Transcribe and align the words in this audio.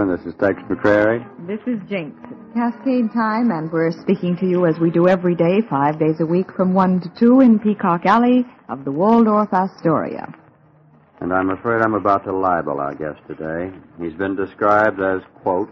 Good 0.00 0.08
afternoon. 0.08 0.24
This 0.24 0.32
is 0.32 0.40
Tex 0.40 0.62
McCrary. 0.70 1.46
This 1.46 1.60
is 1.66 1.78
Jinx. 1.86 2.16
Cascade 2.54 3.12
time, 3.12 3.50
and 3.50 3.70
we're 3.70 3.92
speaking 3.92 4.34
to 4.38 4.46
you 4.46 4.64
as 4.64 4.78
we 4.78 4.90
do 4.90 5.08
every 5.08 5.34
day, 5.34 5.60
five 5.68 5.98
days 5.98 6.20
a 6.20 6.26
week, 6.26 6.46
from 6.56 6.72
1 6.72 7.00
to 7.02 7.10
2 7.18 7.40
in 7.40 7.58
Peacock 7.58 8.06
Alley 8.06 8.46
of 8.70 8.86
the 8.86 8.90
Waldorf 8.90 9.52
Astoria. 9.52 10.32
And 11.20 11.34
I'm 11.34 11.50
afraid 11.50 11.82
I'm 11.82 11.92
about 11.92 12.24
to 12.24 12.32
libel 12.32 12.80
our 12.80 12.94
guest 12.94 13.20
today. 13.28 13.70
He's 14.00 14.14
been 14.14 14.36
described 14.36 15.00
as, 15.02 15.20
quote, 15.42 15.68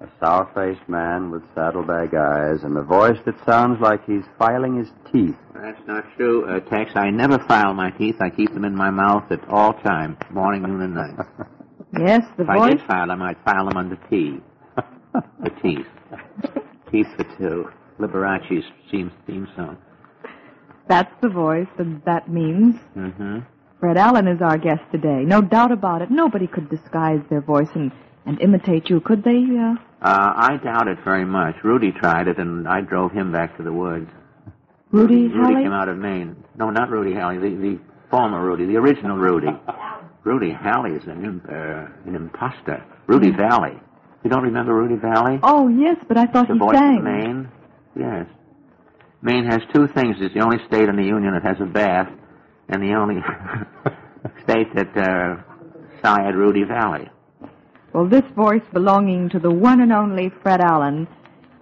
a 0.00 0.06
sour-faced 0.20 0.88
man 0.88 1.32
with 1.32 1.42
saddlebag 1.52 2.14
eyes 2.14 2.62
and 2.62 2.76
a 2.76 2.82
voice 2.82 3.18
that 3.26 3.34
sounds 3.44 3.80
like 3.80 4.06
he's 4.06 4.24
filing 4.38 4.78
his 4.78 4.90
teeth. 5.12 5.36
That's 5.54 5.84
not 5.88 6.04
true, 6.16 6.46
uh, 6.48 6.60
Tex. 6.60 6.92
I 6.94 7.10
never 7.10 7.40
file 7.40 7.74
my 7.74 7.90
teeth. 7.90 8.16
I 8.20 8.30
keep 8.30 8.54
them 8.54 8.64
in 8.64 8.76
my 8.76 8.90
mouth 8.90 9.24
at 9.32 9.46
all 9.48 9.72
times, 9.72 10.18
morning, 10.30 10.62
noon, 10.62 10.82
and 10.82 10.94
night. 10.94 11.26
Yes, 11.98 12.22
the 12.36 12.44
If 12.44 12.48
I 12.48 12.70
did 12.70 12.80
file 12.82 13.08
them, 13.08 13.22
I'd 13.22 13.36
file 13.44 13.66
them 13.68 13.76
under 13.76 13.96
T. 14.08 14.38
The 15.42 15.50
teeth. 15.62 15.86
Teeth 16.92 17.06
for 17.16 17.24
two. 17.38 17.70
Liberace's 17.98 18.64
theme, 18.90 19.10
theme 19.26 19.48
song. 19.56 19.76
That's 20.88 21.12
the 21.20 21.28
voice, 21.28 21.68
and 21.78 22.02
that 22.04 22.28
means 22.30 22.76
Mm-hmm. 22.96 23.38
Fred 23.80 23.96
Allen 23.96 24.28
is 24.28 24.40
our 24.42 24.58
guest 24.58 24.82
today. 24.92 25.24
No 25.24 25.40
doubt 25.40 25.72
about 25.72 26.02
it. 26.02 26.10
Nobody 26.10 26.46
could 26.46 26.68
disguise 26.68 27.20
their 27.30 27.40
voice 27.40 27.68
and, 27.74 27.90
and 28.26 28.40
imitate 28.40 28.90
you, 28.90 29.00
could 29.00 29.24
they? 29.24 29.38
Uh, 29.58 29.74
Uh, 30.02 30.32
I 30.36 30.56
doubt 30.62 30.86
it 30.88 30.98
very 31.04 31.24
much. 31.24 31.56
Rudy 31.64 31.90
tried 31.92 32.28
it, 32.28 32.38
and 32.38 32.68
I 32.68 32.82
drove 32.82 33.12
him 33.12 33.32
back 33.32 33.56
to 33.56 33.62
the 33.62 33.72
woods. 33.72 34.10
Rudy 34.92 35.28
Rudy 35.28 35.34
Halley? 35.38 35.62
came 35.64 35.72
out 35.72 35.88
of 35.88 35.96
Maine. 35.98 36.36
No, 36.56 36.70
not 36.70 36.90
Rudy 36.90 37.14
Halley. 37.14 37.38
The, 37.38 37.50
the 37.56 37.78
former 38.10 38.44
Rudy, 38.44 38.66
the 38.66 38.76
original 38.76 39.16
Rudy. 39.16 39.48
Rudy 40.24 40.52
Halley 40.52 40.92
is 40.92 41.04
an, 41.06 41.24
imp, 41.24 41.44
uh, 41.48 41.86
an 42.06 42.14
imposter. 42.14 42.84
Rudy 43.06 43.30
Vallee. 43.30 43.78
You 44.22 44.30
don't 44.30 44.42
remember 44.42 44.74
Rudy 44.74 44.96
Vallee? 44.96 45.40
Oh, 45.42 45.68
yes, 45.68 45.96
but 46.06 46.18
I 46.18 46.26
thought 46.26 46.48
the 46.48 46.54
he 46.54 46.58
voice 46.58 46.76
sang. 46.76 46.98
of 46.98 47.04
Maine? 47.04 47.48
Yes. 47.96 48.26
Maine 49.22 49.44
has 49.44 49.60
two 49.74 49.86
things. 49.88 50.16
It's 50.20 50.34
the 50.34 50.40
only 50.40 50.58
state 50.66 50.88
in 50.88 50.96
the 50.96 51.04
Union 51.04 51.32
that 51.34 51.42
has 51.42 51.60
a 51.60 51.66
bath, 51.66 52.08
and 52.68 52.82
the 52.82 52.94
only 52.94 53.16
state 54.42 54.74
that 54.74 54.96
uh, 54.96 55.42
sired 56.02 56.34
Rudy 56.34 56.64
Vallee. 56.64 57.08
Well, 57.92 58.08
this 58.08 58.30
voice 58.36 58.62
belonging 58.72 59.30
to 59.30 59.38
the 59.38 59.50
one 59.50 59.80
and 59.80 59.92
only 59.92 60.30
Fred 60.42 60.60
Allen 60.60 61.08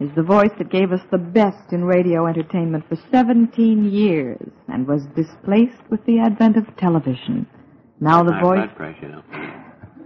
is 0.01 0.11
the 0.15 0.23
voice 0.23 0.51
that 0.59 0.71
gave 0.71 0.93
us 0.93 1.01
the 1.11 1.19
best 1.19 1.73
in 1.73 1.85
radio 1.85 2.27
entertainment 2.27 2.85
for 2.89 2.97
17 3.11 3.91
years 3.91 4.51
and 4.69 4.87
was 4.87 5.05
displaced 5.17 5.83
with 5.91 6.05
the 6.05 6.21
advent 6.21 6.57
of 6.57 6.77
television. 6.77 7.47
Now 8.01 8.23
the 8.23 8.33
High 8.33 8.41
voice. 8.43 8.57
blood 8.59 8.77
pressure, 8.77 9.23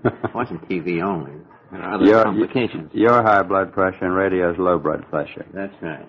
though. 0.04 0.10
It 0.10 0.34
wasn't 0.34 0.68
TV 0.68 1.02
only. 1.02 1.32
There 1.70 1.80
are 1.82 1.94
other 1.94 2.04
Your, 2.04 2.24
complications. 2.24 2.90
your 2.92 3.22
high 3.22 3.42
blood 3.42 3.72
pressure 3.72 4.04
and 4.04 4.14
radio's 4.14 4.58
low 4.58 4.78
blood 4.78 5.08
pressure. 5.10 5.46
That's 5.54 5.74
right. 5.82 6.06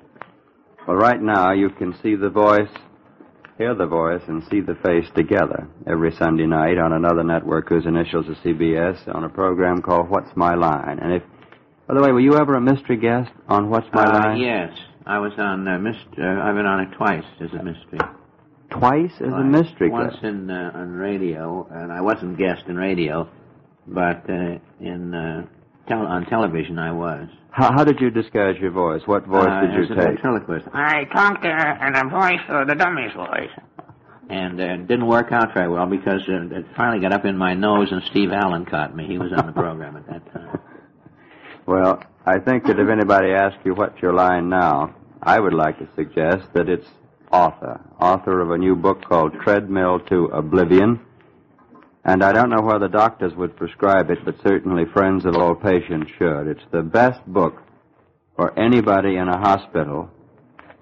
Well, 0.87 0.97
right 0.97 1.21
now 1.21 1.51
you 1.51 1.69
can 1.69 1.93
see 2.01 2.15
the 2.15 2.29
voice, 2.29 2.69
hear 3.57 3.73
the 3.75 3.85
voice, 3.85 4.21
and 4.27 4.43
see 4.49 4.59
the 4.61 4.75
face 4.83 5.05
together 5.15 5.67
every 5.87 6.11
Sunday 6.15 6.45
night 6.47 6.77
on 6.77 6.91
another 6.91 7.23
network 7.23 7.69
whose 7.69 7.85
initials 7.85 8.25
are 8.27 8.35
CBS 8.43 9.13
on 9.15 9.23
a 9.23 9.29
program 9.29 9.81
called 9.81 10.09
What's 10.09 10.35
My 10.35 10.55
Line. 10.55 10.99
And 10.99 11.13
if, 11.13 11.23
by 11.87 11.93
the 11.93 12.01
way, 12.01 12.11
were 12.11 12.19
you 12.19 12.35
ever 12.35 12.55
a 12.55 12.61
mystery 12.61 12.97
guest 12.97 13.31
on 13.47 13.69
What's 13.69 13.87
My 13.93 14.03
Uh, 14.03 14.13
Line? 14.29 14.37
yes. 14.39 14.71
I 15.05 15.19
was 15.19 15.33
on 15.37 15.67
uh, 15.67 15.77
mist- 15.79 15.99
uh, 16.17 16.23
I've 16.25 16.55
been 16.55 16.65
on 16.65 16.79
it 16.81 16.91
twice 16.97 17.25
as 17.41 17.51
a 17.57 17.63
mystery. 17.63 17.99
Twice 18.79 19.11
as 19.19 19.33
a 19.33 19.43
mystery 19.43 19.89
Once 19.89 20.13
guest. 20.13 20.23
in 20.23 20.49
uh, 20.49 20.71
on 20.73 20.91
radio, 20.91 21.67
and 21.71 21.91
I 21.91 22.01
wasn't 22.01 22.37
guest 22.37 22.63
in 22.67 22.75
radio, 22.75 23.29
but 23.87 24.29
uh, 24.29 24.57
in 24.79 25.13
uh, 25.13 25.45
tel- 25.87 26.05
on 26.07 26.25
television 26.25 26.79
I 26.79 26.91
was. 26.91 27.27
How, 27.51 27.71
how 27.71 27.83
did 27.83 27.99
you 28.01 28.09
disguise 28.09 28.55
your 28.59 28.71
voice? 28.71 29.01
What 29.05 29.25
voice 29.27 29.47
uh, 29.47 29.61
did 29.61 29.73
you 29.75 29.83
as 29.83 29.91
a 29.91 29.95
take? 29.95 30.03
ventriloquist. 30.05 30.65
I 30.73 31.03
talked 31.05 31.45
uh, 31.45 31.85
in 31.87 31.95
a 31.95 32.09
voice, 32.09 32.39
uh, 32.49 32.65
the 32.65 32.75
dummy's 32.75 33.13
voice. 33.13 33.51
And 34.29 34.59
uh, 34.59 34.63
it 34.63 34.87
didn't 34.87 35.05
work 35.07 35.31
out 35.31 35.53
very 35.53 35.69
well 35.69 35.85
because 35.85 36.21
uh, 36.27 36.55
it 36.57 36.65
finally 36.75 36.99
got 37.01 37.11
up 37.13 37.25
in 37.25 37.37
my 37.37 37.53
nose, 37.53 37.89
and 37.91 38.01
Steve 38.09 38.31
Allen 38.31 38.65
caught 38.65 38.95
me. 38.95 39.05
He 39.05 39.17
was 39.19 39.31
on 39.37 39.45
the 39.45 39.51
program 39.53 39.95
at 39.97 40.07
that 40.07 40.33
time. 40.33 40.59
Well, 41.65 42.03
I 42.25 42.39
think 42.39 42.65
that 42.65 42.77
if 42.77 42.89
anybody 42.89 43.31
asks 43.31 43.59
you 43.63 43.73
what's 43.73 44.01
your 44.01 44.11
line 44.13 44.49
now, 44.49 44.95
I 45.21 45.39
would 45.39 45.53
like 45.53 45.79
to 45.79 45.87
suggest 45.95 46.49
that 46.53 46.67
it's 46.67 46.87
author, 47.33 47.81
author 47.99 48.41
of 48.41 48.51
a 48.51 48.57
new 48.57 48.75
book 48.75 49.03
called 49.03 49.33
Treadmill 49.43 49.99
to 50.09 50.25
Oblivion. 50.25 50.99
And 52.05 52.23
I 52.23 52.31
don't 52.31 52.49
know 52.49 52.61
whether 52.61 52.87
doctors 52.87 53.33
would 53.35 53.55
prescribe 53.55 54.11
it, 54.11 54.19
but 54.23 54.35
certainly 54.45 54.83
friends 54.93 55.25
of 55.25 55.35
all 55.35 55.55
patients 55.55 56.11
should. 56.17 56.47
It's 56.47 56.65
the 56.71 56.83
best 56.83 57.25
book 57.25 57.55
for 58.35 58.57
anybody 58.59 59.15
in 59.15 59.27
a 59.29 59.37
hospital 59.37 60.09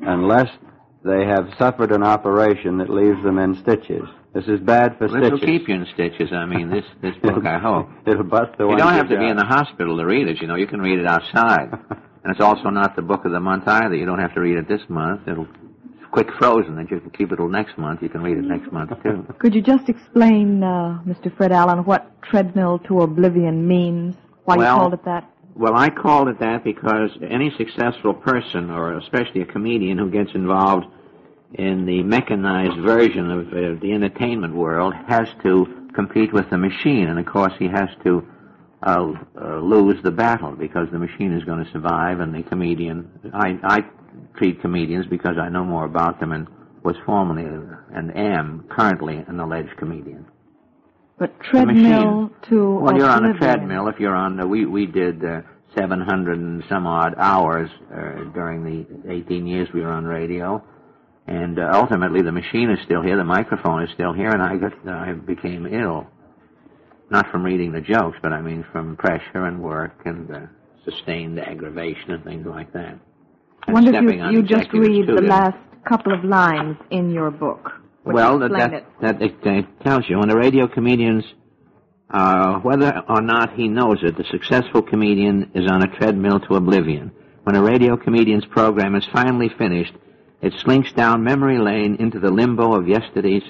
unless 0.02 0.50
they 1.06 1.26
have 1.26 1.48
suffered 1.58 1.92
an 1.92 2.04
operation 2.04 2.78
that 2.80 2.90
leaves 2.90 3.24
them 3.24 3.38
in 3.40 3.56
stitches. 3.62 4.04
This 4.34 4.46
is 4.46 4.60
bad 4.60 4.98
for 4.98 5.08
stitches. 5.08 5.32
Will 5.32 5.38
stitches. 5.38 5.60
keep 5.60 5.70
you 5.70 5.76
in 5.76 5.88
stitches. 5.94 6.30
I 6.34 6.46
mean, 6.46 6.70
this 6.70 6.86
this 7.02 7.16
book, 7.22 7.46
I 7.46 7.60
hope. 7.60 7.90
It'll 8.08 8.24
bust 8.24 8.58
the 8.58 8.68
You 8.68 8.78
don't 8.78 8.94
have 8.94 9.10
to 9.10 9.18
be 9.18 9.28
in 9.28 9.38
the 9.38 9.46
hospital 9.46 9.98
to 9.98 10.06
read 10.06 10.28
it. 10.28 10.42
You 10.42 10.48
know, 10.48 10.56
you 10.56 10.68
can 10.68 10.80
read 10.80 11.00
it 11.00 11.06
outside. 11.06 11.70
and 12.24 12.32
it's 12.32 12.42
also 12.42 12.70
not 12.70 12.96
the 12.96 13.02
book 13.02 13.26
of 13.26 13.32
the 13.32 13.40
month 13.40 13.68
either. 13.68 13.96
You 13.96 14.06
don't 14.06 14.20
have 14.20 14.34
to 14.36 14.42
read 14.42 14.58
it 14.58 14.68
this 14.68 14.82
month. 14.88 15.28
It'll 15.28 15.48
quick 16.12 16.28
frozen, 16.38 16.78
and 16.78 16.90
you 16.90 17.00
can 17.00 17.10
keep 17.12 17.32
it 17.32 17.38
till 17.38 17.48
next 17.48 17.78
month. 17.78 18.02
You 18.02 18.10
can 18.10 18.22
read 18.22 18.38
it 18.38 18.44
next 18.44 18.72
month 18.72 18.92
too. 19.04 19.26
Could 19.40 19.56
you 19.56 19.62
just 19.62 19.90
explain, 19.90 20.64
uh, 20.64 21.00
Mr. 21.06 21.36
Fred 21.36 21.52
Allen, 21.52 21.80
what 21.86 22.22
treadmill 22.22 22.80
to 22.80 23.02
oblivion 23.02 23.68
means? 23.68 24.16
Why 24.46 24.58
Well- 24.58 24.76
you 24.76 24.80
called 24.82 24.94
it 24.94 25.06
that? 25.06 25.28
Well, 25.54 25.76
I 25.76 25.90
called 25.90 26.30
it 26.30 26.40
that 26.40 26.64
because 26.64 27.12
any 27.22 27.52
successful 27.58 28.14
person, 28.14 28.72
or 28.72 28.98
especially 28.98 29.42
a 29.42 29.46
comedian 29.46 29.98
who 29.98 30.10
gets 30.10 30.34
involved 30.34 30.86
in 31.54 31.86
the 31.86 32.04
mechanized 32.04 32.80
version 32.80 33.30
of 33.30 33.48
uh, 33.50 33.80
the 33.82 33.92
entertainment 33.92 34.56
world, 34.56 34.94
has 35.08 35.28
to 35.44 35.90
compete 35.94 36.32
with 36.32 36.50
the 36.50 36.58
machine, 36.58 37.08
and 37.08 37.20
of 37.20 37.26
course 37.26 37.52
he 37.60 37.68
has 37.68 37.90
to 38.06 38.26
uh, 38.84 39.12
uh, 39.40 39.60
lose 39.60 40.02
the 40.04 40.12
battle 40.12 40.52
because 40.54 40.88
the 40.92 41.00
machine 41.00 41.34
is 41.34 41.44
going 41.44 41.64
to 41.64 41.72
survive, 41.72 42.20
and 42.20 42.34
the 42.34 42.44
comedian. 42.44 43.10
I, 43.34 43.60
I 43.64 43.80
treat 44.38 44.62
comedians 44.62 45.06
because 45.08 45.38
I 45.40 45.50
know 45.50 45.64
more 45.64 45.86
about 45.86 46.20
them 46.20 46.32
and 46.32 46.48
was 46.84 46.96
formerly 47.06 47.46
uh, 47.46 47.76
and 47.94 48.16
am 48.16 48.66
currently 48.70 49.18
an 49.28 49.40
alleged 49.40 49.78
comedian. 49.78 50.26
But 51.20 51.40
treadmill 51.42 52.32
to 52.50 52.80
Well, 52.80 52.98
you're 52.98 53.10
on 53.10 53.26
a 53.26 53.38
treadmill. 53.38 53.88
If 53.88 54.00
you're 54.00 54.16
on, 54.16 54.40
uh, 54.40 54.48
we 54.48 54.66
we 54.66 54.88
did 54.88 55.24
uh, 55.24 55.42
700 55.78 56.40
and 56.40 56.64
some 56.68 56.88
odd 56.88 57.14
hours 57.18 57.70
uh, 57.94 58.24
during 58.34 58.64
the 58.64 59.12
18 59.12 59.46
years 59.46 59.70
we 59.74 59.82
were 59.82 59.92
on 59.92 60.06
radio, 60.06 60.64
and 61.28 61.60
uh, 61.60 61.70
ultimately 61.74 62.24
the 62.24 62.32
machine 62.32 62.72
is 62.72 62.80
still 62.86 63.04
here, 63.04 63.18
the 63.18 63.24
microphone 63.24 63.84
is 63.84 63.90
still 63.94 64.14
here, 64.14 64.30
and 64.30 64.42
I 64.42 64.58
got 64.58 64.74
I 64.88 65.14
became 65.14 65.68
ill, 65.68 66.08
not 67.12 67.30
from 67.30 67.44
reading 67.44 67.72
the 67.74 67.82
jokes, 67.82 68.18
but 68.22 68.32
I 68.32 68.42
mean 68.42 68.66
from 68.72 68.96
pressure 68.96 69.46
and 69.46 69.62
work 69.62 70.02
and 70.06 70.32
uh, 70.32 70.40
sustained 70.86 71.40
aggravation 71.40 72.12
and 72.12 72.24
things 72.24 72.48
like 72.48 72.72
that. 72.74 72.98
I 73.68 73.74
wonder 73.74 73.94
if 73.94 74.02
you, 74.02 74.32
you 74.32 74.44
just 74.44 74.72
read 74.74 75.08
the 75.08 75.22
last 75.22 75.58
couple 75.88 76.14
of 76.14 76.24
lines 76.24 76.78
in 76.90 77.12
your 77.12 77.30
book. 77.30 77.72
Would 78.06 78.12
you 78.12 78.16
well, 78.16 78.40
that, 78.40 78.52
that, 78.52 78.74
it? 78.74 78.86
that 79.02 79.22
it, 79.22 79.36
uh, 79.46 79.84
tells 79.84 80.10
you 80.10 80.18
when 80.18 80.30
the 80.30 80.38
radio 80.38 80.68
comedians, 80.68 81.24
uh, 82.10 82.56
whether 82.60 83.04
or 83.08 83.22
not 83.22 83.54
he 83.54 83.68
knows 83.68 84.00
it, 84.02 84.18
the 84.18 84.24
successful 84.32 84.82
comedian 84.82 85.52
is 85.54 85.70
on 85.70 85.84
a 85.84 85.88
treadmill 85.98 86.40
to 86.40 86.56
oblivion. 86.56 87.12
When 87.44 87.56
a 87.56 87.62
radio 87.62 87.98
comedian's 87.98 88.46
program 88.46 88.96
is 88.96 89.06
finally 89.14 89.50
finished, 89.58 89.94
it 90.42 90.54
slinks 90.54 90.92
down 90.94 91.24
memory 91.24 91.60
lane 91.60 91.98
into 92.00 92.20
the 92.20 92.32
limbo 92.32 92.74
of 92.74 92.88
yesterday's 92.88 93.44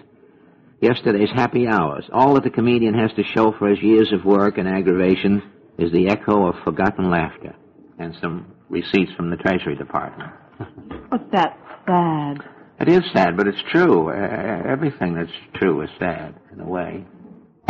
yesterday's 0.82 1.30
happy 1.34 1.68
hours. 1.68 2.06
All 2.12 2.34
that 2.36 2.44
the 2.44 2.50
comedian 2.50 2.94
has 2.96 3.12
to 3.14 3.24
show 3.24 3.52
for 3.58 3.70
his 3.70 3.82
years 3.82 4.12
of 4.12 4.26
work 4.26 4.58
and 4.58 4.68
aggravation 4.68 5.42
is 5.78 5.92
the 5.92 6.10
echo 6.10 6.48
of 6.48 6.56
forgotten 6.64 7.10
laughter 7.10 7.56
and 8.00 8.16
some 8.22 8.48
receipts 8.70 9.12
from 9.14 9.30
the 9.30 9.38
Treasury 9.38 9.76
Department. 9.76 10.32
But 11.10 11.30
that's 11.32 11.58
sad. 11.86 12.38
It 12.80 12.88
is 12.88 13.02
sad, 13.14 13.36
but 13.36 13.46
it's 13.48 13.62
true. 13.70 14.10
Uh, 14.10 14.62
everything 14.66 15.14
that's 15.14 15.32
true 15.56 15.82
is 15.82 15.90
sad 16.00 16.34
in 16.54 16.62
a 16.62 16.66
way. 16.66 17.04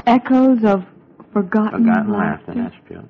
Echoes 0.05 0.63
of 0.63 0.83
forgotten, 1.33 1.85
Forgotten 1.85 2.11
laughter. 2.11 2.53
laughter, 2.53 2.53
that's 2.55 2.75
true. 2.87 3.09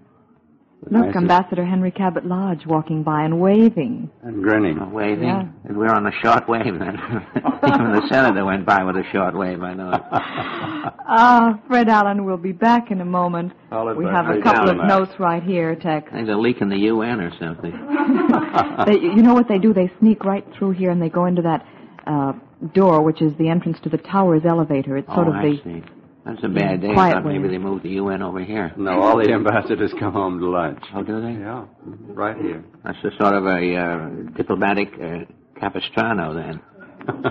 Look, 0.90 1.06
Nice. 1.06 1.16
Ambassador 1.16 1.64
Henry 1.64 1.92
Cabot 1.92 2.26
Lodge 2.26 2.66
walking 2.66 3.04
by 3.04 3.24
and 3.24 3.40
waving. 3.40 4.10
And 4.24 4.42
grinning. 4.42 4.80
Uh, 4.80 4.90
waving. 4.90 5.28
Yeah. 5.28 5.44
We're 5.70 5.94
on 5.94 6.08
a 6.08 6.12
short 6.24 6.50
wave 6.50 6.80
then. 6.80 6.98
Even 7.68 7.92
the 7.94 8.08
senator 8.10 8.44
went 8.44 8.66
by 8.66 8.84
with 8.84 8.96
a 8.96 9.04
short 9.12 9.38
wave, 9.38 9.62
I 9.62 9.74
know. 9.74 9.92
Ah, 11.14 11.60
Fred 11.68 11.90
Allen 11.90 12.26
will 12.26 12.38
be 12.38 12.54
back 12.54 12.90
in 12.90 13.02
a 13.02 13.06
moment. 13.06 13.52
Followed 13.70 13.98
We 13.98 14.06
by 14.06 14.12
have 14.14 14.26
a 14.26 14.30
Fred 14.30 14.44
couple 14.44 14.70
of 14.70 14.78
Allen. 14.78 14.88
notes 14.88 15.12
right 15.20 15.44
here, 15.44 15.76
Tex. 15.76 16.10
There's 16.12 16.30
a 16.30 16.36
leak 16.36 16.62
in 16.62 16.70
the 16.70 16.78
UN 16.78 17.20
or 17.20 17.32
something. 17.38 17.72
they, 18.88 18.94
you 18.94 19.22
know 19.22 19.34
what 19.34 19.48
they 19.50 19.60
do? 19.60 19.74
They 19.74 19.92
sneak 20.00 20.24
right 20.24 20.46
through 20.58 20.72
here 20.72 20.90
and 20.90 21.02
they 21.02 21.10
go 21.10 21.26
into 21.26 21.42
that 21.44 21.66
uh, 22.08 22.34
door, 22.74 23.02
which 23.04 23.22
is 23.22 23.34
the 23.38 23.50
entrance 23.50 23.78
to 23.84 23.90
the 23.90 23.98
tower's 23.98 24.44
elevator. 24.46 24.98
It's 24.98 25.08
sort 25.14 25.28
oh, 25.28 25.32
of 25.32 25.36
I 25.36 25.44
the 25.50 25.62
see. 25.64 25.84
That's 26.26 26.44
a 26.44 26.50
bad 26.50 26.82
day. 26.82 26.90
I 26.90 26.94
Quiet 26.94 27.14
thought 27.16 27.26
maybe 27.26 27.48
they 27.48 27.58
moved 27.58 27.84
the 27.84 27.90
UN 27.90 28.22
over 28.22 28.44
here. 28.44 28.72
No, 28.78 29.02
all 29.02 29.18
the 29.18 29.32
ambassadors 29.32 29.92
come 30.00 30.14
home 30.14 30.40
to 30.40 30.50
lunch. 30.50 30.84
Oh, 30.94 31.02
do 31.04 31.20
they? 31.20 31.34
Yeah, 31.40 31.66
right 32.14 32.38
here. 32.38 32.64
That's 32.84 32.98
a 33.04 33.10
sort 33.20 33.34
of 33.34 33.46
a 33.46 33.76
uh, 33.76 34.10
diplomatic 34.38 34.90
uh, 35.02 35.60
capistrano 35.60 36.36
then. 36.36 36.62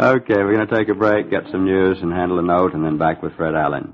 okay, 0.00 0.34
we're 0.38 0.56
going 0.56 0.66
to 0.66 0.74
take 0.76 0.88
a 0.88 0.94
break, 0.94 1.30
get 1.30 1.44
some 1.52 1.64
news, 1.64 1.98
and 2.02 2.12
handle 2.12 2.40
a 2.40 2.42
note, 2.42 2.74
and 2.74 2.84
then 2.84 2.98
back 2.98 3.22
with 3.22 3.32
Fred 3.36 3.54
Allen. 3.54 3.92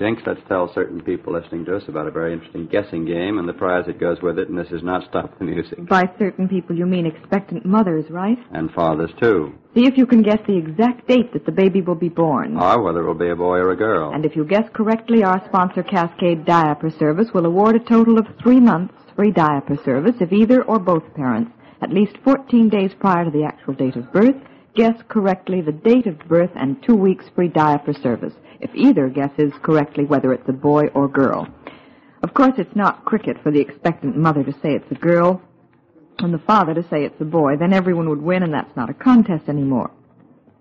Jinx, 0.00 0.22
let's 0.24 0.40
tell 0.48 0.72
certain 0.72 1.02
people 1.02 1.34
listening 1.34 1.66
to 1.66 1.76
us 1.76 1.82
about 1.86 2.06
a 2.06 2.10
very 2.10 2.32
interesting 2.32 2.66
guessing 2.66 3.04
game 3.04 3.36
and 3.36 3.46
the 3.46 3.52
prize 3.52 3.84
that 3.84 4.00
goes 4.00 4.16
with 4.22 4.38
it, 4.38 4.48
and 4.48 4.56
this 4.56 4.70
is 4.72 4.82
not 4.82 5.06
Stop 5.10 5.38
the 5.38 5.44
Music. 5.44 5.86
By 5.86 6.10
certain 6.18 6.48
people, 6.48 6.74
you 6.74 6.86
mean 6.86 7.04
expectant 7.04 7.66
mothers, 7.66 8.06
right? 8.08 8.38
And 8.52 8.72
fathers, 8.72 9.10
too. 9.20 9.52
See 9.76 9.86
if 9.86 9.98
you 9.98 10.06
can 10.06 10.22
guess 10.22 10.38
the 10.46 10.56
exact 10.56 11.06
date 11.06 11.34
that 11.34 11.44
the 11.44 11.52
baby 11.52 11.82
will 11.82 11.96
be 11.96 12.08
born. 12.08 12.56
Or 12.56 12.82
whether 12.82 13.02
it 13.02 13.06
will 13.06 13.12
be 13.12 13.28
a 13.28 13.36
boy 13.36 13.58
or 13.58 13.72
a 13.72 13.76
girl. 13.76 14.14
And 14.14 14.24
if 14.24 14.34
you 14.34 14.46
guess 14.46 14.64
correctly, 14.72 15.22
our 15.22 15.44
sponsor, 15.44 15.82
Cascade 15.82 16.46
Diaper 16.46 16.88
Service, 16.88 17.28
will 17.34 17.44
award 17.44 17.76
a 17.76 17.80
total 17.80 18.18
of 18.18 18.26
three 18.42 18.58
months 18.58 18.94
free 19.14 19.32
diaper 19.32 19.76
service 19.84 20.16
if 20.20 20.32
either 20.32 20.62
or 20.62 20.78
both 20.78 21.12
parents, 21.12 21.52
at 21.82 21.92
least 21.92 22.16
14 22.24 22.70
days 22.70 22.92
prior 22.98 23.26
to 23.26 23.30
the 23.30 23.44
actual 23.44 23.74
date 23.74 23.96
of 23.96 24.10
birth, 24.14 24.36
guess 24.74 24.96
correctly 25.08 25.60
the 25.60 25.72
date 25.72 26.06
of 26.06 26.18
birth 26.28 26.50
and 26.54 26.82
two 26.82 26.94
weeks 26.94 27.24
free 27.34 27.48
diaper 27.48 27.92
service 27.92 28.34
if 28.60 28.70
either 28.74 29.08
guesses 29.08 29.52
correctly 29.62 30.04
whether 30.04 30.32
it's 30.32 30.48
a 30.48 30.52
boy 30.52 30.86
or 30.88 31.08
girl. 31.08 31.48
Of 32.22 32.34
course, 32.34 32.54
it's 32.58 32.76
not 32.76 33.04
cricket 33.06 33.38
for 33.42 33.50
the 33.50 33.60
expectant 33.60 34.16
mother 34.16 34.44
to 34.44 34.52
say 34.52 34.74
it's 34.74 34.90
a 34.90 34.94
girl 34.94 35.40
and 36.18 36.34
the 36.34 36.38
father 36.38 36.74
to 36.74 36.82
say 36.88 37.04
it's 37.04 37.20
a 37.20 37.24
boy. 37.24 37.56
Then 37.56 37.72
everyone 37.72 38.08
would 38.10 38.20
win, 38.20 38.42
and 38.42 38.52
that's 38.52 38.76
not 38.76 38.90
a 38.90 38.94
contest 38.94 39.48
anymore. 39.48 39.90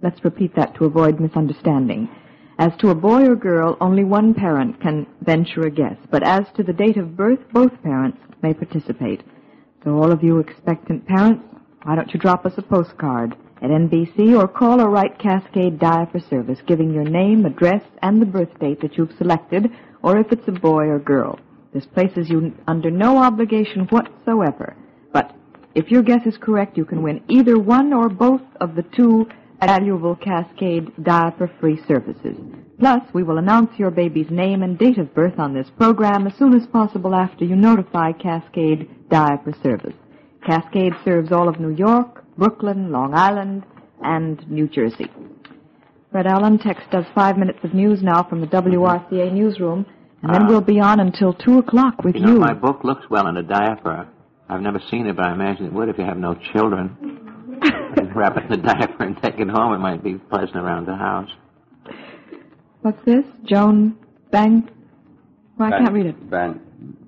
Let's 0.01 0.23
repeat 0.23 0.55
that 0.55 0.75
to 0.75 0.85
avoid 0.85 1.19
misunderstanding. 1.19 2.09
As 2.57 2.75
to 2.77 2.89
a 2.89 2.95
boy 2.95 3.25
or 3.25 3.35
girl, 3.35 3.77
only 3.81 4.03
one 4.03 4.33
parent 4.33 4.81
can 4.81 5.05
venture 5.21 5.61
a 5.61 5.71
guess, 5.71 5.97
but 6.09 6.23
as 6.23 6.45
to 6.55 6.63
the 6.63 6.73
date 6.73 6.97
of 6.97 7.17
birth, 7.17 7.39
both 7.51 7.83
parents 7.83 8.17
may 8.41 8.53
participate. 8.53 9.23
So 9.83 9.97
all 9.97 10.11
of 10.11 10.23
you 10.23 10.39
expectant 10.39 11.05
parents, 11.07 11.43
why 11.83 11.95
don't 11.95 12.13
you 12.13 12.19
drop 12.19 12.45
us 12.45 12.57
a 12.57 12.61
postcard 12.61 13.35
at 13.61 13.69
NBC 13.69 14.39
or 14.39 14.47
call 14.47 14.81
or 14.81 14.89
write 14.89 15.19
Cascade 15.19 15.79
Diaper 15.79 16.19
Service 16.19 16.59
giving 16.65 16.93
your 16.93 17.03
name, 17.03 17.45
address, 17.45 17.83
and 18.01 18.21
the 18.21 18.25
birth 18.25 18.57
date 18.59 18.81
that 18.81 18.97
you've 18.97 19.17
selected, 19.17 19.69
or 20.01 20.17
if 20.17 20.31
it's 20.31 20.47
a 20.47 20.51
boy 20.51 20.85
or 20.85 20.99
girl. 20.99 21.39
This 21.73 21.85
places 21.85 22.29
you 22.29 22.53
under 22.67 22.89
no 22.89 23.17
obligation 23.17 23.85
whatsoever. 23.87 24.75
But 25.11 25.35
if 25.75 25.91
your 25.91 26.01
guess 26.01 26.25
is 26.25 26.37
correct, 26.37 26.77
you 26.77 26.85
can 26.85 27.03
win 27.03 27.23
either 27.27 27.59
one 27.59 27.93
or 27.93 28.09
both 28.09 28.41
of 28.59 28.75
the 28.75 28.83
two 28.95 29.27
valuable 29.61 30.15
Cascade 30.15 30.91
diaper-free 31.03 31.81
services. 31.87 32.37
Plus, 32.79 33.01
we 33.13 33.23
will 33.23 33.37
announce 33.37 33.77
your 33.77 33.91
baby's 33.91 34.31
name 34.31 34.63
and 34.63 34.79
date 34.79 34.97
of 34.97 35.13
birth 35.13 35.37
on 35.37 35.53
this 35.53 35.69
program 35.77 36.25
as 36.25 36.33
soon 36.35 36.53
as 36.53 36.65
possible 36.67 37.13
after 37.13 37.43
you 37.43 37.55
notify 37.55 38.13
Cascade 38.13 39.09
Diaper 39.09 39.53
Service. 39.61 39.95
Cascade 40.45 40.93
serves 41.03 41.31
all 41.31 41.49
of 41.49 41.59
New 41.59 41.75
York, 41.75 42.23
Brooklyn, 42.43 42.91
Long 42.91 43.13
Island, 43.13 43.63
and 44.01 44.49
New 44.49 44.67
Jersey. 44.67 45.07
Fred 46.11 46.25
Allen, 46.25 46.57
Tex 46.57 46.81
does 46.91 47.05
five 47.13 47.37
minutes 47.37 47.59
of 47.63 47.73
news 47.73 48.01
now 48.01 48.23
from 48.23 48.41
the 48.41 48.47
WRCA 48.47 49.31
newsroom, 49.31 49.85
and 50.23 50.33
then 50.33 50.43
Ah. 50.43 50.47
we'll 50.47 50.61
be 50.61 50.79
on 50.79 50.99
until 50.99 51.33
two 51.33 51.59
o'clock 51.59 52.03
with 52.03 52.15
You 52.15 52.21
you. 52.21 52.27
know, 52.27 52.39
my 52.39 52.53
book 52.53 52.83
looks 52.83 53.07
well 53.09 53.27
in 53.27 53.37
a 53.37 53.43
diaper. 53.43 54.07
I've 54.49 54.61
never 54.61 54.79
seen 54.89 55.05
it, 55.05 55.15
but 55.17 55.27
I 55.27 55.33
imagine 55.33 55.65
it 55.67 55.73
would 55.73 55.89
if 55.89 55.97
you 55.99 56.05
have 56.05 56.17
no 56.17 56.33
children. 56.53 56.95
and 57.61 58.15
wrap 58.15 58.37
it 58.37 58.45
in 58.45 58.53
a 58.53 58.57
diaper 58.57 59.03
and 59.03 59.21
take 59.21 59.37
it 59.37 59.49
home. 59.49 59.73
It 59.73 59.79
might 59.79 60.01
be 60.01 60.13
pleasant 60.13 60.55
around 60.55 60.85
the 60.87 60.95
house. 60.95 61.29
What's 62.83 63.03
this? 63.03 63.25
Joan 63.43 63.97
Bang? 64.31 64.69
Well, 65.57 65.73
I 65.73 65.77
can't 65.79 65.91
read 65.91 66.05
it. 66.05 66.29
Ban- 66.29 66.61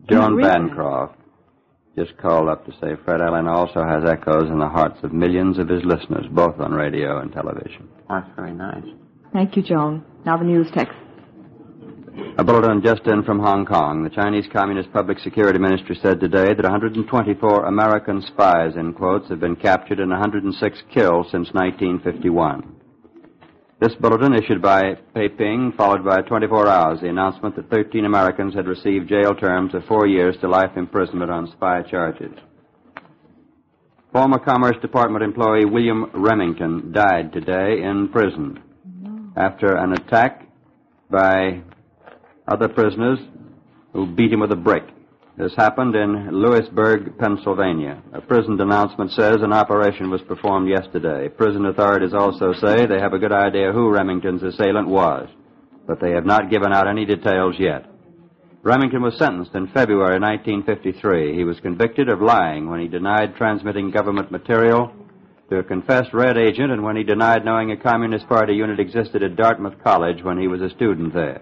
Joan. 0.10 0.42
Bancroft 0.42 1.16
just 1.96 2.18
called 2.18 2.48
up 2.48 2.66
to 2.66 2.72
say 2.74 2.96
Fred 3.04 3.22
Allen 3.22 3.48
also 3.48 3.84
has 3.84 4.06
echoes 4.10 4.50
in 4.50 4.60
the 4.60 4.68
hearts 4.68 4.98
of 5.04 5.12
millions 5.14 5.60
of 5.60 5.68
his 5.68 5.84
listeners, 5.84 6.26
both 6.32 6.60
on 6.60 6.72
radio 6.72 7.20
and 7.20 7.32
television. 7.32 7.90
That's 8.10 8.30
very 8.36 8.54
nice. 8.54 8.86
Thank 9.34 9.56
you, 9.56 9.64
Joan. 9.64 10.04
Now 10.26 10.38
the 10.38 10.46
news 10.46 10.68
Tex. 10.72 10.94
A 12.38 12.44
bulletin 12.44 12.82
just 12.82 13.06
in 13.08 13.24
from 13.24 13.40
Hong 13.40 13.66
Kong. 13.66 14.04
The 14.04 14.10
Chinese 14.10 14.46
Communist 14.52 14.92
Public 14.92 15.20
Security 15.20 15.60
Ministry 15.60 15.98
said 16.02 16.20
today 16.20 16.54
that 16.54 16.64
124 16.64 17.66
American 17.66 18.22
spies, 18.22 18.76
in 18.76 18.94
quotes, 18.94 19.30
have 19.30 19.40
been 19.40 19.56
captured 19.56 20.00
and 20.00 20.12
106 20.12 20.84
killed 20.94 21.28
since 21.32 21.54
1951. 21.54 22.81
This 23.82 23.96
bulletin, 23.96 24.36
issued 24.36 24.62
by 24.62 24.94
Peiping, 25.16 25.76
followed 25.76 26.06
by 26.06 26.22
24 26.22 26.68
hours, 26.68 27.00
the 27.02 27.10
announcement 27.10 27.56
that 27.56 27.72
13 27.72 28.06
Americans 28.06 28.54
had 28.54 28.68
received 28.68 29.10
jail 29.10 29.34
terms 29.34 29.74
of 29.74 29.84
four 29.86 30.06
years 30.06 30.36
to 30.42 30.48
life 30.48 30.78
imprisonment 30.78 31.32
on 31.32 31.52
spy 31.54 31.82
charges. 31.82 32.32
Former 34.14 34.38
Commerce 34.38 34.76
Department 34.84 35.24
employee 35.24 35.66
William 35.66 36.12
Remington 36.14 36.92
died 36.92 37.34
today 37.34 37.82
in 37.82 38.10
prison 38.10 38.62
after 39.36 39.76
an 39.76 39.94
attack 39.94 40.48
by 41.10 41.64
other 42.48 42.68
prisoners 42.68 43.18
who 43.94 44.06
beat 44.06 44.32
him 44.32 44.42
with 44.42 44.52
a 44.52 44.56
brick. 44.56 44.84
This 45.42 45.56
happened 45.56 45.96
in 45.96 46.40
Lewisburg, 46.40 47.18
Pennsylvania. 47.18 48.04
A 48.14 48.22
prison 48.22 48.62
announcement 48.62 49.10
says 49.10 49.38
an 49.42 49.52
operation 49.52 50.12
was 50.12 50.22
performed 50.22 50.70
yesterday. 50.70 51.30
Prison 51.30 51.66
authorities 51.66 52.14
also 52.14 52.54
say 52.54 52.86
they 52.86 53.00
have 53.00 53.14
a 53.14 53.18
good 53.18 53.32
idea 53.32 53.72
who 53.72 53.90
Remington's 53.90 54.44
assailant 54.44 54.88
was, 54.88 55.28
but 55.88 56.00
they 56.00 56.12
have 56.12 56.28
not 56.28 56.52
given 56.52 56.72
out 56.72 56.88
any 56.88 57.06
details 57.06 57.56
yet. 57.58 57.88
Remington 58.62 59.02
was 59.02 59.18
sentenced 59.18 59.56
in 59.56 59.66
February 59.70 60.20
1953. 60.20 61.36
He 61.36 61.44
was 61.44 61.60
convicted 61.60 62.08
of 62.08 62.22
lying 62.22 62.70
when 62.70 62.80
he 62.80 62.88
denied 62.88 63.36
transmitting 63.36 63.90
government 63.90 64.30
material 64.32 64.94
to 65.50 65.58
a 65.58 65.64
confessed 65.64 66.14
red 66.14 66.38
agent 66.38 66.72
and 66.72 66.84
when 66.84 66.98
he 66.98 67.04
denied 67.04 67.44
knowing 67.44 67.72
a 67.72 67.78
Communist 67.78 68.30
Party 68.30 68.54
unit 68.54 68.80
existed 68.80 69.24
at 69.24 69.38
Dartmouth 69.38 69.84
College 69.84 70.22
when 70.22 70.38
he 70.38 70.48
was 70.48 70.62
a 70.62 70.70
student 70.70 71.16
there. 71.16 71.42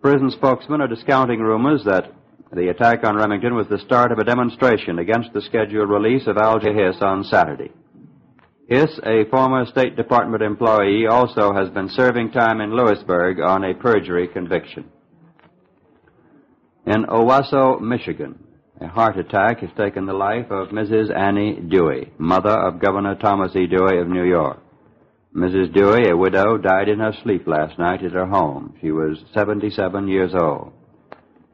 Prison 0.00 0.30
spokesmen 0.30 0.80
are 0.80 0.86
discounting 0.86 1.40
rumors 1.40 1.82
that 1.84 2.12
the 2.56 2.70
attack 2.70 3.04
on 3.04 3.16
Remington 3.16 3.54
was 3.54 3.68
the 3.68 3.78
start 3.78 4.10
of 4.10 4.18
a 4.18 4.24
demonstration 4.24 4.98
against 4.98 5.32
the 5.34 5.42
scheduled 5.42 5.90
release 5.90 6.26
of 6.26 6.38
Alger 6.38 6.72
Hiss 6.72 6.96
on 7.02 7.22
Saturday. 7.24 7.70
Hiss, 8.66 8.98
a 9.04 9.26
former 9.30 9.66
State 9.66 9.94
Department 9.94 10.42
employee, 10.42 11.06
also 11.06 11.52
has 11.52 11.68
been 11.68 11.90
serving 11.90 12.32
time 12.32 12.62
in 12.62 12.74
Lewisburg 12.74 13.40
on 13.40 13.62
a 13.62 13.74
perjury 13.74 14.26
conviction. 14.26 14.86
In 16.86 17.04
Owosso, 17.04 17.78
Michigan, 17.78 18.42
a 18.80 18.88
heart 18.88 19.18
attack 19.18 19.60
has 19.60 19.70
taken 19.76 20.06
the 20.06 20.14
life 20.14 20.50
of 20.50 20.68
Mrs. 20.68 21.14
Annie 21.14 21.60
Dewey, 21.60 22.10
mother 22.16 22.58
of 22.58 22.80
Governor 22.80 23.16
Thomas 23.16 23.54
E. 23.54 23.66
Dewey 23.66 24.00
of 24.00 24.08
New 24.08 24.24
York. 24.24 24.60
Mrs. 25.34 25.74
Dewey, 25.74 26.08
a 26.08 26.16
widow, 26.16 26.56
died 26.56 26.88
in 26.88 27.00
her 27.00 27.12
sleep 27.22 27.46
last 27.46 27.78
night 27.78 28.02
at 28.02 28.12
her 28.12 28.26
home. 28.26 28.74
She 28.80 28.90
was 28.92 29.18
77 29.34 30.08
years 30.08 30.32
old. 30.34 30.72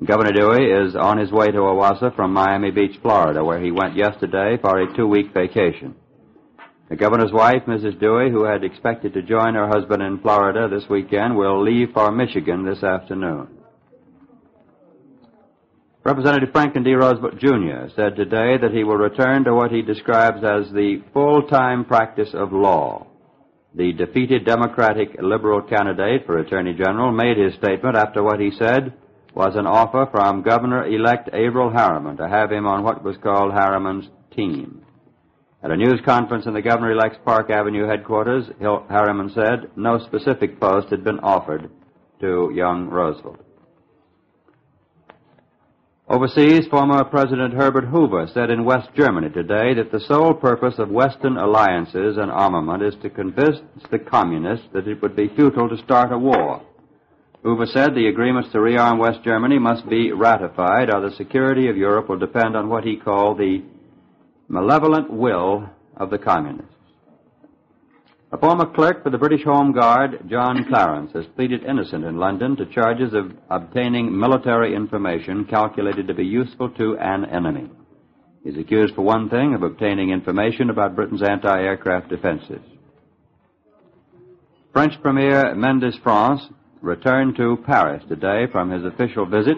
Governor 0.04 0.32
Dewey 0.32 0.64
is 0.64 0.96
on 0.96 1.18
his 1.18 1.30
way 1.30 1.46
to 1.46 1.58
Owosso 1.58 2.14
from 2.16 2.32
Miami 2.32 2.72
Beach, 2.72 2.98
Florida, 3.02 3.44
where 3.44 3.60
he 3.60 3.70
went 3.70 3.94
yesterday 3.94 4.58
for 4.60 4.80
a 4.80 4.96
two-week 4.96 5.32
vacation. 5.32 5.94
The 6.88 6.96
governor's 6.96 7.30
wife, 7.30 7.62
Mrs. 7.68 8.00
Dewey, 8.00 8.30
who 8.30 8.44
had 8.44 8.64
expected 8.64 9.14
to 9.14 9.22
join 9.22 9.54
her 9.54 9.68
husband 9.68 10.02
in 10.02 10.18
Florida 10.18 10.68
this 10.68 10.88
weekend, 10.88 11.36
will 11.36 11.62
leave 11.62 11.92
for 11.94 12.10
Michigan 12.10 12.64
this 12.64 12.82
afternoon. 12.82 13.48
Representative 16.02 16.50
Franklin 16.52 16.82
D. 16.82 16.94
Roosevelt 16.94 17.38
Jr. 17.38 17.88
said 17.94 18.16
today 18.16 18.58
that 18.60 18.72
he 18.74 18.82
will 18.82 18.96
return 18.96 19.44
to 19.44 19.54
what 19.54 19.70
he 19.70 19.82
describes 19.82 20.42
as 20.42 20.72
the 20.72 21.00
full-time 21.12 21.84
practice 21.84 22.30
of 22.34 22.52
law. 22.52 23.06
The 23.76 23.92
defeated 23.92 24.44
Democratic 24.44 25.16
liberal 25.22 25.62
candidate 25.62 26.26
for 26.26 26.38
Attorney 26.38 26.74
General 26.74 27.12
made 27.12 27.36
his 27.36 27.54
statement 27.54 27.96
after 27.96 28.22
what 28.22 28.40
he 28.40 28.50
said 28.58 28.94
was 29.34 29.54
an 29.56 29.66
offer 29.66 30.06
from 30.10 30.42
Governor-elect 30.42 31.30
Averell 31.32 31.72
Harriman 31.72 32.16
to 32.18 32.28
have 32.28 32.52
him 32.52 32.66
on 32.66 32.82
what 32.84 33.02
was 33.02 33.16
called 33.16 33.52
Harriman's 33.52 34.08
team. 34.34 34.84
At 35.62 35.70
a 35.70 35.76
news 35.76 36.00
conference 36.04 36.46
in 36.46 36.54
the 36.54 36.62
Governor-elect's 36.62 37.20
Park 37.24 37.48
Avenue 37.50 37.86
headquarters, 37.86 38.46
Harriman 38.60 39.30
said 39.30 39.70
no 39.76 39.98
specific 39.98 40.60
post 40.60 40.88
had 40.90 41.04
been 41.04 41.20
offered 41.20 41.70
to 42.20 42.50
young 42.54 42.88
Roosevelt. 42.88 43.38
Overseas, 46.08 46.66
former 46.66 47.04
President 47.04 47.54
Herbert 47.54 47.86
Hoover 47.86 48.28
said 48.34 48.50
in 48.50 48.64
West 48.64 48.90
Germany 48.94 49.30
today 49.30 49.72
that 49.74 49.90
the 49.90 50.00
sole 50.00 50.34
purpose 50.34 50.74
of 50.78 50.90
Western 50.90 51.38
alliances 51.38 52.18
and 52.18 52.30
armament 52.30 52.82
is 52.82 52.94
to 53.02 53.08
convince 53.08 53.60
the 53.90 53.98
communists 53.98 54.66
that 54.74 54.88
it 54.88 55.00
would 55.00 55.16
be 55.16 55.28
futile 55.34 55.70
to 55.70 55.82
start 55.82 56.12
a 56.12 56.18
war. 56.18 56.60
Hoover 57.42 57.66
said 57.66 57.94
the 57.94 58.06
agreements 58.06 58.52
to 58.52 58.58
rearm 58.58 58.98
West 58.98 59.24
Germany 59.24 59.58
must 59.58 59.88
be 59.88 60.12
ratified 60.12 60.94
or 60.94 61.00
the 61.00 61.16
security 61.16 61.68
of 61.68 61.76
Europe 61.76 62.08
will 62.08 62.18
depend 62.18 62.56
on 62.56 62.68
what 62.68 62.84
he 62.84 62.96
called 62.96 63.38
the 63.38 63.62
malevolent 64.48 65.12
will 65.12 65.68
of 65.96 66.10
the 66.10 66.18
communists. 66.18 66.72
A 68.30 68.38
former 68.38 68.64
clerk 68.64 69.02
for 69.02 69.10
the 69.10 69.18
British 69.18 69.44
Home 69.44 69.72
Guard, 69.72 70.24
John 70.30 70.64
Clarence, 70.68 71.12
has 71.12 71.26
pleaded 71.34 71.64
innocent 71.64 72.04
in 72.04 72.16
London 72.16 72.56
to 72.56 72.66
charges 72.66 73.12
of 73.12 73.32
obtaining 73.50 74.16
military 74.16 74.74
information 74.74 75.44
calculated 75.44 76.06
to 76.06 76.14
be 76.14 76.24
useful 76.24 76.70
to 76.70 76.96
an 76.98 77.24
enemy. 77.26 77.68
He's 78.44 78.56
accused, 78.56 78.94
for 78.94 79.02
one 79.02 79.28
thing, 79.28 79.54
of 79.54 79.62
obtaining 79.62 80.10
information 80.10 80.70
about 80.70 80.96
Britain's 80.96 81.22
anti-aircraft 81.22 82.08
defenses. 82.08 82.62
French 84.72 84.94
Premier 85.02 85.54
Mendes 85.54 85.98
France 86.02 86.42
returned 86.82 87.36
to 87.36 87.56
Paris 87.64 88.02
today 88.08 88.46
from 88.50 88.70
his 88.70 88.84
official 88.84 89.24
visit 89.24 89.56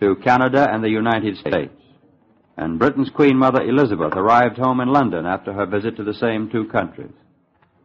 to 0.00 0.16
Canada 0.16 0.68
and 0.70 0.82
the 0.82 0.90
United 0.90 1.36
States. 1.38 1.72
And 2.56 2.78
Britain's 2.78 3.10
Queen 3.10 3.38
Mother 3.38 3.62
Elizabeth 3.62 4.12
arrived 4.14 4.58
home 4.58 4.80
in 4.80 4.88
London 4.88 5.24
after 5.24 5.52
her 5.52 5.66
visit 5.66 5.96
to 5.96 6.04
the 6.04 6.14
same 6.14 6.50
two 6.50 6.64
countries. 6.66 7.12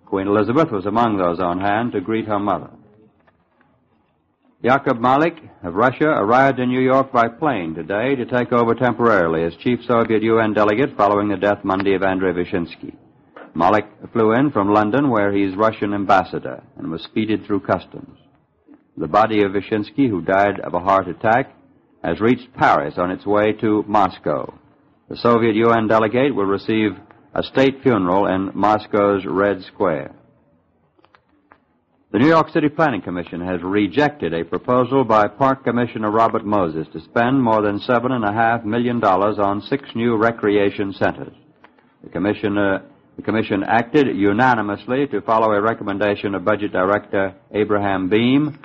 Queen 0.06 0.28
Elizabeth 0.28 0.72
was 0.72 0.88
among 0.88 1.18
those 1.18 1.40
on 1.40 1.60
hand 1.60 1.92
to 1.92 2.02
greet 2.02 2.26
her 2.26 2.40
mother. 2.40 2.72
Yakub 4.62 5.00
Malik 5.00 5.36
of 5.62 5.76
Russia 5.76 6.08
arrived 6.08 6.60
in 6.60 6.70
New 6.70 6.82
York 6.82 7.12
by 7.12 7.28
plane 7.28 7.76
today 7.76 8.16
to 8.16 8.26
take 8.26 8.52
over 8.52 8.74
temporarily 8.74 9.44
as 9.44 9.54
chief 9.58 9.80
Soviet 9.88 10.24
UN 10.24 10.54
delegate 10.54 10.96
following 10.98 11.28
the 11.28 11.38
death 11.38 11.64
Monday 11.64 11.94
of 11.94 12.02
Andrei 12.02 12.32
Vyshinsky. 12.32 12.96
Malik 13.54 13.86
flew 14.14 14.32
in 14.34 14.52
from 14.52 14.74
London 14.74 15.10
where 15.10 15.32
he's 15.32 15.56
Russian 15.56 15.94
ambassador 15.94 16.64
and 16.78 16.90
was 16.90 17.04
speeded 17.04 17.46
through 17.46 17.60
customs. 17.60 18.18
The 18.96 19.08
body 19.08 19.44
of 19.44 19.54
Vyshinsky, 19.54 20.08
who 20.08 20.22
died 20.22 20.60
of 20.60 20.74
a 20.74 20.80
heart 20.80 21.08
attack, 21.08 21.56
has 22.04 22.20
reached 22.20 22.54
Paris 22.54 22.96
on 22.98 23.10
its 23.10 23.26
way 23.26 23.54
to 23.54 23.84
Moscow. 23.88 24.54
The 25.10 25.18
Soviet 25.18 25.56
UN 25.56 25.88
delegate 25.88 26.36
will 26.36 26.46
receive 26.46 26.92
a 27.34 27.42
state 27.44 27.82
funeral 27.82 28.28
in 28.28 28.52
Moscow's 28.54 29.26
Red 29.26 29.64
Square. 29.64 30.14
The 32.12 32.20
New 32.20 32.28
York 32.28 32.50
City 32.50 32.70
Planning 32.70 33.02
Commission 33.02 33.42
has 33.42 33.64
rejected 33.64 34.36
a 34.36 34.46
proposal 34.46 35.04
by 35.04 35.28
Park 35.28 35.64
Commissioner 35.64 36.12
Robert 36.12 36.46
Moses 36.46 36.88
to 36.94 37.02
spend 37.02 37.42
more 37.42 37.64
than 37.64 37.80
seven 37.80 38.12
and 38.12 38.24
a 38.24 38.32
half 38.32 38.64
million 38.64 39.00
dollars 39.00 39.40
on 39.40 39.62
six 39.62 39.90
new 39.96 40.16
recreation 40.16 40.94
centers. 40.94 41.34
The 42.04 42.10
commissioner 42.10 42.84
the 43.16 43.22
Commission 43.22 43.64
acted 43.64 44.08
unanimously 44.16 45.06
to 45.08 45.22
follow 45.22 45.52
a 45.52 45.62
recommendation 45.62 46.34
of 46.34 46.46
Budget 46.46 46.72
Director 46.72 47.36
Abraham 47.52 48.10
Beame, 48.10 48.58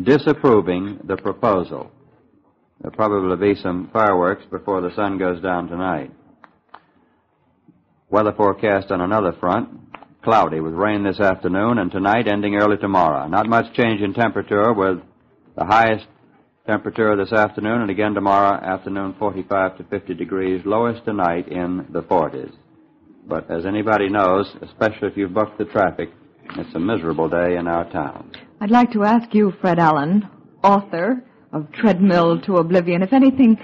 disapproving 0.00 1.00
the 1.04 1.16
proposal. 1.16 1.90
There'll 2.80 2.96
probably 2.96 3.54
be 3.54 3.60
some 3.60 3.90
fireworks 3.92 4.44
before 4.50 4.80
the 4.80 4.94
sun 4.94 5.18
goes 5.18 5.40
down 5.42 5.68
tonight. 5.68 6.10
Weather 8.10 8.32
forecast 8.32 8.90
on 8.90 9.00
another 9.00 9.32
front. 9.38 9.70
Cloudy 10.22 10.60
with 10.60 10.74
rain 10.74 11.02
this 11.02 11.18
afternoon 11.18 11.78
and 11.78 11.90
tonight 11.90 12.28
ending 12.28 12.54
early 12.54 12.76
tomorrow. 12.76 13.26
Not 13.26 13.48
much 13.48 13.74
change 13.74 14.00
in 14.00 14.14
temperature 14.14 14.72
with 14.72 14.98
the 15.56 15.64
highest 15.64 16.06
temperature 16.66 17.16
this 17.16 17.32
afternoon 17.32 17.82
and 17.82 17.90
again 17.90 18.14
tomorrow 18.14 18.54
afternoon 18.54 19.14
45 19.18 19.78
to 19.78 19.84
50 19.84 20.14
degrees. 20.14 20.62
Lowest 20.64 21.04
tonight 21.04 21.48
in 21.48 21.86
the 21.90 22.02
40s. 22.02 22.52
But 23.26 23.50
as 23.50 23.66
anybody 23.66 24.08
knows, 24.08 24.46
especially 24.62 25.08
if 25.08 25.16
you've 25.16 25.34
booked 25.34 25.58
the 25.58 25.64
traffic, 25.64 26.10
it's 26.56 26.74
a 26.74 26.78
miserable 26.78 27.28
day 27.28 27.56
in 27.56 27.66
our 27.66 27.90
town. 27.90 28.30
I'd 28.60 28.70
like 28.70 28.92
to 28.92 29.04
ask 29.04 29.34
you, 29.34 29.52
Fred 29.60 29.78
Allen, 29.78 30.28
author 30.62 31.24
of 31.52 31.70
Treadmill 31.72 32.40
to 32.42 32.56
Oblivion, 32.56 33.02
if 33.02 33.12
anything. 33.12 33.58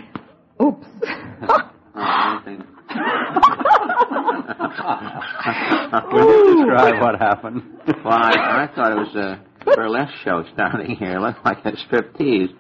Oops. 0.63 0.87
Will 6.13 6.45
you 6.45 6.67
describe 6.67 7.01
what 7.01 7.19
happened? 7.19 7.63
well, 8.05 8.13
I, 8.13 8.65
I 8.65 8.71
thought 8.75 8.93
it 8.93 8.97
was 8.97 9.15
a 9.17 9.45
burlesque 9.65 10.15
show 10.25 10.45
starting 10.55 10.97
here. 10.97 11.17
It 11.17 11.21
looked 11.21 11.45
like 11.45 11.65
a 11.65 11.73
striptease. 11.73 12.55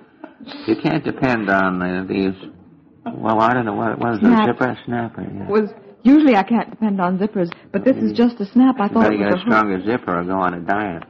You 0.66 0.76
can't 0.82 1.04
depend 1.04 1.50
on 1.50 1.82
uh, 1.82 2.04
these. 2.08 2.34
Well, 3.14 3.40
I 3.40 3.54
don't 3.54 3.64
know 3.64 3.74
what 3.74 3.92
it 3.92 3.98
was. 3.98 4.18
Snap. 4.20 4.48
A 4.48 4.52
zipper 4.52 4.78
snapper. 4.84 5.22
Yeah. 5.22 5.48
was 5.48 5.70
usually 6.02 6.36
I 6.36 6.42
can't 6.42 6.70
depend 6.70 7.00
on 7.00 7.18
zippers, 7.18 7.50
but 7.72 7.84
this 7.84 7.96
is 7.96 8.12
just 8.16 8.40
a 8.40 8.46
snap. 8.46 8.76
I 8.80 8.88
thought 8.88 9.02
Better 9.04 9.14
it 9.14 9.18
get 9.18 9.26
was 9.26 9.34
a 9.34 9.36
a 9.36 9.40
hook. 9.40 9.46
stronger 9.48 9.84
zipper 9.84 10.18
or 10.20 10.24
go 10.24 10.38
on 10.38 10.54
a 10.54 10.60
diet. 10.60 11.04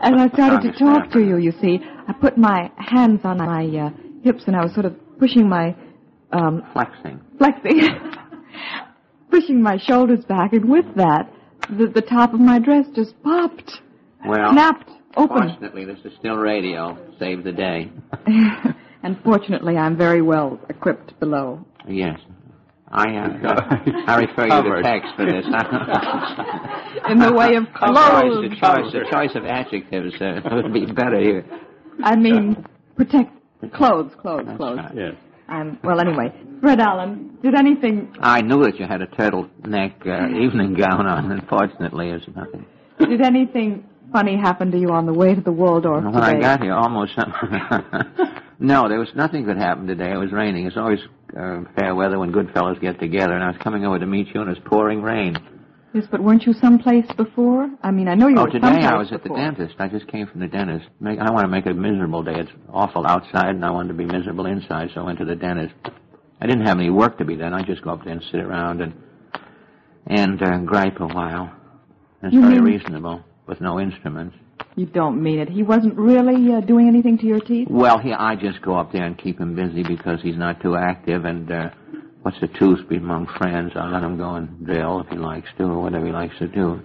As 0.00 0.12
I 0.16 0.28
started 0.30 0.62
to 0.68 0.74
Stronger 0.74 1.00
talk 1.00 1.12
to 1.12 1.20
you, 1.20 1.36
you 1.38 1.52
see, 1.60 1.78
I 2.08 2.12
put 2.12 2.36
my 2.36 2.70
hands 2.78 3.20
on 3.24 3.38
my 3.38 3.64
uh, 3.66 3.90
hips 4.24 4.42
and 4.46 4.56
I 4.56 4.62
was 4.64 4.72
sort 4.74 4.86
of 4.86 4.94
pushing 5.18 5.48
my 5.48 5.74
um, 6.32 6.62
Flexing. 6.72 7.20
flexing, 7.38 7.80
pushing 9.30 9.62
my 9.62 9.78
shoulders 9.78 10.24
back, 10.24 10.52
and 10.52 10.68
with 10.68 10.86
that, 10.96 11.30
the, 11.70 11.86
the 11.94 12.00
top 12.02 12.34
of 12.34 12.40
my 12.40 12.58
dress 12.58 12.86
just 12.94 13.20
popped, 13.22 13.70
Well, 14.26 14.52
snapped 14.52 14.90
open. 15.16 15.38
fortunately, 15.48 15.84
this 15.84 15.98
is 16.04 16.12
still 16.18 16.36
radio. 16.36 16.98
Save 17.20 17.44
the 17.44 17.52
day. 17.52 17.90
and 18.26 19.16
fortunately, 19.22 19.76
I'm 19.76 19.96
very 19.96 20.22
well 20.22 20.58
equipped 20.68 21.18
below. 21.20 21.64
Yes. 21.88 22.18
I 22.96 23.10
have. 23.12 23.44
Uh, 23.44 23.60
I 24.06 24.16
refer 24.20 24.42
you 24.44 24.50
to 24.50 24.62
Covered. 24.62 24.84
Tex 24.84 25.04
for 25.16 25.24
this. 25.26 25.44
In 27.10 27.18
the 27.18 27.32
way 27.32 27.56
of 27.56 27.64
clothes. 27.74 28.48
the 28.48 28.56
choice, 28.56 28.92
the 28.92 29.04
choice 29.10 29.34
of 29.34 29.44
adjectives 29.44 30.14
uh, 30.20 30.40
would 30.54 30.72
be 30.72 30.86
better 30.86 31.20
here. 31.20 31.44
I 32.04 32.14
mean, 32.16 32.64
protect 32.96 33.32
clothes, 33.72 34.12
clothes, 34.20 34.44
That's 34.46 34.56
clothes. 34.58 34.78
right. 34.78 34.94
Yes. 34.94 35.14
Um, 35.48 35.78
well, 35.82 36.00
anyway, 36.00 36.32
Fred 36.60 36.80
Allen, 36.80 37.36
did 37.42 37.54
anything 37.54 38.14
I 38.20 38.40
knew 38.40 38.62
that 38.64 38.78
you 38.78 38.86
had 38.86 39.02
a 39.02 39.06
turtleneck 39.08 40.06
uh, 40.06 40.28
evening 40.44 40.74
gown 40.74 41.06
on. 41.06 41.30
Unfortunately, 41.32 42.10
there's 42.10 42.26
nothing. 42.34 42.64
did 43.00 43.20
anything 43.20 43.84
funny 44.12 44.36
happen 44.36 44.70
to 44.70 44.78
you 44.78 44.90
on 44.90 45.04
the 45.04 45.12
way 45.12 45.34
to 45.34 45.40
the 45.40 45.52
Waldorf 45.52 46.04
When 46.04 46.12
today? 46.14 46.24
I 46.26 46.40
got 46.40 46.62
here, 46.62 46.72
almost. 46.74 47.12
no, 48.58 48.88
there 48.88 48.98
was 49.00 49.10
nothing 49.14 49.46
that 49.46 49.56
happened 49.56 49.88
today. 49.88 50.12
It 50.12 50.16
was 50.16 50.32
raining. 50.32 50.66
It's 50.66 50.76
always 50.76 51.00
uh, 51.38 51.60
fair 51.76 51.94
weather 51.94 52.18
when 52.18 52.32
good 52.32 52.50
fellows 52.52 52.78
get 52.80 52.98
together. 53.00 53.34
And 53.34 53.42
I 53.42 53.48
was 53.48 53.56
coming 53.62 53.84
over 53.84 53.98
to 53.98 54.06
meet 54.06 54.28
you, 54.34 54.40
and 54.40 54.50
it 54.50 54.58
was 54.58 54.62
pouring 54.66 55.02
rain. 55.02 55.36
Yes, 55.92 56.04
but 56.10 56.20
weren't 56.22 56.42
you 56.44 56.52
someplace 56.54 57.06
before? 57.16 57.70
I 57.82 57.92
mean, 57.92 58.08
I 58.08 58.14
know 58.14 58.26
you 58.26 58.36
Oh, 58.38 58.42
were 58.44 58.50
today 58.50 58.66
someplace 58.66 58.84
I 58.86 58.96
was 58.98 59.12
at 59.12 59.22
the 59.22 59.28
dentist. 59.28 59.76
I 59.78 59.86
just 59.88 60.08
came 60.08 60.26
from 60.26 60.40
the 60.40 60.48
dentist. 60.48 60.86
Make, 61.00 61.20
I 61.20 61.30
want 61.30 61.44
to 61.44 61.48
make 61.48 61.66
a 61.66 61.72
miserable 61.74 62.22
day. 62.24 62.34
It's 62.36 62.50
awful 62.72 63.06
outside, 63.06 63.50
and 63.50 63.64
I 63.64 63.70
wanted 63.70 63.88
to 63.88 63.94
be 63.94 64.04
miserable 64.04 64.46
inside, 64.46 64.90
so 64.92 65.02
I 65.02 65.04
went 65.04 65.18
to 65.20 65.24
the 65.24 65.36
dentist. 65.36 65.74
I 66.40 66.46
didn't 66.46 66.66
have 66.66 66.78
any 66.78 66.90
work 66.90 67.18
to 67.18 67.24
be 67.24 67.36
done. 67.36 67.54
I 67.54 67.62
just 67.62 67.82
go 67.82 67.90
up 67.90 68.02
there 68.04 68.12
and 68.12 68.22
sit 68.32 68.40
around 68.40 68.80
and 68.82 68.92
and 70.06 70.42
uh, 70.42 70.58
gripe 70.58 71.00
a 71.00 71.06
while. 71.06 71.50
It's 72.22 72.34
You 72.34 72.40
very 72.42 72.54
mean- 72.60 72.64
reasonable 72.64 73.24
with 73.46 73.60
no 73.60 73.78
instruments. 73.80 74.36
You 74.76 74.86
don't 74.86 75.22
mean 75.22 75.38
it. 75.38 75.48
He 75.48 75.62
wasn't 75.62 75.96
really 75.96 76.52
uh, 76.52 76.60
doing 76.60 76.88
anything 76.88 77.16
to 77.18 77.26
your 77.26 77.40
teeth? 77.40 77.68
Well, 77.70 77.98
he, 77.98 78.12
I 78.12 78.34
just 78.34 78.60
go 78.60 78.76
up 78.76 78.92
there 78.92 79.04
and 79.04 79.16
keep 79.16 79.38
him 79.38 79.54
busy 79.54 79.84
because 79.84 80.20
he's 80.20 80.36
not 80.36 80.60
too 80.60 80.76
active, 80.76 81.24
and 81.24 81.50
uh, 81.50 81.70
what's 82.22 82.40
the 82.40 82.48
truth 82.48 82.88
be 82.88 82.96
among 82.96 83.26
friends? 83.38 83.72
I 83.76 83.88
let 83.88 84.02
him 84.02 84.16
go 84.16 84.34
and 84.34 84.66
drill 84.66 85.00
if 85.00 85.08
he 85.08 85.16
likes 85.16 85.48
to, 85.58 85.64
or 85.64 85.80
whatever 85.82 86.06
he 86.06 86.12
likes 86.12 86.36
to 86.38 86.48
do. 86.48 86.82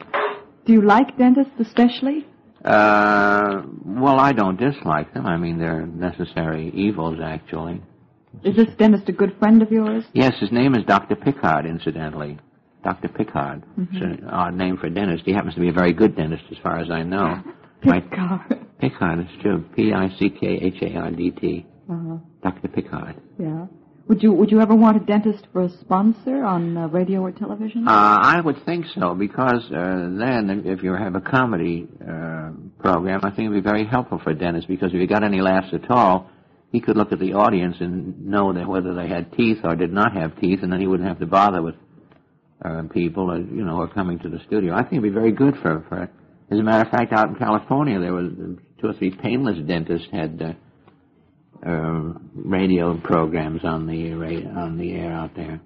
Do 0.66 0.74
you 0.74 0.82
like 0.84 1.18
dentists 1.18 1.54
especially? 1.60 2.28
Uh, 2.64 3.64
well, 3.86 4.20
I 4.20 4.34
don't 4.34 4.60
dislike 4.60 5.14
them. 5.14 5.26
I 5.26 5.38
mean, 5.38 5.58
they're 5.58 5.88
necessary 5.88 6.70
evils, 6.76 7.18
actually. 7.24 7.82
Is 8.44 8.56
this 8.56 8.68
dentist 8.78 9.10
a 9.10 9.14
good 9.14 9.36
friend 9.40 9.64
of 9.64 9.72
yours? 9.72 10.04
Yes, 10.14 10.34
his 10.40 10.52
name 10.52 10.76
is 10.76 10.84
Dr. 10.86 11.16
Pickhardt, 11.16 11.66
incidentally. 11.66 12.38
Dr. 12.84 13.08
Pickhardt. 13.08 13.64
It's 13.78 14.02
an 14.02 14.28
odd 14.30 14.54
name 14.54 14.78
for 14.78 14.88
a 14.88 14.90
dentist. 14.90 15.24
He 15.26 15.34
happens 15.34 15.56
to 15.56 15.60
be 15.60 15.70
a 15.70 15.74
very 15.74 15.92
good 15.92 16.16
dentist, 16.16 16.44
as 16.52 16.58
far 16.60 16.80
as 16.80 16.92
I 16.92 17.02
know. 17.04 17.42
My- 17.84 18.00
Pickhardt. 18.02 18.80
Pickhardt, 18.80 19.20
it's 19.20 19.42
true. 19.42 19.64
P-I-C-K-H-A-R-D-T. 19.76 21.66
Uh-huh. 21.90 22.18
Dr. 22.44 22.68
Pickhardt. 22.68 23.16
Yeah. 23.40 23.66
Would 24.08 24.24
you 24.24 24.34
Would 24.34 24.50
you 24.52 24.60
ever 24.60 24.74
want 24.76 24.98
a 24.98 25.00
dentist 25.02 25.46
for 25.54 25.62
a 25.64 25.70
sponsor 25.70 26.44
on 26.44 26.76
uh, 26.78 26.88
radio 26.88 27.22
or 27.22 27.32
television? 27.32 27.88
Uh, 27.88 27.92
I 27.92 28.42
would 28.42 28.64
think 28.66 28.86
so, 28.96 29.14
because 29.14 29.64
uh, 29.72 30.10
then 30.18 30.64
if 30.66 30.82
you 30.82 30.94
have 30.94 31.14
a 31.16 31.22
comedy 31.22 31.88
uh, 32.02 32.50
program, 32.80 33.20
I 33.24 33.30
think 33.30 33.46
it 33.46 33.50
would 33.50 33.64
be 33.64 33.70
very 33.70 33.86
helpful 33.86 34.20
for 34.24 34.32
a 34.32 34.36
dentist, 34.36 34.68
because 34.68 34.92
if 34.94 35.00
you 35.00 35.06
got 35.08 35.24
any 35.24 35.42
laughs 35.42 35.68
at 35.74 35.90
all, 35.92 36.30
he 36.72 36.82
could 36.82 36.98
look 36.98 37.12
at 37.12 37.20
the 37.20 37.34
audience 37.34 37.76
and 37.82 38.26
know 38.26 38.52
that 38.54 38.68
whether 38.68 38.96
they 38.96 39.08
had 39.08 39.32
teeth 39.34 39.60
or 39.64 39.76
did 39.76 39.94
not 39.94 40.14
have 40.14 40.40
teeth, 40.40 40.60
and 40.64 40.72
then 40.74 40.80
he 40.80 40.88
wouldn't 40.88 41.08
have 41.08 41.20
to 41.20 41.28
bother 41.28 41.62
with 41.62 41.76
uh, 42.66 42.82
people, 42.92 43.30
uh, 43.30 43.38
you 43.38 43.64
know, 43.64 43.80
are 43.82 43.88
coming 43.88 44.18
to 44.20 44.30
the 44.30 44.40
studio. 44.48 44.74
I 44.74 44.82
think 44.82 44.94
it'd 44.94 45.04
be 45.04 45.10
very 45.10 45.32
good 45.32 45.56
for, 45.62 45.86
for. 45.88 46.10
As 46.52 46.58
a 46.60 46.64
matter 46.64 46.84
of 46.84 46.90
fact, 46.92 47.14
out 47.14 47.30
in 47.30 47.36
California, 47.36 48.00
there 48.00 48.14
was 48.14 48.32
two 48.82 48.88
or 48.88 48.94
three 48.94 49.12
painless 49.12 49.60
dentists 49.68 50.08
had 50.12 50.42
uh, 50.42 51.68
uh, 51.70 52.14
radio 52.34 52.98
programs 53.00 53.64
on 53.64 53.86
the 53.86 54.14
on 54.14 54.78
the 54.78 54.94
air 54.94 55.12
out 55.14 55.36
there. 55.36 55.60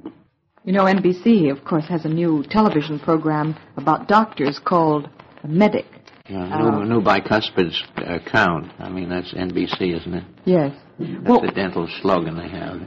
You 0.66 0.74
know, 0.74 0.84
NBC, 0.86 1.52
of 1.52 1.64
course, 1.66 1.86
has 1.90 2.06
a 2.06 2.10
new 2.10 2.44
television 2.50 3.00
program 3.00 3.56
about 3.78 4.08
doctors 4.08 4.60
called 4.64 5.10
Medic. 5.46 5.86
Yeah, 6.30 6.58
new, 6.58 6.86
new 6.86 7.02
bicuspid 7.02 7.74
uh, 7.98 8.20
count. 8.32 8.72
I 8.80 8.88
mean, 8.90 9.10
that's 9.10 9.34
NBC, 9.34 10.00
isn't 10.00 10.14
it? 10.14 10.24
Yes. 10.46 10.74
That's 10.98 11.28
Well, 11.28 11.42
the 11.42 11.52
dental 11.52 11.88
slogan 12.02 12.38
they 12.38 12.48
have. 12.48 12.80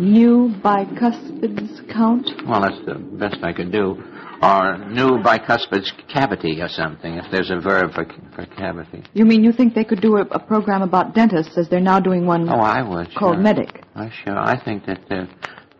new 0.00 0.52
bicuspids 0.64 1.88
count? 1.92 2.28
Well, 2.46 2.60
that's 2.62 2.84
the 2.84 2.94
best 2.94 3.36
I 3.44 3.52
could 3.52 3.70
do. 3.70 4.02
Or 4.42 4.76
new 4.76 5.18
bicuspid 5.22 5.84
cavity 6.12 6.60
or 6.60 6.68
something, 6.68 7.14
if 7.14 7.26
there's 7.30 7.50
a 7.50 7.60
verb 7.60 7.92
for, 7.94 8.04
for 8.34 8.44
cavity. 8.56 9.04
You 9.14 9.24
mean 9.24 9.44
you 9.44 9.52
think 9.52 9.74
they 9.74 9.84
could 9.84 10.00
do 10.00 10.16
a, 10.16 10.22
a 10.32 10.38
program 10.40 10.82
about 10.82 11.14
dentists 11.14 11.56
as 11.56 11.68
they're 11.68 11.80
now 11.80 12.00
doing 12.00 12.26
one 12.26 12.48
Oh, 12.48 12.54
I 12.58 12.82
would. 12.82 13.14
called 13.14 13.36
sure. 13.36 13.42
Medic? 13.42 13.84
I 13.94 14.10
sure. 14.24 14.36
I 14.36 14.62
think 14.64 14.84
that 14.86 15.00
uh, 15.12 15.26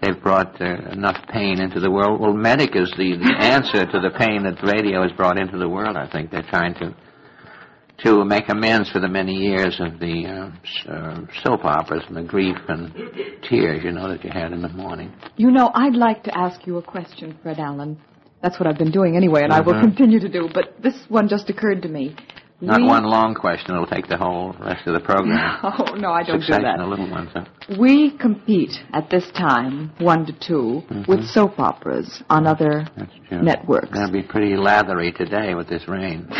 they've 0.00 0.22
brought 0.22 0.60
uh, 0.60 0.76
enough 0.92 1.26
pain 1.28 1.60
into 1.60 1.80
the 1.80 1.90
world. 1.90 2.20
Well, 2.20 2.34
Medic 2.34 2.76
is 2.76 2.90
the, 2.96 3.16
the 3.16 3.34
answer 3.40 3.84
to 3.84 4.00
the 4.00 4.10
pain 4.16 4.44
that 4.44 4.62
radio 4.62 5.02
has 5.02 5.10
brought 5.12 5.38
into 5.38 5.58
the 5.58 5.68
world. 5.68 5.96
I 5.96 6.08
think 6.08 6.30
they're 6.30 6.42
trying 6.48 6.74
to 6.74 6.94
to 8.04 8.24
make 8.24 8.48
amends 8.48 8.90
for 8.90 8.98
the 8.98 9.06
many 9.08 9.32
years 9.34 9.78
of 9.78 10.00
the 10.00 10.26
uh, 10.26 10.90
uh, 10.92 11.20
soap 11.44 11.64
operas 11.64 12.02
and 12.08 12.16
the 12.16 12.22
grief 12.22 12.56
and 12.68 12.92
tears, 13.48 13.84
you 13.84 13.92
know, 13.92 14.08
that 14.08 14.24
you 14.24 14.30
had 14.30 14.50
in 14.52 14.60
the 14.60 14.68
morning. 14.70 15.12
You 15.36 15.52
know, 15.52 15.70
I'd 15.72 15.94
like 15.94 16.24
to 16.24 16.36
ask 16.36 16.66
you 16.66 16.78
a 16.78 16.82
question, 16.82 17.38
Fred 17.42 17.60
Allen. 17.60 18.00
That's 18.42 18.58
what 18.58 18.66
I've 18.66 18.78
been 18.78 18.90
doing 18.90 19.16
anyway, 19.16 19.42
and 19.44 19.52
I 19.52 19.60
will 19.60 19.74
Mhm. 19.74 19.82
continue 19.82 20.18
to 20.20 20.28
do, 20.28 20.48
but 20.52 20.74
this 20.82 20.96
one 21.08 21.28
just 21.28 21.48
occurred 21.48 21.82
to 21.82 21.88
me. 21.88 22.14
Not 22.60 22.80
we... 22.80 22.86
one 22.86 23.04
long 23.04 23.34
question; 23.34 23.74
it'll 23.74 23.86
take 23.86 24.06
the 24.08 24.16
whole 24.16 24.54
rest 24.60 24.86
of 24.86 24.94
the 24.94 25.00
program. 25.00 25.58
Oh, 25.64 25.94
no, 25.94 26.10
I 26.12 26.22
don't 26.22 26.40
do 26.40 26.46
that. 26.52 26.78
of 26.80 26.88
little 26.88 27.08
ones. 27.10 27.30
Huh? 27.34 27.44
We 27.78 28.10
compete 28.10 28.72
at 28.92 29.10
this 29.10 29.28
time, 29.32 29.90
one 29.98 30.26
to 30.26 30.32
2 30.32 30.82
with 31.08 31.24
soap 31.24 31.58
operas 31.58 32.22
on 32.30 32.46
other 32.46 32.84
That's 32.96 33.12
true. 33.28 33.42
networks. 33.42 33.90
They'll 33.92 34.10
be 34.12 34.22
pretty 34.22 34.56
lathery 34.56 35.12
today 35.12 35.54
with 35.54 35.68
this 35.68 35.88
rain. 35.88 36.26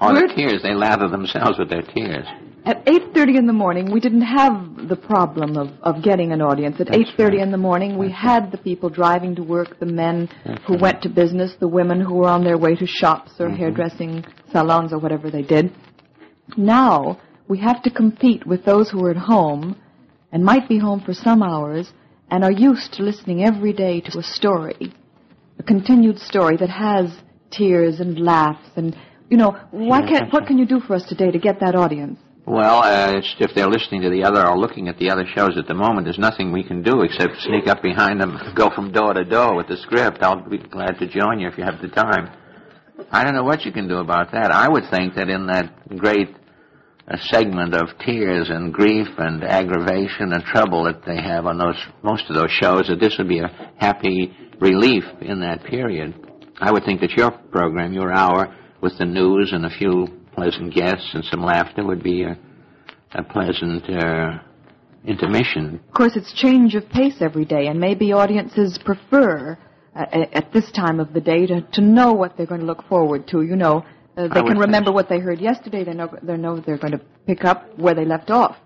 On 0.00 0.14
the 0.14 0.22
We're- 0.22 0.34
tears, 0.34 0.62
they 0.62 0.74
lather 0.74 1.08
themselves 1.08 1.58
with 1.58 1.68
their 1.68 1.82
tears. 1.82 2.26
At 2.64 2.84
8.30 2.84 3.38
in 3.38 3.46
the 3.46 3.54
morning, 3.54 3.90
we 3.90 4.00
didn't 4.00 4.20
have 4.20 4.88
the 4.88 4.96
problem 4.96 5.56
of, 5.56 5.70
of 5.82 6.02
getting 6.02 6.30
an 6.32 6.42
audience. 6.42 6.78
At 6.78 6.88
8.30 6.88 7.18
right. 7.18 7.34
in 7.38 7.50
the 7.50 7.56
morning, 7.56 7.96
we 7.96 8.08
That's 8.08 8.20
had 8.20 8.52
the 8.52 8.58
people 8.58 8.90
driving 8.90 9.34
to 9.36 9.42
work, 9.42 9.78
the 9.78 9.86
men 9.86 10.28
That's 10.44 10.62
who 10.66 10.74
right. 10.74 10.82
went 10.82 11.02
to 11.02 11.08
business, 11.08 11.54
the 11.58 11.68
women 11.68 12.00
who 12.00 12.14
were 12.14 12.28
on 12.28 12.44
their 12.44 12.58
way 12.58 12.74
to 12.76 12.86
shops 12.86 13.32
or 13.40 13.48
Mhm. 13.48 13.56
hairdressing 13.56 14.24
salons 14.52 14.92
or 14.92 14.98
whatever 14.98 15.30
they 15.30 15.42
did. 15.42 15.72
Now, 16.56 17.18
we 17.48 17.58
have 17.58 17.82
to 17.84 17.90
compete 17.90 18.46
with 18.46 18.64
those 18.64 18.90
who 18.90 19.04
are 19.06 19.10
at 19.10 19.16
home 19.16 19.76
and 20.30 20.44
might 20.44 20.68
be 20.68 20.78
home 20.78 21.00
for 21.00 21.14
some 21.14 21.42
hours 21.42 21.92
and 22.30 22.44
are 22.44 22.52
used 22.52 22.92
to 22.94 23.02
listening 23.02 23.42
every 23.42 23.72
day 23.72 24.00
to 24.02 24.18
a 24.18 24.22
story, 24.22 24.92
a 25.58 25.62
continued 25.62 26.18
story 26.18 26.56
that 26.58 26.68
has 26.68 27.06
tears 27.50 28.00
and 28.00 28.20
laughs 28.20 28.68
and, 28.76 28.94
you 29.30 29.38
know, 29.38 29.56
why 29.70 30.02
can't, 30.02 30.30
what 30.32 30.46
can 30.46 30.58
you 30.58 30.66
do 30.66 30.78
for 30.80 30.94
us 30.94 31.04
today 31.04 31.30
to 31.30 31.38
get 31.38 31.60
that 31.60 31.74
audience? 31.74 32.18
Well, 32.46 32.82
uh, 32.82 33.20
if 33.38 33.54
they're 33.54 33.68
listening 33.68 34.02
to 34.02 34.10
the 34.10 34.24
other 34.24 34.46
or 34.46 34.58
looking 34.58 34.88
at 34.88 34.98
the 34.98 35.10
other 35.10 35.26
shows 35.36 35.58
at 35.58 35.68
the 35.68 35.74
moment, 35.74 36.06
there's 36.06 36.18
nothing 36.18 36.52
we 36.52 36.64
can 36.64 36.82
do 36.82 37.02
except 37.02 37.36
sneak 37.40 37.68
up 37.68 37.82
behind 37.82 38.20
them, 38.20 38.36
go 38.54 38.70
from 38.70 38.92
door 38.92 39.12
to 39.12 39.24
door 39.24 39.54
with 39.54 39.68
the 39.68 39.76
script. 39.76 40.22
I'll 40.22 40.48
be 40.48 40.58
glad 40.58 40.98
to 40.98 41.06
join 41.06 41.38
you 41.38 41.48
if 41.48 41.58
you 41.58 41.64
have 41.64 41.80
the 41.80 41.88
time. 41.88 42.30
I 43.10 43.24
don't 43.24 43.34
know 43.34 43.44
what 43.44 43.64
you 43.64 43.72
can 43.72 43.88
do 43.88 43.98
about 43.98 44.32
that. 44.32 44.50
I 44.50 44.68
would 44.68 44.84
think 44.90 45.14
that 45.14 45.28
in 45.28 45.46
that 45.46 45.96
great 45.96 46.28
uh, 47.08 47.16
segment 47.30 47.74
of 47.74 47.88
tears 48.04 48.48
and 48.50 48.72
grief 48.72 49.08
and 49.18 49.44
aggravation 49.44 50.32
and 50.32 50.42
trouble 50.44 50.84
that 50.84 51.04
they 51.04 51.16
have 51.16 51.46
on 51.46 51.58
those 51.58 51.76
most 52.02 52.24
of 52.28 52.36
those 52.36 52.50
shows, 52.50 52.88
that 52.88 53.00
this 53.00 53.16
would 53.18 53.28
be 53.28 53.40
a 53.40 53.72
happy 53.78 54.34
relief 54.60 55.04
in 55.20 55.40
that 55.40 55.64
period. 55.64 56.14
I 56.58 56.72
would 56.72 56.84
think 56.84 57.00
that 57.00 57.12
your 57.12 57.30
program, 57.30 57.92
your 57.92 58.12
hour, 58.12 58.54
with 58.80 58.96
the 58.98 59.06
news 59.06 59.52
and 59.52 59.66
a 59.66 59.70
few 59.70 60.19
pleasant 60.40 60.74
guests 60.74 61.10
and 61.12 61.22
some 61.24 61.42
laughter, 61.42 61.84
would 61.84 62.02
be 62.02 62.22
a, 62.22 62.38
a 63.12 63.22
pleasant 63.22 63.84
uh, 63.90 64.38
intermission. 65.04 65.78
Of 65.88 65.94
course, 65.94 66.16
it's 66.16 66.32
change 66.32 66.74
of 66.74 66.88
pace 66.88 67.16
every 67.20 67.44
day, 67.44 67.66
and 67.66 67.78
maybe 67.78 68.12
audiences 68.14 68.78
prefer 68.82 69.58
uh, 69.94 70.06
at 70.32 70.50
this 70.54 70.70
time 70.72 70.98
of 70.98 71.12
the 71.12 71.20
day 71.20 71.46
to, 71.46 71.60
to 71.60 71.82
know 71.82 72.14
what 72.14 72.36
they're 72.36 72.46
going 72.46 72.62
to 72.62 72.66
look 72.66 72.88
forward 72.88 73.28
to. 73.28 73.42
You 73.42 73.56
know, 73.56 73.84
uh, 74.16 74.28
they 74.28 74.42
can 74.42 74.58
remember 74.58 74.92
what 74.92 75.10
they 75.10 75.18
heard 75.18 75.40
yesterday. 75.40 75.84
They 75.84 75.92
know 75.92 76.08
they 76.22 76.38
know 76.38 76.58
they're 76.58 76.78
going 76.78 76.92
to 76.92 77.02
pick 77.26 77.44
up 77.44 77.78
where 77.78 77.94
they 77.94 78.06
left 78.06 78.30
off. 78.30 78.56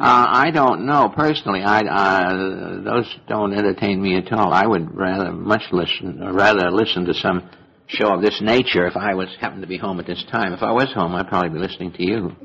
Uh, 0.00 0.26
I 0.46 0.50
don't 0.50 0.86
know 0.86 1.12
personally. 1.14 1.62
I 1.62 1.80
uh, 1.82 2.82
those 2.82 3.16
don't 3.28 3.52
entertain 3.52 4.02
me 4.02 4.16
at 4.16 4.32
all. 4.32 4.52
I 4.52 4.66
would 4.66 4.92
rather 4.92 5.30
much 5.30 5.62
listen, 5.70 6.18
rather 6.34 6.70
listen 6.72 7.04
to 7.04 7.14
some 7.14 7.48
show 7.92 8.14
of 8.14 8.22
this 8.22 8.40
nature 8.40 8.86
if 8.86 8.96
I 8.96 9.14
was 9.14 9.28
happened 9.40 9.62
to 9.62 9.68
be 9.68 9.78
home 9.78 10.00
at 10.00 10.06
this 10.06 10.24
time. 10.30 10.52
If 10.52 10.62
I 10.62 10.72
was 10.72 10.92
home, 10.92 11.14
I'd 11.14 11.28
probably 11.28 11.50
be 11.50 11.58
listening 11.58 11.92
to 11.92 12.02
you. 12.04 12.36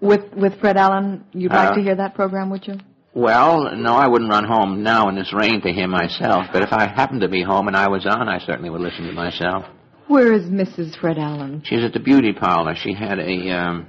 With 0.00 0.32
with 0.34 0.58
Fred 0.60 0.76
Allen, 0.76 1.24
you'd 1.32 1.52
like 1.52 1.70
Uh, 1.70 1.74
to 1.74 1.82
hear 1.82 1.94
that 1.96 2.14
program, 2.14 2.50
would 2.50 2.66
you? 2.66 2.76
Well, 3.14 3.76
no, 3.76 3.94
I 3.94 4.06
wouldn't 4.08 4.30
run 4.30 4.44
home 4.44 4.82
now 4.82 5.08
in 5.08 5.14
this 5.14 5.32
rain 5.34 5.60
to 5.62 5.72
hear 5.72 5.86
myself. 5.86 6.46
But 6.52 6.62
if 6.62 6.72
I 6.72 6.86
happened 6.86 7.20
to 7.20 7.28
be 7.28 7.42
home 7.42 7.68
and 7.68 7.76
I 7.76 7.88
was 7.88 8.06
on, 8.06 8.26
I 8.28 8.38
certainly 8.38 8.70
would 8.70 8.80
listen 8.80 9.06
to 9.06 9.12
myself. 9.12 9.64
Where 10.08 10.32
is 10.32 10.44
Mrs. 10.46 10.96
Fred 10.98 11.18
Allen? 11.18 11.62
She's 11.64 11.84
at 11.84 11.92
the 11.92 12.00
beauty 12.00 12.32
parlor. 12.32 12.74
She 12.74 12.94
had 12.94 13.18
a 13.18 13.50
um, 13.50 13.86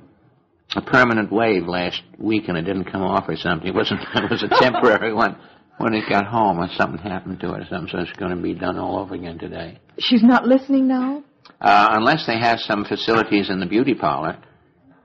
a 0.75 0.81
permanent 0.81 1.31
wave 1.31 1.67
last 1.67 2.01
week, 2.17 2.47
and 2.47 2.57
it 2.57 2.63
didn't 2.63 2.91
come 2.91 3.01
off 3.01 3.25
or 3.27 3.35
something. 3.35 3.67
It 3.67 3.75
wasn't. 3.75 4.01
It 4.15 4.29
was 4.29 4.43
a 4.43 4.49
temporary 4.61 5.13
one. 5.13 5.37
When 5.79 5.93
it 5.95 6.07
got 6.07 6.27
home, 6.27 6.59
or 6.59 6.69
something 6.77 6.99
happened 7.01 7.39
to 7.39 7.53
it, 7.53 7.61
or 7.61 7.65
something, 7.67 7.89
so 7.91 7.99
it's 7.99 8.11
going 8.19 8.35
to 8.35 8.41
be 8.41 8.53
done 8.53 8.77
all 8.77 8.99
over 8.99 9.15
again 9.15 9.39
today. 9.39 9.79
She's 9.99 10.23
not 10.23 10.45
listening 10.47 10.88
now. 10.88 11.23
Uh, 11.62 11.88
unless 11.91 12.25
they 12.27 12.38
have 12.39 12.60
some 12.60 12.84
facilities 12.86 13.49
in 13.49 13.60
the 13.60 13.65
beauty 13.65 13.93
parlor, 13.93 14.38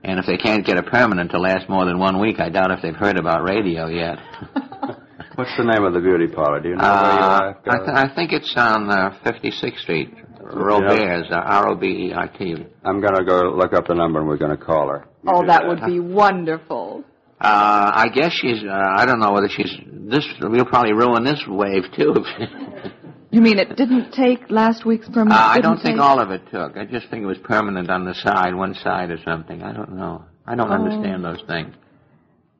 and 0.03 0.19
if 0.19 0.25
they 0.25 0.37
can't 0.37 0.65
get 0.65 0.77
a 0.77 0.83
permanent 0.83 1.31
to 1.31 1.39
last 1.39 1.69
more 1.69 1.85
than 1.85 1.99
one 1.99 2.19
week, 2.19 2.39
I 2.39 2.49
doubt 2.49 2.71
if 2.71 2.81
they've 2.81 2.95
heard 2.95 3.17
about 3.17 3.43
radio 3.43 3.87
yet. 3.87 4.17
What's 5.35 5.55
the 5.57 5.63
name 5.63 5.85
of 5.85 5.93
the 5.93 6.01
beauty 6.01 6.27
parlor? 6.27 6.59
Do 6.59 6.69
you 6.69 6.75
know 6.75 6.83
where 6.83 6.93
you 7.13 7.19
Uh, 7.19 7.39
are? 7.41 7.59
I, 7.69 7.77
th- 7.77 8.11
I 8.11 8.15
think 8.15 8.31
it's 8.33 8.53
on 8.57 8.89
uh, 8.89 9.17
56th 9.25 9.79
Street, 9.79 10.13
Robert's, 10.41 11.29
uh, 11.31 11.35
R-O-B-E-R-T. 11.35 12.55
I'm 12.83 12.99
going 12.99 13.15
to 13.15 13.23
go 13.23 13.53
look 13.55 13.73
up 13.73 13.87
the 13.87 13.93
number 13.95 14.19
and 14.19 14.27
we're 14.27 14.37
going 14.37 14.57
to 14.57 14.63
call 14.63 14.89
her. 14.89 15.05
You 15.23 15.29
Oh, 15.33 15.41
do 15.41 15.47
that 15.47 15.65
would 15.67 15.81
be 15.85 15.99
wonderful. 16.01 17.03
Uh, 17.39 17.91
I 17.93 18.07
guess 18.13 18.33
she's, 18.33 18.61
uh, 18.65 18.69
I 18.97 19.05
don't 19.05 19.21
know 19.21 19.31
whether 19.31 19.47
she's, 19.47 19.71
this, 19.87 20.27
we'll 20.41 20.65
probably 20.65 20.91
ruin 20.93 21.23
this 21.23 21.41
wave 21.47 21.83
too. 21.95 22.15
You 23.31 23.41
mean 23.41 23.59
it 23.59 23.75
didn't 23.75 24.11
take 24.11 24.49
last 24.49 24.85
week's 24.85 25.07
permanent? 25.07 25.39
uh, 25.39 25.43
I 25.43 25.59
don't 25.59 25.77
think 25.77 25.97
take- 25.97 26.03
all 26.03 26.19
of 26.19 26.31
it 26.31 26.41
took. 26.51 26.75
I 26.77 26.85
just 26.85 27.09
think 27.09 27.21
it 27.23 27.27
was 27.27 27.37
permanent 27.37 27.89
on 27.89 28.05
the 28.05 28.15
side, 28.15 28.55
one 28.55 28.73
side 28.73 29.11
or 29.11 29.19
something. 29.23 29.61
I 29.61 29.71
don't 29.71 29.95
know. 29.95 30.23
I 30.47 30.55
don't 30.55 30.69
Oh. 30.71 30.73
understand 30.73 31.23
those 31.23 31.41
things. 31.47 31.75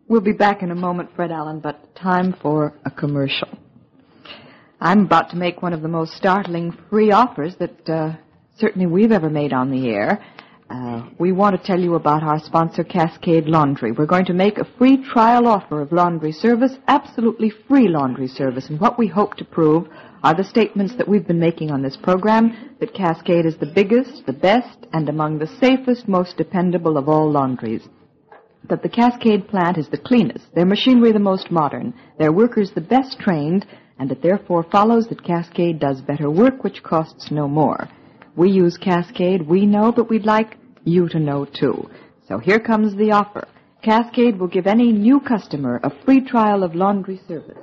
We'll 0.07 0.21
be 0.21 0.31
back 0.33 0.61
in 0.61 0.69
a 0.71 0.75
moment, 0.75 1.09
Fred 1.15 1.31
Allen, 1.31 1.59
but 1.59 1.95
time 1.95 2.33
for 2.41 2.73
a 2.85 2.91
commercial. 2.91 3.47
I'm 4.81 5.01
about 5.05 5.29
to 5.31 5.35
make 5.37 5.61
one 5.61 5.73
of 5.73 5.81
the 5.81 5.87
most 5.87 6.13
startling 6.13 6.71
free 6.89 7.11
offers 7.11 7.55
that 7.57 7.89
uh, 7.89 8.11
certainly 8.57 8.87
we've 8.87 9.11
ever 9.11 9.29
made 9.29 9.53
on 9.53 9.71
the 9.71 9.89
air. 9.89 10.19
Uh, 10.69 11.01
we 11.17 11.31
want 11.31 11.59
to 11.59 11.63
tell 11.67 11.79
you 11.79 11.95
about 11.95 12.21
our 12.21 12.39
sponsor, 12.39 12.83
Cascade 12.83 13.47
Laundry. 13.47 13.91
We're 13.91 14.05
going 14.05 14.25
to 14.25 14.33
make 14.33 14.59
a 14.59 14.65
free 14.77 14.97
trial 15.03 15.47
offer 15.47 15.81
of 15.81 15.91
laundry 15.91 16.31
service, 16.31 16.73
absolutely 16.87 17.49
free 17.67 17.87
laundry 17.87 18.27
service. 18.27 18.69
And 18.69 18.79
what 18.79 18.97
we 18.99 19.07
hope 19.07 19.35
to 19.37 19.45
prove 19.45 19.87
are 20.23 20.33
the 20.33 20.43
statements 20.43 20.95
that 20.97 21.07
we've 21.07 21.27
been 21.27 21.39
making 21.39 21.71
on 21.71 21.81
this 21.81 21.97
program 21.97 22.75
that 22.79 22.93
Cascade 22.93 23.45
is 23.45 23.57
the 23.57 23.71
biggest, 23.73 24.25
the 24.25 24.33
best, 24.33 24.85
and 24.93 25.09
among 25.09 25.39
the 25.39 25.47
safest, 25.61 26.07
most 26.07 26.37
dependable 26.37 26.97
of 26.97 27.07
all 27.07 27.31
laundries 27.31 27.87
that 28.67 28.83
the 28.83 28.89
Cascade 28.89 29.47
plant 29.47 29.77
is 29.77 29.89
the 29.89 29.97
cleanest, 29.97 30.53
their 30.53 30.65
machinery 30.65 31.11
the 31.11 31.19
most 31.19 31.51
modern, 31.51 31.93
their 32.17 32.31
workers 32.31 32.71
the 32.71 32.81
best 32.81 33.19
trained, 33.19 33.65
and 33.97 34.11
it 34.11 34.21
therefore 34.21 34.65
follows 34.71 35.07
that 35.07 35.23
Cascade 35.23 35.79
does 35.79 36.01
better 36.01 36.29
work 36.29 36.63
which 36.63 36.83
costs 36.83 37.31
no 37.31 37.47
more. 37.47 37.89
We 38.35 38.51
use 38.51 38.77
Cascade, 38.77 39.47
we 39.47 39.65
know, 39.65 39.91
but 39.91 40.09
we'd 40.09 40.25
like 40.25 40.57
you 40.83 41.09
to 41.09 41.19
know 41.19 41.45
too. 41.45 41.89
So 42.27 42.37
here 42.37 42.59
comes 42.59 42.95
the 42.95 43.11
offer. 43.11 43.47
Cascade 43.81 44.39
will 44.39 44.47
give 44.47 44.67
any 44.67 44.91
new 44.91 45.19
customer 45.19 45.79
a 45.83 45.91
free 46.05 46.21
trial 46.21 46.63
of 46.63 46.75
laundry 46.75 47.19
service. 47.27 47.57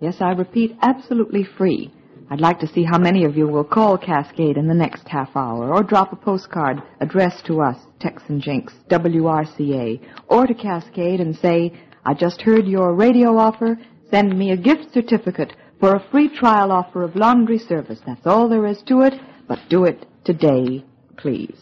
Yes, 0.00 0.16
I 0.20 0.30
repeat, 0.30 0.76
absolutely 0.82 1.44
free. 1.56 1.92
I'd 2.32 2.40
like 2.40 2.60
to 2.60 2.68
see 2.68 2.84
how 2.84 2.96
many 2.96 3.24
of 3.24 3.36
you 3.36 3.48
will 3.48 3.64
call 3.64 3.98
Cascade 3.98 4.56
in 4.56 4.68
the 4.68 4.74
next 4.74 5.08
half 5.08 5.34
hour 5.34 5.74
or 5.74 5.82
drop 5.82 6.12
a 6.12 6.16
postcard 6.16 6.80
addressed 7.00 7.44
to 7.46 7.60
us, 7.60 7.76
Texan 7.98 8.40
Jinx, 8.40 8.72
WRCA, 8.88 10.00
or 10.28 10.46
to 10.46 10.54
Cascade 10.54 11.20
and 11.20 11.34
say, 11.34 11.72
I 12.04 12.14
just 12.14 12.40
heard 12.42 12.68
your 12.68 12.94
radio 12.94 13.36
offer. 13.36 13.76
Send 14.12 14.38
me 14.38 14.52
a 14.52 14.56
gift 14.56 14.94
certificate 14.94 15.54
for 15.80 15.96
a 15.96 16.10
free 16.12 16.28
trial 16.28 16.70
offer 16.70 17.02
of 17.02 17.16
laundry 17.16 17.58
service. 17.58 18.00
That's 18.06 18.24
all 18.24 18.48
there 18.48 18.66
is 18.66 18.80
to 18.82 19.00
it, 19.00 19.14
but 19.48 19.58
do 19.68 19.84
it 19.84 20.06
today, 20.24 20.84
please. 21.16 21.56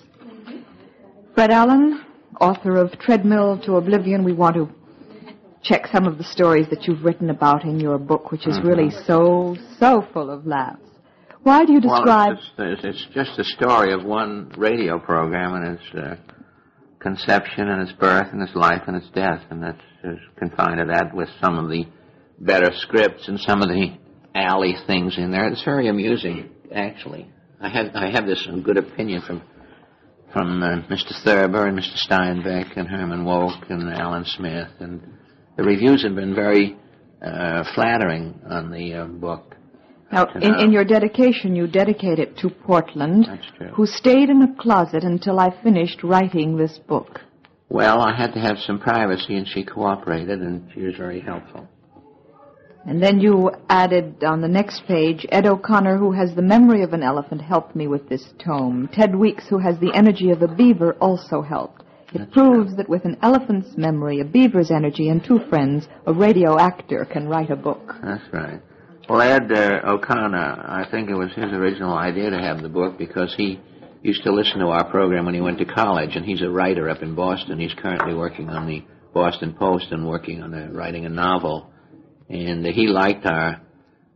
Fred 1.35 1.51
Allen, 1.51 2.05
author 2.43 2.77
of 2.77 2.99
Treadmill 2.99 3.59
to 3.61 3.77
Oblivion, 3.77 4.23
we 4.23 4.35
want 4.35 4.57
to 4.57 4.69
check 5.63 5.87
some 5.93 6.07
of 6.07 6.19
the 6.19 6.25
stories 6.25 6.67
that 6.71 6.85
you've 6.87 7.05
written 7.05 7.31
about 7.31 7.65
in 7.65 7.81
your 7.81 7.99
book, 7.99 8.31
which 8.31 8.47
is 8.47 8.61
really 8.63 8.91
so, 8.91 9.57
so 9.79 10.07
full 10.13 10.31
of 10.31 10.47
laughs. 10.47 10.83
Why 11.43 11.65
do 11.65 11.73
you 11.73 11.81
describe... 11.81 12.37
Well, 12.59 12.73
it's, 12.73 12.85
it's, 12.85 13.05
it's 13.05 13.15
just 13.15 13.39
a 13.39 13.45
story 13.45 13.93
of 13.93 14.05
one 14.05 14.53
radio 14.57 14.99
program 14.99 15.55
and 15.55 15.79
its 15.79 15.95
uh, 15.95 16.17
conception 16.99 17.69
and 17.69 17.83
its 17.83 17.93
birth 17.93 18.29
and 18.33 18.43
its 18.43 18.55
life 18.55 18.83
and 18.87 18.97
its 18.97 19.09
death, 19.11 19.43
and 19.51 19.63
that's 19.63 19.81
confined 20.37 20.79
to 20.79 20.87
that 20.93 21.15
with 21.15 21.29
some 21.43 21.59
of 21.59 21.71
the 21.71 21.85
better 22.39 22.71
scripts 22.75 23.29
and 23.29 23.39
some 23.41 23.63
of 23.63 23.69
the 23.69 23.97
alley 24.35 24.75
things 24.87 25.17
in 25.19 25.31
there. 25.31 25.49
It's 25.49 25.65
very 25.65 25.89
amusing, 25.89 26.51
actually. 26.73 27.31
I 27.61 27.69
have 27.69 27.87
I 27.95 28.11
have 28.11 28.27
this 28.27 28.47
good 28.65 28.77
opinion 28.79 29.23
from 29.23 29.43
from 30.33 30.63
uh, 30.63 30.83
Mr. 30.89 31.13
Thurber 31.25 31.67
and 31.67 31.79
Mr. 31.79 31.97
Steinbeck 31.97 32.77
and 32.77 32.87
Herman 32.87 33.25
Wouk 33.25 33.71
and 33.71 33.93
Alan 33.93 34.25
Smith, 34.25 34.69
and 34.79 35.18
the 35.59 35.65
reviews 35.65 36.05
have 36.05 36.15
been 36.15 36.35
very 36.35 36.77
uh, 37.21 37.65
flattering 37.75 38.41
on 38.49 38.71
the 38.71 38.95
uh, 38.95 39.05
book. 39.07 39.57
Now, 40.11 40.27
in, 40.37 40.55
in 40.55 40.73
your 40.73 40.85
dedication, 40.85 41.55
you 41.55 41.67
dedicate 41.67 42.21
it 42.21 42.39
to 42.39 42.49
Portland, 42.49 43.27
who 43.75 43.85
stayed 43.85 44.31
in 44.31 44.41
a 44.41 44.55
closet 44.55 45.03
until 45.03 45.39
I 45.39 45.51
finished 45.63 46.03
writing 46.03 46.57
this 46.57 46.79
book. 46.79 47.21
Well, 47.69 48.01
I 48.01 48.17
had 48.17 48.33
to 48.35 48.41
have 48.41 48.57
some 48.59 48.79
privacy, 48.79 49.37
and 49.37 49.47
she 49.47 49.65
cooperated, 49.65 50.41
and 50.41 50.71
she 50.73 50.81
was 50.81 50.95
very 50.97 51.21
helpful. 51.21 51.69
And 52.87 53.03
then 53.03 53.21
you 53.21 53.51
added 53.69 54.25
on 54.25 54.41
the 54.41 54.49
next 54.49 54.87
page, 54.87 55.27
Ed 55.31 55.45
O'Connor, 55.45 55.99
who 55.99 56.13
has 56.13 56.35
the 56.35 56.41
memory 56.41 56.83
of 56.83 56.95
an 56.95 57.03
elephant, 57.03 57.43
helped 57.43 57.77
me 57.77 57.89
with 57.89 58.09
this 58.09 58.33
tome. 58.39 58.89
Ted 58.93 59.15
Weeks, 59.15 59.49
who 59.49 59.59
has 59.59 59.79
the 59.81 59.93
energy 59.93 60.31
of 60.31 60.41
a 60.41 60.49
beaver, 60.49 60.95
also 60.95 61.43
helped. 61.43 61.83
It 62.15 62.33
proves 62.33 62.77
that 62.77 62.89
with 62.89 63.05
an 63.05 63.19
elephant's 63.21 63.77
memory, 63.77 64.21
a 64.21 64.25
beaver's 64.25 64.71
energy, 64.71 65.11
and 65.11 65.23
two 65.23 65.41
friends, 65.51 65.87
a 66.07 66.13
radio 66.13 66.59
actor 66.59 67.05
can 67.05 67.29
write 67.29 67.51
a 67.51 67.57
book. 67.57 67.95
That's 68.03 68.25
right. 68.33 68.63
Well, 69.09 69.21
Ed 69.21 69.53
uh, 69.53 69.81
O'Connor, 69.85 70.65
I 70.69 70.87
think 70.91 71.11
it 71.11 71.15
was 71.15 71.33
his 71.35 71.53
original 71.53 71.95
idea 71.95 72.31
to 72.31 72.39
have 72.39 72.63
the 72.63 72.69
book 72.69 72.97
because 72.99 73.35
he 73.37 73.61
used 74.03 74.23
to 74.25 74.33
listen 74.33 74.61
to 74.61 74.69
our 74.69 74.89
program 74.91 75.27
when 75.27 75.35
he 75.35 75.41
went 75.41 75.59
to 75.59 75.67
college, 75.67 76.17
and 76.17 76.25
he's 76.25 76.43
a 76.43 76.49
writer 76.49 76.89
up 76.89 77.03
in 77.03 77.15
Boston. 77.15 77.59
He's 77.59 77.75
currently 77.75 78.15
working 78.15 78.49
on 78.49 78.67
the 78.67 78.83
Boston 79.13 79.55
Post 79.55 79.93
and 79.93 80.07
working 80.07 80.43
on 80.43 80.55
a, 80.55 80.71
writing 80.71 81.05
a 81.05 81.11
novel. 81.11 81.71
And 82.31 82.67
uh, 82.67 82.73
he 82.73 82.87
liked 82.87 83.27
our 83.27 83.61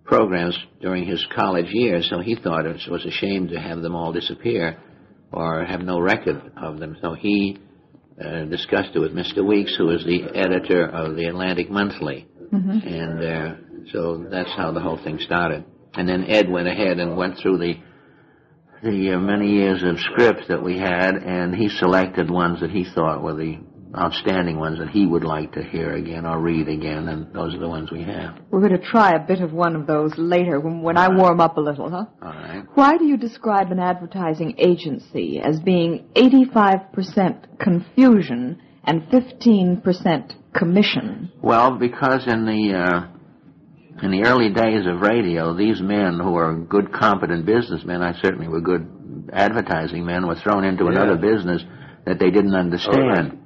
programs 0.05 0.59
during 0.81 1.07
his 1.07 1.26
college 1.35 1.70
years, 1.70 2.09
so 2.09 2.20
he 2.20 2.37
thought 2.37 2.66
it 2.66 2.90
was 2.90 3.05
a 3.05 3.11
shame 3.11 3.48
to 3.48 3.61
have 3.61 3.83
them 3.83 3.94
all 3.94 4.12
disappear 4.12 4.78
or 5.33 5.64
have 5.64 5.81
no 5.81 6.00
record 6.00 6.52
of 6.57 6.78
them. 6.78 6.96
So 7.00 7.14
he 7.14 7.59
uh, 8.20 8.44
discussed 8.44 8.90
it 8.94 8.98
with 8.98 9.14
Mr. 9.14 9.44
Weeks, 9.46 9.75
who 9.77 9.90
is 9.90 10.05
the 10.05 10.25
editor 10.35 10.87
of 10.87 11.16
the 11.16 11.27
Atlantic 11.27 11.70
Monthly. 11.70 12.27
And 12.87 13.25
uh, 13.25 13.55
so 13.92 14.27
that's 14.31 14.51
how 14.57 14.72
the 14.72 14.81
whole 14.81 15.03
thing 15.03 15.18
started. 15.20 15.64
And 15.94 16.09
then 16.09 16.25
Ed 16.29 16.51
went 16.51 16.68
ahead 16.68 16.98
and 16.98 17.16
went 17.16 17.38
through 17.38 17.59
the 17.59 17.75
the 18.83 19.12
uh, 19.12 19.18
many 19.18 19.53
years 19.53 19.85
of 19.85 19.96
scripts 20.01 20.48
that 20.48 20.61
we 20.61 20.77
had, 20.77 21.14
and 21.14 21.55
he 21.55 21.68
selected 21.68 22.29
ones 22.29 22.61
that 22.61 22.70
he 22.70 22.85
thought 22.85 23.22
were 23.22 23.35
the 23.35 23.59
outstanding 23.96 24.59
ones 24.59 24.78
that 24.78 24.88
he 24.88 25.07
would 25.07 25.24
like 25.24 25.52
to 25.52 25.62
hear 25.62 25.94
again 25.94 26.24
or 26.24 26.40
read 26.40 26.68
again, 26.68 27.09
and 27.09 27.33
those 27.35 27.55
are 27.55 27.59
the 27.59 27.68
ones 27.68 27.90
we 27.90 28.02
have. 28.02 28.38
We're 28.50 28.66
going 28.66 28.78
to 28.81 28.87
try 28.87 29.11
a 29.11 29.26
bit 29.26 29.40
of 29.40 29.52
one 29.52 29.76
of 29.76 29.87
those 29.87 30.12
later 30.16 30.61
when, 30.61 30.81
when 30.83 30.96
I 30.96 31.09
warm 31.14 31.40
up 31.40 31.57
a 31.57 31.61
little, 31.61 31.90
huh? 31.90 32.07
All 32.22 32.33
right. 32.33 32.64
Why 32.74 32.96
do 32.96 33.05
you 33.05 33.16
describe 33.16 33.70
an 33.70 33.78
advertising 33.78 34.55
agency 34.59 35.40
as 35.40 35.61
being 35.61 36.07
85% 36.16 37.59
confusion 37.59 38.62
and 38.85 39.02
15% 39.02 40.35
commission? 40.55 41.33
Well, 41.42 41.78
because 41.78 42.26
in 42.26 42.46
the 42.46 42.78
uh, 42.78 43.12
in 44.02 44.11
the 44.11 44.24
early 44.24 44.50
days 44.50 44.87
of 44.87 45.00
radio, 45.00 45.55
these 45.55 45.81
men 45.81 46.18
who 46.18 46.33
were 46.33 46.55
good, 46.55 46.92
competent 46.92 47.44
businessmen, 47.44 48.02
I 48.02 48.14
certainly 48.20 48.48
were 48.48 48.61
good 48.61 49.31
advertising 49.33 50.05
men, 50.05 50.26
were 50.26 50.35
thrown 50.35 50.64
into 50.64 50.87
another 50.87 51.16
business 51.16 51.62
that 52.07 52.18
they 52.18 52.31
didn't 52.31 52.55
understand, 52.55 53.41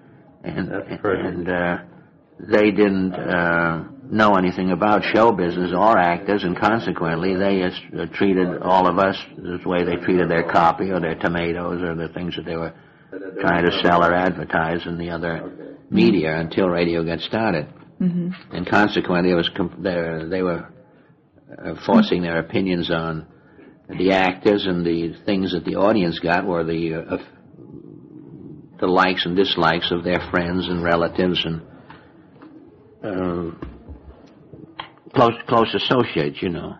and 0.46 0.70
and 0.70 1.48
uh, 1.48 1.78
they 2.38 2.70
didn't 2.70 3.14
uh, 3.14 3.84
know 4.10 4.34
anything 4.34 4.70
about 4.70 5.02
show 5.14 5.32
business 5.32 5.72
or 5.74 5.98
actors, 5.98 6.44
and 6.44 6.58
consequently, 6.58 7.34
they 7.34 7.62
uh, 7.62 8.06
treated 8.14 8.62
all 8.62 8.86
of 8.86 8.98
us 8.98 9.16
the 9.36 9.58
way 9.66 9.84
they 9.84 9.96
treated 9.96 10.30
their 10.30 10.50
copy 10.50 10.90
or 10.90 11.00
their 11.00 11.16
tomatoes 11.16 11.82
or 11.82 11.94
the 11.94 12.08
things 12.12 12.36
that 12.36 12.44
they 12.44 12.56
were 12.56 12.74
trying 13.40 13.64
to 13.64 13.72
sell 13.82 14.04
or 14.04 14.14
advertise 14.14 14.86
in 14.86 14.98
the 14.98 15.10
other 15.10 15.78
media 15.90 16.36
until 16.36 16.68
radio 16.68 17.04
got 17.04 17.20
started. 17.20 17.66
hmm 17.98 18.30
And 18.52 18.66
consequently, 18.66 19.30
it 19.30 19.34
was 19.34 19.48
com- 19.56 19.76
they 19.78 20.28
they 20.28 20.42
were 20.42 20.68
uh, 21.64 21.74
forcing 21.86 22.22
their 22.22 22.38
opinions 22.38 22.90
on 22.90 23.26
the 23.88 24.12
actors, 24.12 24.66
and 24.66 24.84
the 24.84 25.14
things 25.24 25.52
that 25.52 25.64
the 25.64 25.76
audience 25.76 26.18
got 26.18 26.44
were 26.44 26.64
the 26.64 26.94
uh, 26.94 27.18
the 28.80 28.86
likes 28.86 29.24
and 29.24 29.36
dislikes 29.36 29.90
of 29.90 30.04
their 30.04 30.20
friends 30.30 30.68
and 30.68 30.82
relatives 30.82 31.44
and 31.44 31.62
uh, 33.02 33.50
close 35.14 35.34
close 35.48 35.74
associates. 35.74 36.38
You 36.42 36.50
know, 36.50 36.74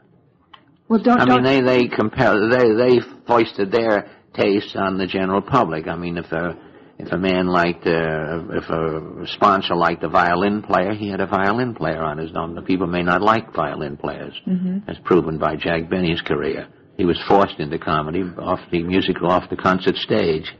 Well, 0.88 1.02
don't, 1.02 1.20
I 1.20 1.24
mean, 1.24 1.42
don't 1.42 1.44
they 1.44 1.61
they 1.61 1.88
compel 1.88 2.48
they 2.50 2.72
they 2.74 3.00
foisted 3.26 3.70
their 3.72 4.11
taste 4.35 4.76
on 4.76 4.98
the 4.98 5.06
general 5.06 5.40
public. 5.42 5.87
I 5.88 5.96
mean, 5.96 6.16
if 6.18 6.30
a 6.32 6.56
if 6.98 7.12
a 7.12 7.18
man 7.18 7.46
liked 7.46 7.87
uh, 7.87 8.44
if 8.50 8.68
a 8.70 9.26
sponsor 9.35 9.74
liked 9.74 10.02
a 10.02 10.09
violin 10.09 10.62
player, 10.62 10.94
he 10.94 11.09
had 11.09 11.20
a 11.20 11.26
violin 11.26 11.74
player 11.74 12.02
on 12.02 12.18
his 12.18 12.30
own. 12.35 12.54
The 12.54 12.62
people 12.62 12.87
may 12.87 13.02
not 13.02 13.22
like 13.22 13.54
violin 13.54 13.96
players, 13.96 14.35
Mhm. 14.46 14.88
as 14.88 14.96
proven 15.04 15.38
by 15.38 15.56
Jack 15.56 15.88
Benny's 15.90 16.20
career. 16.22 16.68
He 16.96 17.04
was 17.04 17.20
forced 17.28 17.59
into 17.59 17.78
comedy 17.78 18.22
off 18.38 18.61
the 18.70 18.82
musical, 18.82 19.30
off 19.30 19.50
the 19.50 19.56
concert 19.56 19.96
stage. 19.96 20.50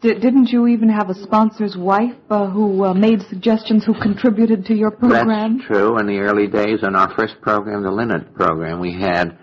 Di- 0.00 0.14
didn't 0.14 0.48
you 0.48 0.68
even 0.68 0.88
have 0.88 1.10
a 1.10 1.14
sponsor's 1.14 1.76
wife 1.76 2.14
uh, 2.30 2.48
who 2.48 2.84
uh, 2.84 2.94
made 2.94 3.20
suggestions, 3.22 3.84
who 3.84 3.94
contributed 4.00 4.64
to 4.66 4.74
your 4.74 4.92
program? 4.92 5.58
That's 5.58 5.66
true. 5.66 5.98
In 5.98 6.06
the 6.06 6.18
early 6.18 6.46
days, 6.46 6.84
on 6.84 6.94
our 6.94 7.12
first 7.16 7.40
program, 7.40 7.82
the 7.82 7.90
Linit 7.90 8.32
program, 8.34 8.80
we 8.80 8.92
had 8.92 9.36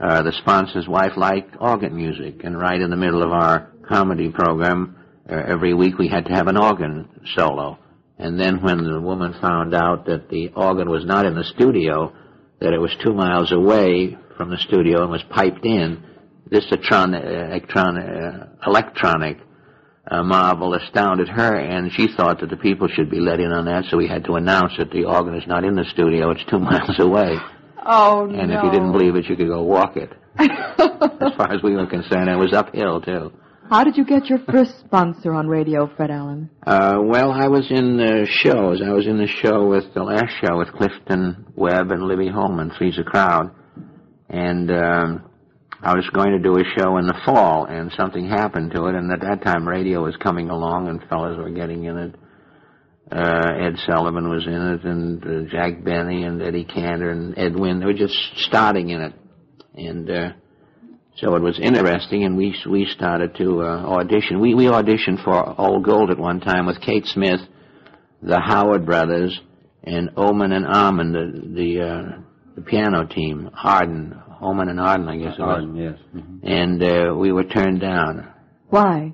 uh, 0.00 0.22
the 0.22 0.32
sponsor's 0.32 0.86
wife 0.86 1.16
liked 1.16 1.56
organ 1.60 1.96
music, 1.96 2.44
and 2.44 2.58
right 2.58 2.80
in 2.80 2.90
the 2.90 2.96
middle 2.96 3.22
of 3.22 3.32
our 3.32 3.72
comedy 3.88 4.30
program, 4.30 4.96
uh, 5.28 5.42
every 5.48 5.74
week 5.74 5.98
we 5.98 6.08
had 6.08 6.26
to 6.26 6.32
have 6.32 6.46
an 6.46 6.56
organ 6.56 7.08
solo. 7.34 7.78
And 8.18 8.38
then 8.38 8.62
when 8.62 8.78
the 8.78 9.00
woman 9.00 9.34
found 9.40 9.74
out 9.74 10.06
that 10.06 10.28
the 10.30 10.50
organ 10.54 10.88
was 10.88 11.04
not 11.04 11.26
in 11.26 11.34
the 11.34 11.44
studio, 11.44 12.14
that 12.60 12.72
it 12.72 12.78
was 12.78 12.94
two 13.04 13.12
miles 13.12 13.52
away 13.52 14.16
from 14.36 14.50
the 14.50 14.58
studio 14.68 15.02
and 15.02 15.10
was 15.10 15.24
piped 15.30 15.66
in, 15.66 16.02
this 16.48 16.64
electron, 16.70 17.14
uh, 17.14 18.46
electronic 18.64 19.38
uh, 20.08 20.22
marvel 20.22 20.74
astounded 20.74 21.28
her, 21.28 21.56
and 21.56 21.90
she 21.92 22.08
thought 22.16 22.40
that 22.40 22.50
the 22.50 22.56
people 22.56 22.88
should 22.88 23.10
be 23.10 23.20
let 23.20 23.40
in 23.40 23.52
on 23.52 23.64
that, 23.66 23.84
so 23.90 23.96
we 23.96 24.06
had 24.08 24.24
to 24.24 24.34
announce 24.34 24.72
that 24.78 24.90
the 24.90 25.04
organ 25.04 25.34
is 25.34 25.46
not 25.46 25.64
in 25.64 25.74
the 25.74 25.84
studio, 25.92 26.30
it's 26.30 26.44
two 26.48 26.58
miles 26.70 26.98
away. 26.98 27.36
Oh, 27.84 28.22
And 28.24 28.32
no. 28.32 28.38
And 28.40 28.52
if 28.52 28.62
you 28.64 28.70
didn't 28.70 28.92
believe 28.92 29.16
it, 29.16 29.26
you 29.28 29.36
could 29.36 29.48
go 29.48 29.62
walk 29.62 29.96
it. 29.96 30.12
As 30.38 31.32
far 31.36 31.52
as 31.52 31.62
we 31.62 31.74
were 31.74 31.86
concerned, 31.86 32.28
it 32.28 32.36
was 32.36 32.52
uphill, 32.52 33.00
too. 33.00 33.32
How 33.70 33.82
did 33.82 33.96
you 33.96 34.04
get 34.04 34.26
your 34.26 34.38
first 34.50 34.78
sponsor 34.80 35.34
on 35.34 35.48
radio, 35.48 35.88
Fred 35.96 36.10
Allen? 36.10 36.50
Uh, 36.64 36.98
well, 37.02 37.32
I 37.32 37.48
was 37.48 37.66
in 37.70 37.96
the 37.96 38.26
shows. 38.30 38.80
I 38.84 38.92
was 38.92 39.06
in 39.08 39.18
the 39.18 39.26
show 39.26 39.66
with 39.66 39.92
the 39.92 40.04
last 40.04 40.32
show 40.40 40.58
with 40.58 40.72
Clifton 40.72 41.46
Webb 41.56 41.90
and 41.90 42.02
Libby 42.04 42.28
Holman, 42.28 42.70
Three's 42.78 42.96
a 42.98 43.02
Crowd. 43.02 43.50
And 44.28 44.70
um, 44.70 45.30
I 45.82 45.94
was 45.94 46.08
going 46.12 46.30
to 46.30 46.38
do 46.38 46.56
a 46.56 46.64
show 46.78 46.96
in 46.96 47.06
the 47.06 47.20
fall, 47.24 47.66
and 47.66 47.92
something 47.96 48.26
happened 48.28 48.72
to 48.72 48.86
it. 48.86 48.94
And 48.94 49.12
at 49.12 49.20
that 49.20 49.42
time, 49.42 49.68
radio 49.68 50.02
was 50.02 50.16
coming 50.16 50.48
along, 50.48 50.88
and 50.88 51.02
fellas 51.08 51.36
were 51.36 51.50
getting 51.50 51.84
in 51.84 51.96
it. 51.98 52.14
Uh, 53.12 53.52
Ed 53.60 53.76
Sullivan 53.86 54.28
was 54.28 54.46
in 54.46 54.52
it, 54.52 54.84
and 54.84 55.24
uh, 55.24 55.50
Jack 55.50 55.84
Benny, 55.84 56.24
and 56.24 56.42
Eddie 56.42 56.64
Cantor, 56.64 57.10
and 57.10 57.38
Ed 57.38 57.54
Wynn. 57.54 57.78
They 57.78 57.86
were 57.86 57.92
just 57.92 58.16
starting 58.36 58.88
in 58.90 59.00
it. 59.00 59.14
And 59.74 60.10
uh, 60.10 60.32
so 61.16 61.34
it 61.34 61.42
was 61.42 61.58
interesting, 61.60 62.24
and 62.24 62.36
we 62.36 62.56
we 62.68 62.86
started 62.86 63.36
to 63.36 63.62
uh, 63.62 63.86
audition. 63.86 64.40
We 64.40 64.54
we 64.54 64.64
auditioned 64.64 65.22
for 65.22 65.60
Old 65.60 65.84
Gold 65.84 66.10
at 66.10 66.18
one 66.18 66.40
time 66.40 66.66
with 66.66 66.80
Kate 66.80 67.06
Smith, 67.06 67.40
the 68.22 68.40
Howard 68.40 68.84
brothers, 68.84 69.38
and 69.84 70.10
Ohman 70.16 70.52
and 70.52 70.66
Armin, 70.66 71.12
the 71.12 71.54
the, 71.54 71.80
uh, 71.80 72.20
the 72.56 72.62
piano 72.62 73.06
team, 73.06 73.50
Arden, 73.62 74.20
Ohman 74.42 74.68
and 74.68 74.80
Arden, 74.80 75.08
I 75.08 75.16
guess 75.16 75.34
it 75.38 75.40
was. 75.40 75.48
Arden, 75.48 75.76
yes. 75.76 75.98
Mhm. 76.14 76.40
And 76.42 76.82
uh, 76.82 77.14
we 77.14 77.32
were 77.32 77.44
turned 77.44 77.80
down. 77.80 78.28
Why? 78.68 79.12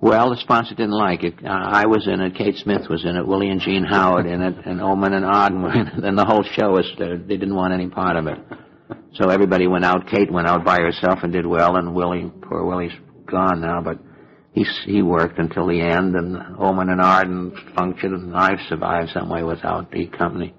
Well, 0.00 0.30
the 0.30 0.36
sponsor 0.36 0.74
didn't 0.74 0.92
like 0.98 1.24
it. 1.24 1.34
Uh, 1.44 1.48
I 1.48 1.86
was 1.86 2.06
in 2.06 2.20
it. 2.20 2.34
Kate 2.36 2.56
Smith 2.56 2.82
was 2.90 3.04
in 3.04 3.16
it. 3.16 3.26
Willie 3.26 3.48
and 3.48 3.60
Jean 3.60 3.84
Howard 3.84 4.26
in 4.26 4.42
it, 4.42 4.54
and 4.66 4.80
Ohman 4.80 5.14
and 5.14 5.24
Arden 5.24 5.62
were 5.62 5.72
in 5.72 5.86
it. 5.88 6.04
And 6.04 6.18
the 6.18 6.24
whole 6.24 6.42
show 6.42 6.72
was 6.72 6.90
uh, 7.00 7.16
they 7.26 7.36
didn't 7.36 7.54
want 7.54 7.72
any 7.72 7.88
part 7.88 8.16
of 8.16 8.26
it. 8.26 8.38
So 9.14 9.30
everybody 9.30 9.66
went 9.66 9.84
out. 9.84 10.06
Kate 10.08 10.30
went 10.30 10.46
out 10.46 10.64
by 10.64 10.78
herself 10.78 11.20
and 11.22 11.32
did 11.32 11.46
well, 11.46 11.76
and 11.76 11.94
Willie, 11.94 12.30
poor 12.42 12.64
Willie's 12.64 12.92
gone 13.26 13.60
now, 13.60 13.80
but 13.82 13.98
he 14.52 14.64
he 14.84 15.02
worked 15.02 15.38
until 15.38 15.66
the 15.66 15.80
end, 15.80 16.14
and 16.14 16.36
Ohman 16.56 16.90
and 16.90 17.00
Arden 17.00 17.52
functioned, 17.76 18.14
and 18.14 18.36
I've 18.36 18.60
survived 18.68 19.10
some 19.12 19.28
way 19.28 19.42
without 19.42 19.90
the 19.90 20.06
company. 20.06 20.54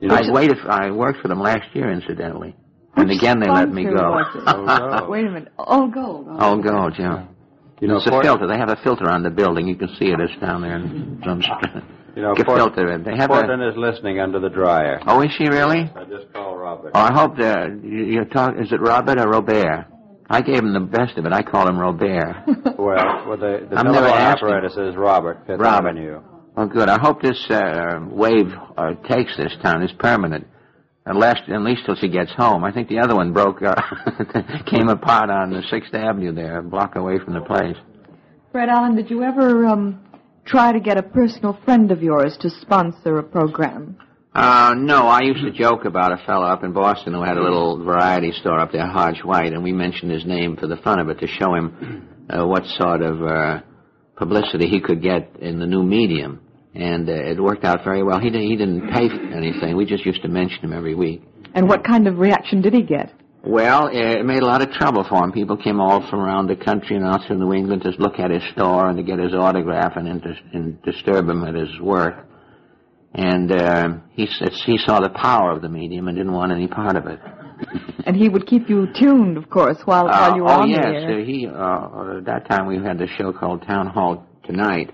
You 0.00 0.08
know, 0.08 0.14
I 0.14 0.30
waited. 0.32 0.58
For, 0.58 0.70
I 0.70 0.90
worked 0.90 1.20
for 1.20 1.28
them 1.28 1.40
last 1.40 1.74
year, 1.74 1.90
incidentally, 1.92 2.56
and 3.00 3.10
again 3.10 3.40
they 3.40 3.48
let 3.48 3.70
me 3.70 3.84
go. 3.84 4.20
Oh, 4.46 4.64
no. 4.64 5.06
Wait 5.10 5.24
a 5.26 5.30
minute. 5.30 5.52
All 5.58 5.88
gold. 5.88 6.26
All 6.38 6.58
gold, 6.60 6.94
yeah. 6.98 7.26
You 7.80 7.88
know, 7.88 7.96
it's 7.98 8.06
a 8.06 8.10
Fort- 8.10 8.24
filter. 8.24 8.46
They 8.48 8.58
have 8.58 8.70
a 8.70 8.76
filter 8.82 9.08
on 9.10 9.22
the 9.22 9.30
building. 9.30 9.68
You 9.68 9.76
can 9.76 9.88
see 9.98 10.06
it. 10.06 10.20
It's 10.20 10.38
down 10.40 10.62
there 10.62 10.76
in 10.76 11.20
some. 11.24 11.40
You 11.40 11.82
You 12.16 12.22
know, 12.22 12.34
filter 12.34 12.92
it. 12.94 13.04
They 13.04 13.16
have 13.16 13.30
Portland 13.30 13.62
a. 13.62 13.68
is 13.68 13.76
listening 13.76 14.18
under 14.18 14.40
the 14.40 14.48
dryer. 14.48 15.00
Oh, 15.06 15.22
is 15.22 15.30
she 15.38 15.44
really? 15.48 15.90
I 15.94 16.04
just 16.04 16.32
called 16.32 16.58
Robert. 16.58 16.90
Oh, 16.94 17.00
I 17.00 17.12
hope 17.12 17.36
that 17.38 17.80
you, 17.84 18.04
you 18.04 18.24
talk. 18.24 18.54
Is 18.58 18.72
it 18.72 18.80
Robert 18.80 19.20
or 19.20 19.28
Robert? 19.28 19.86
I 20.30 20.42
gave 20.42 20.58
him 20.58 20.72
the 20.74 20.80
best 20.80 21.16
of 21.16 21.24
it. 21.26 21.32
I 21.32 21.42
call 21.42 21.68
him 21.68 21.78
Robert. 21.78 22.34
Well, 22.78 23.24
well 23.26 23.36
the, 23.36 23.66
the 23.68 23.76
I'm 23.76 23.86
never 23.86 24.06
telephone 24.06 24.18
asked 24.20 24.42
him. 24.42 24.48
apparatus 24.48 24.76
is 24.76 24.94
Robert, 24.96 25.38
Fifth 25.46 25.58
Robert. 25.60 25.88
Avenue. 25.88 26.20
Oh, 26.56 26.66
good. 26.66 26.88
I 26.88 26.98
hope 27.00 27.20
this 27.22 27.44
uh, 27.50 28.00
wave 28.08 28.52
uh, 28.76 28.94
takes 29.08 29.36
this 29.36 29.52
time. 29.62 29.82
It's 29.82 29.92
permanent. 29.98 30.46
Unless, 31.08 31.40
at 31.48 31.62
least 31.62 31.86
till 31.86 31.96
she 31.96 32.08
gets 32.08 32.30
home. 32.32 32.64
I 32.64 32.70
think 32.70 32.88
the 32.88 32.98
other 32.98 33.16
one 33.16 33.32
broke, 33.32 33.62
uh, 33.62 33.74
came 34.66 34.90
apart 34.90 35.30
on 35.30 35.50
the 35.50 35.62
Sixth 35.70 35.94
Avenue 35.94 36.32
there, 36.32 36.58
a 36.58 36.62
block 36.62 36.96
away 36.96 37.18
from 37.18 37.32
the 37.32 37.40
place. 37.40 37.76
Fred 38.52 38.68
Allen, 38.68 38.94
did 38.94 39.08
you 39.08 39.22
ever 39.22 39.66
um, 39.66 40.04
try 40.44 40.70
to 40.70 40.80
get 40.80 40.98
a 40.98 41.02
personal 41.02 41.58
friend 41.64 41.90
of 41.90 42.02
yours 42.02 42.36
to 42.42 42.50
sponsor 42.60 43.18
a 43.18 43.22
program? 43.22 43.96
Uh, 44.34 44.74
no, 44.76 45.08
I 45.08 45.22
used 45.22 45.42
to 45.42 45.50
joke 45.50 45.86
about 45.86 46.12
a 46.12 46.22
fellow 46.26 46.44
up 46.44 46.62
in 46.62 46.72
Boston 46.72 47.14
who 47.14 47.22
had 47.22 47.38
a 47.38 47.42
little 47.42 47.82
variety 47.82 48.32
store 48.32 48.58
up 48.58 48.72
there, 48.72 48.86
Hodge 48.86 49.24
White, 49.24 49.54
and 49.54 49.64
we 49.64 49.72
mentioned 49.72 50.12
his 50.12 50.26
name 50.26 50.56
for 50.56 50.66
the 50.66 50.76
fun 50.76 51.00
of 51.00 51.08
it 51.08 51.20
to 51.20 51.26
show 51.26 51.54
him 51.54 52.26
uh, 52.28 52.46
what 52.46 52.64
sort 52.66 53.00
of 53.00 53.22
uh, 53.22 53.60
publicity 54.14 54.68
he 54.68 54.80
could 54.80 55.02
get 55.02 55.36
in 55.40 55.58
the 55.58 55.66
new 55.66 55.82
medium. 55.82 56.42
And 56.78 57.08
uh, 57.08 57.12
it 57.12 57.42
worked 57.42 57.64
out 57.64 57.82
very 57.84 58.02
well. 58.04 58.20
He, 58.20 58.30
di- 58.30 58.46
he 58.46 58.56
didn't 58.56 58.90
pay 58.92 59.08
for 59.08 59.20
anything. 59.34 59.76
We 59.76 59.84
just 59.84 60.06
used 60.06 60.22
to 60.22 60.28
mention 60.28 60.60
him 60.60 60.72
every 60.72 60.94
week. 60.94 61.22
And 61.54 61.68
what 61.68 61.82
kind 61.84 62.06
of 62.06 62.18
reaction 62.18 62.62
did 62.62 62.72
he 62.72 62.82
get? 62.82 63.12
Well, 63.44 63.88
it 63.90 64.24
made 64.24 64.42
a 64.42 64.46
lot 64.46 64.62
of 64.62 64.70
trouble 64.72 65.04
for 65.08 65.24
him. 65.24 65.32
People 65.32 65.56
came 65.56 65.80
all 65.80 66.08
from 66.08 66.20
around 66.20 66.46
the 66.48 66.56
country 66.56 66.96
and 66.96 67.04
out 67.04 67.20
through 67.26 67.38
New 67.38 67.52
England 67.52 67.82
to 67.82 67.90
look 67.98 68.18
at 68.18 68.30
his 68.30 68.42
store 68.52 68.88
and 68.88 68.96
to 68.96 69.02
get 69.02 69.18
his 69.18 69.34
autograph 69.34 69.96
and, 69.96 70.06
inter- 70.06 70.36
and 70.52 70.80
disturb 70.82 71.28
him 71.28 71.42
at 71.44 71.54
his 71.54 71.80
work. 71.80 72.26
And 73.14 73.50
uh, 73.50 73.88
he, 74.12 74.26
he 74.66 74.78
saw 74.78 75.00
the 75.00 75.08
power 75.10 75.50
of 75.50 75.62
the 75.62 75.68
medium 75.68 76.08
and 76.08 76.16
didn't 76.16 76.32
want 76.32 76.52
any 76.52 76.68
part 76.68 76.96
of 76.96 77.06
it. 77.06 77.18
And 78.06 78.16
he 78.16 78.28
would 78.28 78.46
keep 78.46 78.70
you 78.70 78.86
tuned, 78.98 79.36
of 79.36 79.50
course, 79.50 79.76
while, 79.84 80.06
while 80.06 80.34
you 80.36 80.42
were 80.44 80.48
oh 80.48 80.62
on 80.62 80.70
yes, 80.70 80.78
the 80.80 80.88
air. 80.88 81.20
uh, 81.20 81.24
he. 81.24 81.46
Uh, 81.46 82.18
at 82.18 82.24
that 82.24 82.48
time 82.48 82.66
we 82.66 82.76
had 82.76 82.96
the 82.98 83.08
show 83.18 83.32
called 83.34 83.66
Town 83.66 83.86
Hall 83.86 84.24
Tonight, 84.44 84.92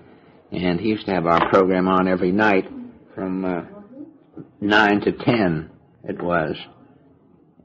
and 0.55 0.79
he 0.79 0.89
used 0.89 1.05
to 1.05 1.13
have 1.13 1.25
our 1.25 1.49
program 1.49 1.87
on 1.87 2.07
every 2.07 2.31
night 2.31 2.65
from 3.13 3.45
uh, 3.45 3.61
nine 4.61 5.01
to 5.01 5.11
ten. 5.11 5.69
It 6.03 6.21
was, 6.21 6.55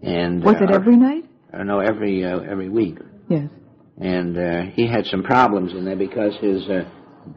and 0.03 0.43
Was 0.43 0.57
uh, 0.57 0.65
it 0.65 0.71
every 0.71 0.97
night? 0.97 1.25
Uh, 1.53 1.65
no, 1.65 1.81
every 1.81 2.25
uh, 2.25 2.41
every 2.41 2.69
week. 2.69 2.99
Yes. 3.29 3.49
And 4.01 4.37
uh, 4.37 4.63
he 4.75 4.87
had 4.87 5.05
some 5.07 5.23
problems 5.23 5.73
in 5.73 5.85
there 5.85 5.97
because 5.97 6.35
his 6.41 6.63
uh, 6.69 6.85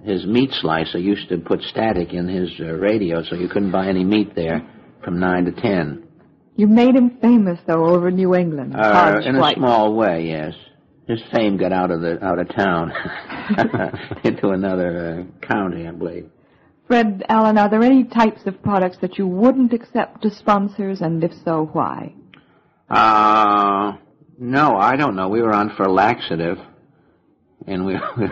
his 0.03 0.25
meat 0.25 0.49
slicer 0.61 0.97
used 0.97 1.29
to 1.29 1.37
put 1.37 1.61
static 1.61 2.13
in 2.13 2.27
his 2.27 2.49
uh, 2.59 2.73
radio, 2.73 3.23
so 3.23 3.35
you 3.35 3.49
couldn't 3.49 3.71
buy 3.71 3.87
any 3.87 4.03
meat 4.03 4.33
there 4.35 4.61
from 5.03 5.19
nine 5.19 5.45
to 5.45 5.51
ten. 5.51 6.07
You 6.55 6.67
made 6.67 6.95
him 6.95 7.17
famous, 7.19 7.59
though, 7.65 7.85
over 7.85 8.09
in 8.09 8.15
New 8.15 8.35
England. 8.35 8.75
Uh, 8.75 9.19
in 9.25 9.35
a 9.35 9.53
small 9.55 9.95
way, 9.95 10.27
yes. 10.27 10.53
His 11.07 11.21
fame 11.33 11.57
got 11.57 11.73
out 11.73 11.91
of 11.91 11.99
the 12.01 12.23
out 12.23 12.39
of 12.39 12.47
town 12.55 12.91
into 14.23 14.49
another 14.49 15.27
uh, 15.27 15.45
county, 15.45 15.85
I 15.85 15.91
believe. 15.91 16.29
Fred 16.87 17.23
Allen, 17.27 17.57
are 17.57 17.69
there 17.69 17.83
any 17.83 18.03
types 18.05 18.41
of 18.45 18.61
products 18.61 18.97
that 19.01 19.17
you 19.17 19.27
wouldn't 19.27 19.73
accept 19.73 20.25
as 20.25 20.35
sponsors, 20.37 21.01
and 21.01 21.23
if 21.23 21.31
so, 21.43 21.69
why? 21.73 22.13
Uh, 22.89 23.93
no, 24.37 24.77
I 24.77 24.95
don't 24.95 25.15
know. 25.15 25.27
We 25.27 25.41
were 25.41 25.53
on 25.53 25.75
for 25.75 25.89
laxative, 25.89 26.57
and 27.67 27.85
we 27.85 27.95
we 28.17 28.27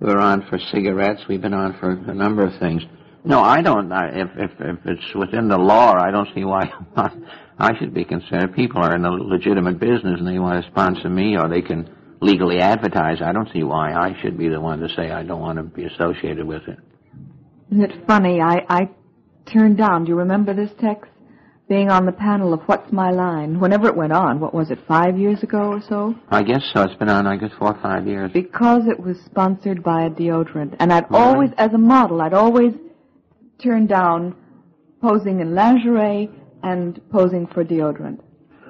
were 0.00 0.18
on 0.18 0.46
for 0.48 0.58
cigarettes. 0.58 1.22
We've 1.28 1.42
been 1.42 1.54
on 1.54 1.78
for 1.78 1.90
a 1.90 2.14
number 2.14 2.44
of 2.44 2.58
things. 2.58 2.82
No, 3.22 3.40
I 3.40 3.62
don't. 3.62 3.92
I, 3.92 4.08
if 4.08 4.28
if 4.36 4.50
if 4.58 4.78
it's 4.86 5.14
within 5.14 5.48
the 5.48 5.58
law, 5.58 5.94
I 5.94 6.10
don't 6.10 6.28
see 6.34 6.44
why 6.44 6.72
I 7.58 7.78
should 7.78 7.94
be 7.94 8.04
considered. 8.04 8.54
People 8.56 8.82
are 8.82 8.96
in 8.96 9.04
a 9.04 9.10
legitimate 9.10 9.78
business, 9.78 10.18
and 10.18 10.26
they 10.26 10.38
want 10.40 10.64
to 10.64 10.70
sponsor 10.70 11.08
me, 11.08 11.36
or 11.36 11.48
they 11.48 11.62
can 11.62 11.88
legally 12.20 12.58
advertise. 12.60 13.22
I 13.22 13.32
don't 13.32 13.50
see 13.52 13.62
why 13.62 13.92
I 13.92 14.14
should 14.20 14.36
be 14.38 14.48
the 14.48 14.60
one 14.60 14.80
to 14.80 14.88
say 14.94 15.10
I 15.10 15.22
don't 15.22 15.40
want 15.40 15.56
to 15.58 15.62
be 15.64 15.84
associated 15.84 16.46
with 16.46 16.62
it. 16.68 16.78
Isn't 17.72 17.84
it 17.84 18.06
funny? 18.06 18.40
I, 18.40 18.64
I 18.68 18.90
turned 19.52 19.76
down, 19.78 20.04
do 20.04 20.10
you 20.10 20.16
remember 20.16 20.54
this 20.54 20.70
Tex? 20.80 21.08
Being 21.68 21.88
on 21.88 22.04
the 22.04 22.10
panel 22.12 22.52
of 22.52 22.62
What's 22.62 22.90
My 22.90 23.10
Line, 23.12 23.60
whenever 23.60 23.86
it 23.86 23.96
went 23.96 24.12
on, 24.12 24.40
what 24.40 24.52
was 24.52 24.72
it, 24.72 24.78
five 24.88 25.16
years 25.16 25.44
ago 25.44 25.68
or 25.68 25.80
so? 25.88 26.16
I 26.28 26.42
guess 26.42 26.68
so. 26.74 26.82
It's 26.82 26.96
been 26.96 27.08
on, 27.08 27.28
I 27.28 27.36
guess, 27.36 27.52
four 27.60 27.68
or 27.76 27.80
five 27.80 28.08
years. 28.08 28.32
Because 28.32 28.88
it 28.88 28.98
was 28.98 29.16
sponsored 29.24 29.80
by 29.84 30.02
a 30.06 30.10
deodorant. 30.10 30.74
And 30.80 30.92
I'd 30.92 31.08
Really? 31.08 31.22
always, 31.24 31.50
as 31.58 31.72
a 31.72 31.78
model, 31.78 32.22
I'd 32.22 32.34
always 32.34 32.72
turn 33.62 33.86
down 33.86 34.34
posing 35.00 35.38
in 35.38 35.54
lingerie 35.54 36.28
and 36.64 37.00
posing 37.10 37.46
for 37.46 37.64
deodorant. 37.64 38.18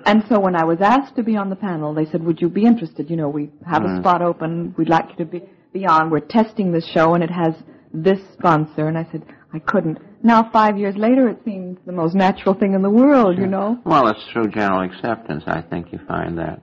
And 0.06 0.24
so 0.28 0.38
when 0.40 0.56
I 0.56 0.64
was 0.64 0.80
asked 0.80 1.16
to 1.16 1.22
be 1.22 1.36
on 1.36 1.50
the 1.50 1.56
panel, 1.56 1.94
they 1.94 2.06
said, 2.06 2.22
would 2.24 2.40
you 2.40 2.48
be 2.48 2.64
interested? 2.64 3.10
You 3.10 3.16
know, 3.16 3.28
we 3.28 3.50
have 3.66 3.84
a 3.84 3.88
Mhm. 3.88 4.00
spot 4.00 4.22
open. 4.22 4.74
We'd 4.76 4.88
like 4.88 5.10
you 5.10 5.16
to 5.16 5.24
be, 5.24 5.42
be 5.72 5.86
on. 5.86 6.10
We're 6.10 6.20
testing 6.20 6.72
this 6.72 6.86
show 6.86 7.14
and 7.14 7.22
it 7.22 7.30
has 7.30 7.54
this 7.92 8.20
sponsor. 8.32 8.88
And 8.88 8.96
I 8.96 9.06
said, 9.12 9.22
I 9.52 9.58
couldn't. 9.58 9.98
Now, 10.22 10.42
five 10.44 10.78
years 10.78 10.96
later, 10.96 11.28
it 11.28 11.42
seems 11.44 11.78
the 11.86 11.92
most 11.92 12.14
natural 12.14 12.54
thing 12.54 12.74
in 12.74 12.82
the 12.82 12.90
world, 12.90 13.38
you 13.38 13.46
know? 13.46 13.78
Well, 13.84 14.06
it's 14.08 14.22
through 14.32 14.48
general 14.48 14.82
acceptance. 14.82 15.44
I 15.46 15.60
think 15.62 15.92
you 15.92 15.98
find 16.06 16.38
that 16.38 16.60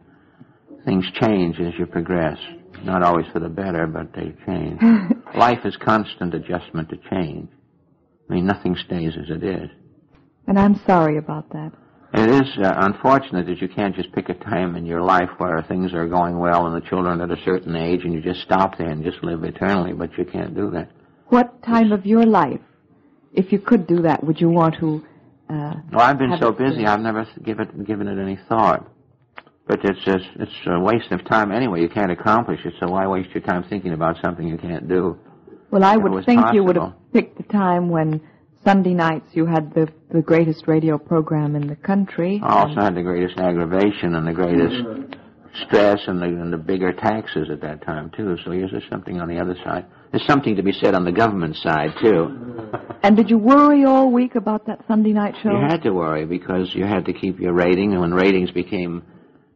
things 0.86 1.06
change 1.12 1.60
as 1.60 1.74
you 1.78 1.86
progress. 1.86 2.38
Not 2.84 3.02
always 3.04 3.26
for 3.34 3.40
the 3.40 3.50
better, 3.50 3.88
but 3.88 4.14
they 4.14 4.34
change. 4.46 4.80
Life 5.36 5.66
is 5.66 5.76
constant 5.78 6.34
adjustment 6.36 6.90
to 6.90 6.98
change. 7.10 7.50
I 8.30 8.34
mean, 8.36 8.46
nothing 8.46 8.76
stays 8.76 9.14
as 9.18 9.30
it 9.30 9.44
is. 9.44 9.70
And 10.48 10.58
I'm 10.60 10.76
sorry 10.86 11.18
about 11.18 11.50
that. 11.52 11.72
It 12.14 12.30
is 12.30 12.58
uh, 12.64 12.74
unfortunate 12.78 13.48
that 13.48 13.62
you 13.62 13.68
can't 13.68 13.96
just 13.96 14.12
pick 14.14 14.30
a 14.30 14.34
time 14.34 14.76
in 14.76 14.86
your 14.86 15.02
life 15.02 15.30
where 15.38 15.62
things 15.68 15.94
are 15.94 16.08
going 16.08 16.40
well 16.40 16.68
and 16.68 16.76
the 16.76 16.88
children 16.88 17.20
are 17.20 17.26
at 17.26 17.38
a 17.38 17.44
certain 17.44 17.76
age 17.76 18.02
and 18.04 18.14
you 18.14 18.22
just 18.22 18.42
stop 18.42 18.78
there 18.78 18.90
and 18.90 19.04
just 19.04 19.22
live 19.24 19.44
eternally, 19.44 19.94
but 19.94 20.18
you 20.18 20.26
can't 20.26 20.56
do 20.56 20.72
that. 20.72 20.90
What 21.28 21.62
time 21.64 21.92
of 21.92 22.06
your 22.06 22.26
life, 22.26 22.62
if 23.34 23.52
you 23.52 23.60
could 23.60 23.88
do 23.88 24.02
that, 24.04 24.24
would 24.24 24.40
you 24.40 24.50
want 24.50 24.76
to, 24.80 25.06
uh, 25.50 25.74
Well, 25.92 26.02
I've 26.02 26.18
been 26.18 26.38
so 26.40 26.52
busy. 26.54 26.86
I've 26.86 27.02
never 27.02 27.28
give 27.44 27.60
it, 27.60 27.86
given 27.86 28.08
it 28.08 28.22
any 28.22 28.40
thought. 28.48 28.90
But 29.68 29.84
it's 29.84 30.00
just, 30.06 30.26
it's 30.40 30.52
a 30.66 30.80
waste 30.80 31.12
of 31.12 31.26
time 31.26 31.52
anyway. 31.52 31.82
You 31.82 31.90
can't 31.90 32.12
accomplish 32.12 32.62
it, 32.64 32.74
so 32.80 32.88
why 32.90 33.06
waste 33.06 33.32
your 33.34 33.44
time 33.44 33.66
thinking 33.70 33.92
about 33.92 34.16
something 34.24 34.48
you 34.48 34.58
can't 34.58 34.88
do? 34.88 35.20
well, 35.70 35.84
I 35.84 35.98
would 35.98 36.26
think 36.26 36.54
you 36.54 36.64
would 36.64 36.78
have 36.78 36.94
picked 37.12 37.38
the 37.38 37.44
time 37.44 37.90
when 37.90 38.22
Sunday 38.64 38.94
nights 38.94 39.28
you 39.34 39.46
had 39.46 39.74
the, 39.74 39.88
the 40.12 40.22
greatest 40.22 40.68
radio 40.68 40.98
program 40.98 41.56
in 41.56 41.68
the 41.68 41.76
country. 41.76 42.42
I 42.44 42.64
also 42.64 42.82
had 42.82 42.96
the 42.96 43.02
greatest 43.02 43.38
aggravation 43.40 44.16
and 44.16 44.28
the 44.28 44.34
greatest 44.34 45.18
stress 45.66 46.00
and 46.08 46.22
the, 46.22 46.26
and 46.26 46.52
the 46.52 46.58
bigger 46.58 46.94
taxes 46.94 47.50
at 47.52 47.62
that 47.62 47.84
time, 47.84 48.12
too. 48.16 48.38
So 48.44 48.52
here's 48.52 48.72
there's 48.72 48.84
something 48.90 49.20
on 49.20 49.28
the 49.28 49.40
other 49.40 49.56
side. 49.64 49.86
There's 50.12 50.26
something 50.26 50.56
to 50.56 50.64
be 50.64 50.72
said 50.72 50.96
on 50.96 51.04
the 51.04 51.12
government 51.12 51.56
side, 51.58 51.92
too. 52.02 52.72
And 53.04 53.16
did 53.16 53.30
you 53.30 53.38
worry 53.38 53.86
all 53.86 54.12
week 54.12 54.36
about 54.36 54.68
that 54.68 54.82
Sunday 54.88 55.14
night 55.14 55.36
show? 55.42 55.52
You 55.52 55.66
had 55.68 55.84
to 55.84 55.92
worry 55.92 56.26
because 56.26 56.74
you 56.74 56.86
had 56.86 57.06
to 57.06 57.14
keep 57.14 57.40
your 57.40 57.54
rating, 57.54 57.94
and 57.94 58.02
when 58.02 58.14
ratings 58.14 58.52
became 58.52 59.04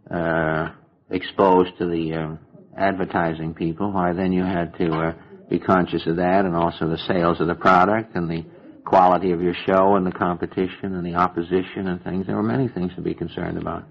uh, 0.10 0.70
exposed 1.10 1.78
to 1.78 1.86
the 1.86 2.14
uh, 2.14 2.36
advertising 2.78 3.54
people, 3.54 3.92
why 3.92 4.14
then 4.14 4.32
you 4.32 4.44
had 4.44 4.76
to 4.78 4.92
uh, 4.92 5.14
be 5.50 5.60
conscious 5.60 6.06
of 6.08 6.18
that, 6.18 6.46
and 6.46 6.56
also 6.56 6.88
the 6.88 6.98
sales 7.08 7.40
of 7.40 7.48
the 7.48 7.56
product, 7.56 8.16
and 8.16 8.30
the 8.30 8.46
quality 8.92 9.32
of 9.32 9.42
your 9.42 9.56
show, 9.66 9.96
and 9.96 10.06
the 10.06 10.12
competition, 10.12 10.96
and 10.96 11.06
the 11.06 11.16
opposition, 11.16 11.88
and 11.88 12.04
things. 12.04 12.28
There 12.28 12.36
were 12.36 12.44
many 12.56 12.68
things 12.68 12.92
to 12.96 13.02
be 13.02 13.14
concerned 13.14 13.58
about. 13.58 13.84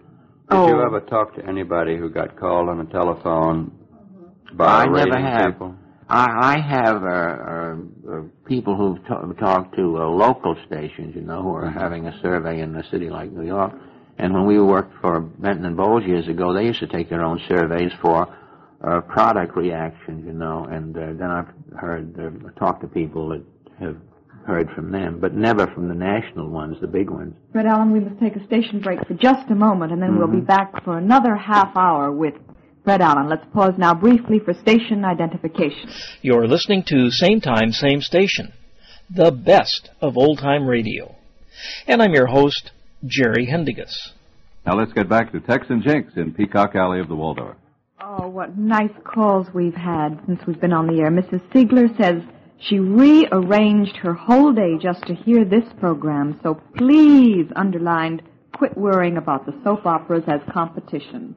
Did 0.50 0.58
Oh. 0.58 0.68
you 0.68 0.82
ever 0.82 1.00
talk 1.00 1.34
to 1.36 1.42
anybody 1.46 1.96
who 1.96 2.10
got 2.10 2.36
called 2.36 2.68
on 2.68 2.78
the 2.78 2.90
telephone 2.98 3.72
by 4.52 4.82
I 4.82 4.84
never 4.86 4.96
rating 5.10 5.24
have. 5.24 5.52
people? 5.54 5.74
I, 6.08 6.26
I 6.54 6.60
have 6.76 6.98
uh, 7.04 7.08
uh, 7.08 7.74
uh, 8.12 8.22
people 8.52 8.74
who've 8.76 9.00
ta- 9.06 9.22
talked 9.46 9.76
to 9.76 9.84
uh, 9.96 10.06
local 10.26 10.56
stations, 10.66 11.14
you 11.14 11.22
know, 11.22 11.40
who 11.42 11.54
are 11.54 11.70
having 11.70 12.06
a 12.06 12.14
survey 12.20 12.60
in 12.60 12.74
a 12.76 12.84
city 12.90 13.08
like 13.08 13.30
New 13.32 13.46
York. 13.46 13.72
And 14.18 14.34
when 14.34 14.44
we 14.44 14.60
worked 14.60 14.92
for 15.00 15.20
Benton 15.20 15.64
and 15.64 15.76
Bowles 15.76 16.04
years 16.04 16.26
ago, 16.28 16.52
they 16.52 16.64
used 16.64 16.80
to 16.80 16.88
take 16.88 17.08
their 17.08 17.22
own 17.22 17.40
surveys 17.48 17.92
for 18.02 18.26
uh, 18.82 19.00
product 19.02 19.56
reactions, 19.56 20.26
you 20.26 20.32
know. 20.32 20.64
And 20.64 20.94
uh, 20.96 21.00
then 21.20 21.30
I've 21.30 21.50
heard, 21.78 22.06
uh, 22.18 22.50
talked 22.58 22.82
to 22.82 22.88
people 22.88 23.28
that 23.30 23.44
have 23.78 23.96
heard 24.46 24.68
from 24.74 24.90
them, 24.90 25.18
but 25.20 25.34
never 25.34 25.66
from 25.74 25.88
the 25.88 25.94
national 25.94 26.48
ones, 26.48 26.76
the 26.80 26.86
big 26.86 27.10
ones. 27.10 27.34
Fred 27.52 27.66
Allen, 27.66 27.92
we 27.92 28.00
must 28.00 28.20
take 28.20 28.36
a 28.36 28.44
station 28.46 28.80
break 28.80 28.98
for 29.06 29.14
just 29.14 29.50
a 29.50 29.54
moment, 29.54 29.92
and 29.92 30.02
then 30.02 30.16
we'll 30.18 30.26
Mm-hmm. 30.28 30.40
be 30.40 30.44
back 30.46 30.84
for 30.84 30.98
another 30.98 31.36
half 31.36 31.76
hour 31.76 32.10
with 32.12 32.34
Fred 32.84 33.00
Allen. 33.02 33.28
Let's 33.28 33.44
pause 33.52 33.74
now 33.78 33.94
briefly 33.94 34.38
for 34.44 34.54
station 34.54 35.04
identification. 35.04 35.90
You're 36.22 36.46
listening 36.48 36.84
to 36.88 37.10
Same 37.10 37.40
Time, 37.40 37.72
Same 37.72 38.00
Station, 38.00 38.52
the 39.14 39.30
best 39.30 39.90
of 40.00 40.16
old 40.16 40.38
time 40.38 40.66
radio. 40.66 41.14
And 41.86 42.00
I'm 42.02 42.14
your 42.14 42.26
host, 42.26 42.70
Jerry 43.04 43.46
Haendiges. 43.46 43.92
Now 44.66 44.76
let's 44.78 44.92
get 44.92 45.08
back 45.08 45.32
to 45.32 45.40
Tex 45.40 45.66
and 45.68 45.82
Jinx 45.82 46.12
in 46.16 46.32
Peacock 46.32 46.74
Alley 46.74 47.00
of 47.00 47.08
the 47.08 47.16
Waldorf. 47.16 47.56
Oh, 48.02 48.28
what 48.28 48.56
nice 48.56 48.90
calls 49.04 49.46
we've 49.54 49.74
had 49.74 50.18
since 50.26 50.40
we've 50.46 50.60
been 50.60 50.72
on 50.72 50.86
the 50.86 51.00
air. 51.02 51.10
Mrs. 51.10 51.40
Siegler 51.52 51.94
says 52.00 52.22
She 52.68 52.78
rearranged 52.78 53.96
her 53.96 54.12
whole 54.12 54.52
day 54.52 54.76
just 54.80 55.02
to 55.06 55.14
hear 55.14 55.44
this 55.44 55.64
program, 55.78 56.38
so 56.42 56.60
please, 56.76 57.46
underlined, 57.56 58.22
quit 58.54 58.76
worrying 58.76 59.16
about 59.16 59.46
the 59.46 59.54
soap 59.64 59.86
operas 59.86 60.24
as 60.26 60.40
competition. 60.52 61.34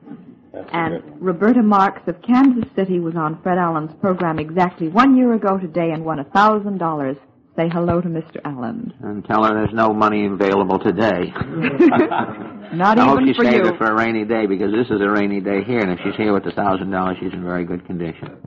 and 0.71 1.01
Roberta 1.21 1.63
Marks 1.63 2.01
of 2.07 2.21
Kansas 2.21 2.69
City 2.75 2.99
was 2.99 3.15
on 3.15 3.41
Fred 3.41 3.57
Allen's 3.57 3.93
program 4.01 4.37
exactly 4.37 4.89
one 4.89 5.15
year 5.15 5.33
ago 5.33 5.57
today 5.57 5.91
and 5.91 6.03
won 6.03 6.19
a 6.19 6.25
thousand 6.25 6.77
dollars. 6.77 7.17
Say 7.55 7.69
hello 7.69 8.01
to 8.01 8.07
Mr. 8.09 8.41
Allen. 8.45 8.91
And 9.01 9.23
tell 9.25 9.43
her 9.43 9.53
there's 9.53 9.73
no 9.73 9.93
money 9.93 10.25
available 10.25 10.79
today. 10.79 11.31
Not 12.73 12.97
I 12.97 13.05
hope 13.05 13.21
even 13.21 13.27
she 13.27 13.33
for 13.35 13.45
saved 13.45 13.65
you. 13.65 13.71
it 13.73 13.77
for 13.77 13.85
a 13.85 13.93
rainy 13.93 14.25
day 14.25 14.47
because 14.47 14.71
this 14.71 14.87
is 14.89 14.99
a 15.01 15.09
rainy 15.09 15.39
day 15.39 15.63
here, 15.63 15.79
and 15.79 15.91
if 15.91 15.99
she's 16.03 16.15
here 16.15 16.33
with 16.33 16.43
the 16.43 16.51
thousand 16.51 16.89
dollars, 16.89 17.17
she's 17.21 17.31
in 17.31 17.43
very 17.43 17.63
good 17.63 17.85
condition. 17.85 18.37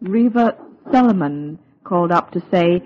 Reva 0.00 0.56
Sellerman 0.88 1.58
called 1.84 2.12
up 2.12 2.30
to 2.32 2.40
say, 2.50 2.82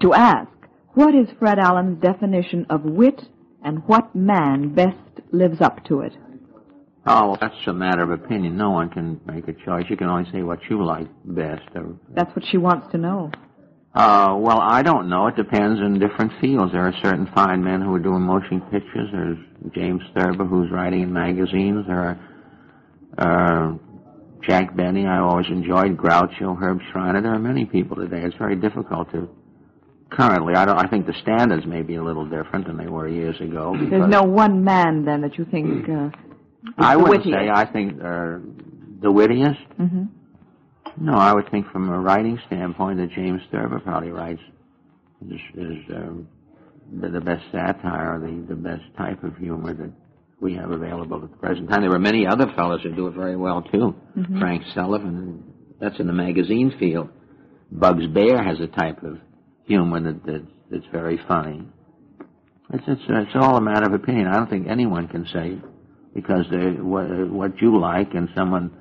to 0.00 0.14
ask, 0.14 0.48
what 0.94 1.14
is 1.14 1.28
Fred 1.38 1.58
Allen's 1.58 2.00
definition 2.02 2.66
of 2.68 2.82
wit 2.84 3.22
and 3.64 3.86
what 3.86 4.14
man 4.14 4.74
best 4.74 4.98
lives 5.30 5.60
up 5.60 5.84
to 5.86 6.00
it? 6.00 6.12
Oh, 7.04 7.28
well, 7.30 7.38
that's 7.40 7.54
a 7.66 7.72
matter 7.72 8.02
of 8.02 8.10
opinion. 8.10 8.56
No 8.56 8.70
one 8.70 8.88
can 8.90 9.20
make 9.26 9.48
a 9.48 9.52
choice. 9.52 9.84
You 9.88 9.96
can 9.96 10.06
only 10.08 10.30
say 10.30 10.42
what 10.42 10.60
you 10.70 10.84
like 10.84 11.08
best. 11.24 11.62
Or, 11.74 11.96
That's 12.14 12.34
what 12.36 12.44
she 12.50 12.58
wants 12.58 12.92
to 12.92 12.98
know. 12.98 13.30
uh, 13.94 14.36
well, 14.38 14.60
I 14.60 14.82
don't 14.82 15.08
know. 15.08 15.26
It 15.26 15.34
depends 15.36 15.80
on 15.80 15.98
different 15.98 16.32
fields. 16.40 16.72
There 16.72 16.86
are 16.86 16.94
certain 17.02 17.28
fine 17.34 17.62
men 17.64 17.80
who 17.80 17.92
are 17.94 17.98
doing 17.98 18.22
motion 18.22 18.60
pictures. 18.70 19.08
There's 19.12 19.38
James 19.74 20.02
Thurber 20.14 20.44
who's 20.44 20.70
writing 20.70 21.02
in 21.02 21.12
magazines. 21.12 21.86
There 21.88 22.18
are 23.18 23.72
uh, 23.72 23.78
Jack 24.42 24.74
Benny. 24.76 25.06
I 25.06 25.18
always 25.18 25.46
enjoyed 25.46 25.96
Groucho, 25.96 26.58
Herb 26.60 26.80
Shriner. 26.90 27.20
There 27.22 27.34
are 27.34 27.38
many 27.38 27.64
people 27.64 27.96
today. 27.96 28.22
It's 28.22 28.36
very 28.36 28.56
difficult 28.56 29.10
to. 29.12 29.28
Currently, 30.10 30.54
I 30.54 30.66
don't. 30.66 30.78
I 30.78 30.88
think 30.88 31.06
the 31.06 31.14
standards 31.22 31.64
may 31.66 31.82
be 31.82 31.94
a 31.94 32.02
little 32.04 32.26
different 32.26 32.66
than 32.66 32.76
they 32.76 32.86
were 32.86 33.08
years 33.08 33.40
ago. 33.40 33.74
There's 33.88 34.10
no 34.10 34.24
one 34.24 34.62
man 34.62 35.04
then 35.06 35.22
that 35.22 35.38
you 35.38 35.46
think 35.46 35.88
uh, 35.88 36.10
I 36.76 36.96
wouldn't 36.96 37.24
wittiest. 37.24 37.38
say 37.38 37.48
I 37.48 37.64
think 37.64 37.94
uh, 37.94 38.38
the 39.00 39.10
wittiest. 39.10 39.58
hmm 39.78 40.04
No, 40.98 41.14
I 41.14 41.32
would 41.32 41.50
think 41.50 41.66
from 41.72 41.88
a 41.88 41.98
writing 41.98 42.38
standpoint 42.46 42.98
that 42.98 43.10
James 43.12 43.40
Thurber 43.50 43.80
probably 43.80 44.10
writes 44.10 44.42
is, 45.30 45.40
is 45.54 45.78
um, 45.94 46.28
the, 47.00 47.08
the 47.08 47.20
best 47.20 47.44
satire, 47.50 48.20
the, 48.20 48.44
the 48.48 48.54
best 48.54 48.82
type 48.98 49.24
of 49.24 49.36
humor 49.38 49.72
that 49.72 49.92
we 50.42 50.54
have 50.56 50.70
available 50.70 51.22
at 51.22 51.30
the 51.30 51.36
present 51.36 51.70
time. 51.70 51.82
There 51.82 51.90
were 51.90 51.98
many 51.98 52.26
other 52.26 52.52
fellows 52.56 52.80
who 52.82 52.94
do 52.94 53.06
it 53.06 53.14
very 53.14 53.36
well 53.36 53.62
too. 53.62 53.94
Mm-hmm. 54.18 54.40
Frank 54.40 54.64
Sullivan, 54.74 55.44
that's 55.80 55.98
in 56.00 56.06
the 56.06 56.12
magazine 56.12 56.74
field. 56.78 57.08
Bugs 57.70 58.06
Baer 58.08 58.42
has 58.42 58.60
a 58.60 58.66
type 58.66 59.02
of 59.02 59.18
humor 59.64 60.00
that, 60.00 60.26
that 60.26 60.46
that's 60.70 60.86
very 60.92 61.18
funny. 61.28 61.62
It's 62.74 62.84
it's 62.86 63.02
it's 63.08 63.36
all 63.36 63.56
a 63.56 63.60
matter 63.60 63.86
of 63.86 63.94
opinion. 63.94 64.26
I 64.26 64.36
don't 64.36 64.50
think 64.50 64.66
anyone 64.68 65.08
can 65.08 65.26
say 65.32 65.58
because 66.14 66.44
they, 66.50 66.80
what 66.80 67.30
what 67.30 67.62
you 67.62 67.80
like 67.80 68.14
and 68.14 68.28
someone 68.34 68.72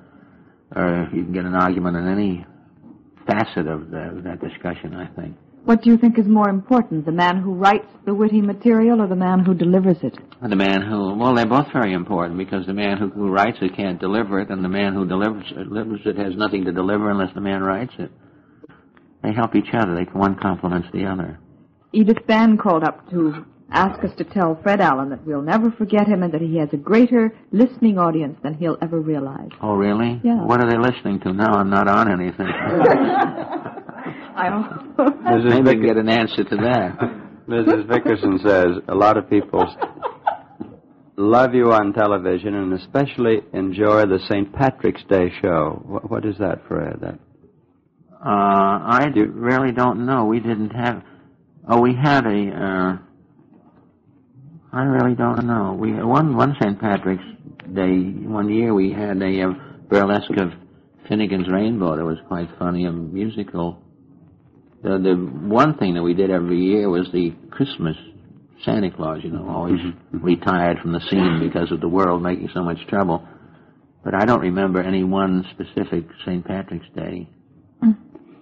or 0.76 1.10
you 1.14 1.24
can 1.24 1.34
get 1.34 1.46
an 1.46 1.56
argument 1.56 1.98
on 1.98 2.08
any 2.08 2.46
facet 3.28 3.68
of 3.68 3.92
the, 3.92 4.22
that 4.24 4.40
discussion, 4.42 4.96
I 4.96 5.08
think. 5.20 5.38
What 5.64 5.84
do 5.84 5.92
you 5.92 5.98
think 5.98 6.18
is 6.18 6.26
more 6.26 6.50
important, 6.50 7.06
the 7.06 7.12
man 7.12 7.38
who 7.38 7.54
writes 7.54 7.86
the 8.06 8.16
witty 8.16 8.42
material 8.42 9.00
or 9.00 9.08
the 9.08 9.16
man 9.16 9.40
who 9.46 9.54
delivers 9.54 9.98
it? 10.02 10.18
The 10.42 10.56
man 10.56 10.82
who, 10.82 11.16
well, 11.16 11.36
they're 11.36 11.46
both 11.46 11.72
very 11.72 11.94
important 11.94 12.40
because 12.40 12.66
the 12.66 12.74
man 12.74 12.98
who, 12.98 13.10
who 13.10 13.30
writes 13.30 13.60
it 13.62 13.76
can't 13.76 14.00
deliver 14.00 14.40
it, 14.40 14.50
and 14.50 14.64
the 14.64 14.70
man 14.70 14.94
who 14.94 15.06
delivers 15.06 15.46
it, 15.52 15.70
delivers 15.70 16.02
it 16.06 16.18
has 16.18 16.36
nothing 16.36 16.66
to 16.66 16.72
deliver 16.72 17.12
unless 17.12 17.34
the 17.36 17.42
man 17.42 17.62
writes 17.62 17.94
it. 18.00 18.12
They 19.22 19.34
help 19.34 19.56
each 19.56 19.72
other. 19.74 19.94
They 19.94 20.10
one 20.12 20.36
complements 20.36 20.88
the 20.94 21.06
other. 21.06 21.40
Edith 21.94 22.26
Ban 22.26 22.58
called 22.58 22.84
up 22.84 23.08
to 23.12 23.46
ask 23.72 24.04
us 24.04 24.12
to 24.18 24.24
tell 24.24 24.60
Fred 24.64 24.82
Allen 24.82 25.10
that 25.10 25.26
we'll 25.26 25.44
never 25.44 25.72
forget 25.72 26.08
him 26.08 26.24
and 26.24 26.34
that 26.34 26.42
he 26.42 26.58
has 26.58 26.70
a 26.74 26.78
greater 26.78 27.34
listening 27.52 28.00
audience 28.00 28.38
than 28.42 28.56
he'll 28.56 28.78
ever 28.82 29.00
realize. 29.00 29.50
Oh, 29.62 29.76
really? 29.76 30.20
Yeah. 30.24 30.44
What 30.44 30.60
are 30.60 30.70
they 30.70 30.78
listening 30.78 31.20
to? 31.22 31.34
No, 31.34 31.46
I'm 31.46 31.70
not 31.70 31.88
on 31.88 32.12
anything. 32.12 32.48
I 34.36 34.50
Mrs. 34.98 35.44
Maybe 35.46 35.56
we 35.58 35.62
Vick- 35.64 35.78
can 35.80 35.86
get 35.86 35.98
an 35.98 36.10
answer 36.10 36.44
to 36.44 36.56
that. 36.58 37.00
Mrs. 37.48 37.86
Vickerson 37.88 38.42
says 38.46 38.84
a 38.88 38.96
lot 38.96 39.18
of 39.18 39.30
people 39.30 39.66
love 41.18 41.54
you 41.54 41.72
on 41.74 41.94
television 41.94 42.54
and 42.56 42.74
especially 42.74 43.42
enjoy 43.54 44.06
the 44.06 44.20
St. 44.30 44.52
Patrick's 44.54 45.04
Day 45.10 45.32
show. 45.42 45.82
What, 45.86 46.10
what 46.10 46.26
is 46.26 46.38
that, 46.40 46.62
Fred? 46.68 47.00
That 47.02 47.20
Uh, 48.24 48.80
I 49.00 49.10
d- 49.14 49.22
really 49.22 49.72
don't 49.72 50.06
know. 50.06 50.26
We 50.26 50.40
didn't 50.40 50.70
have. 50.72 51.04
Oh, 51.68 51.82
we 51.82 51.94
had 51.96 52.26
a. 52.26 52.50
Uh, 52.50 52.98
I 54.74 54.84
really 54.84 55.16
don't 55.16 55.46
know. 55.46 55.74
We 55.78 55.92
one 55.94 56.36
one 56.38 56.56
St. 56.62 56.80
Patrick's 56.80 57.24
Day 57.74 58.00
one 58.00 58.50
year 58.50 58.74
we 58.74 58.92
had 58.92 59.22
a 59.22 59.42
uh, 59.42 59.54
burlesque 59.90 60.38
of 60.38 60.52
Finnegan's 61.10 61.50
Rainbow 61.50 61.96
that 61.98 62.06
was 62.06 62.18
quite 62.28 62.50
funny, 62.58 62.86
a 62.86 62.92
musical. 62.92 63.82
The 64.84 64.98
the 64.98 65.16
one 65.16 65.78
thing 65.78 65.94
that 65.96 66.04
we 66.04 66.14
did 66.14 66.32
every 66.32 66.60
year 66.60 66.90
was 66.90 67.08
the 67.12 67.34
Christmas 67.52 67.96
Santa 68.64 68.92
Claus. 68.92 69.20
You 69.24 69.32
know, 69.32 69.48
always 69.48 69.80
mm-hmm, 69.80 70.16
mm-hmm. 70.16 70.26
retired 70.26 70.80
from 70.80 70.94
the 70.94 71.02
scene 71.10 71.40
because 71.40 71.72
of 71.72 71.82
the 71.82 71.90
world 71.90 72.22
making 72.22 72.50
so 72.54 72.64
much 72.64 72.80
trouble. 72.88 73.28
But 74.04 74.16
I 74.16 74.26
don't 74.26 74.42
remember 74.42 74.82
any 74.82 75.04
one 75.04 75.46
specific 75.52 76.06
St. 76.26 76.44
Patrick's 76.44 76.88
Day 76.96 77.30
mm. 77.84 77.96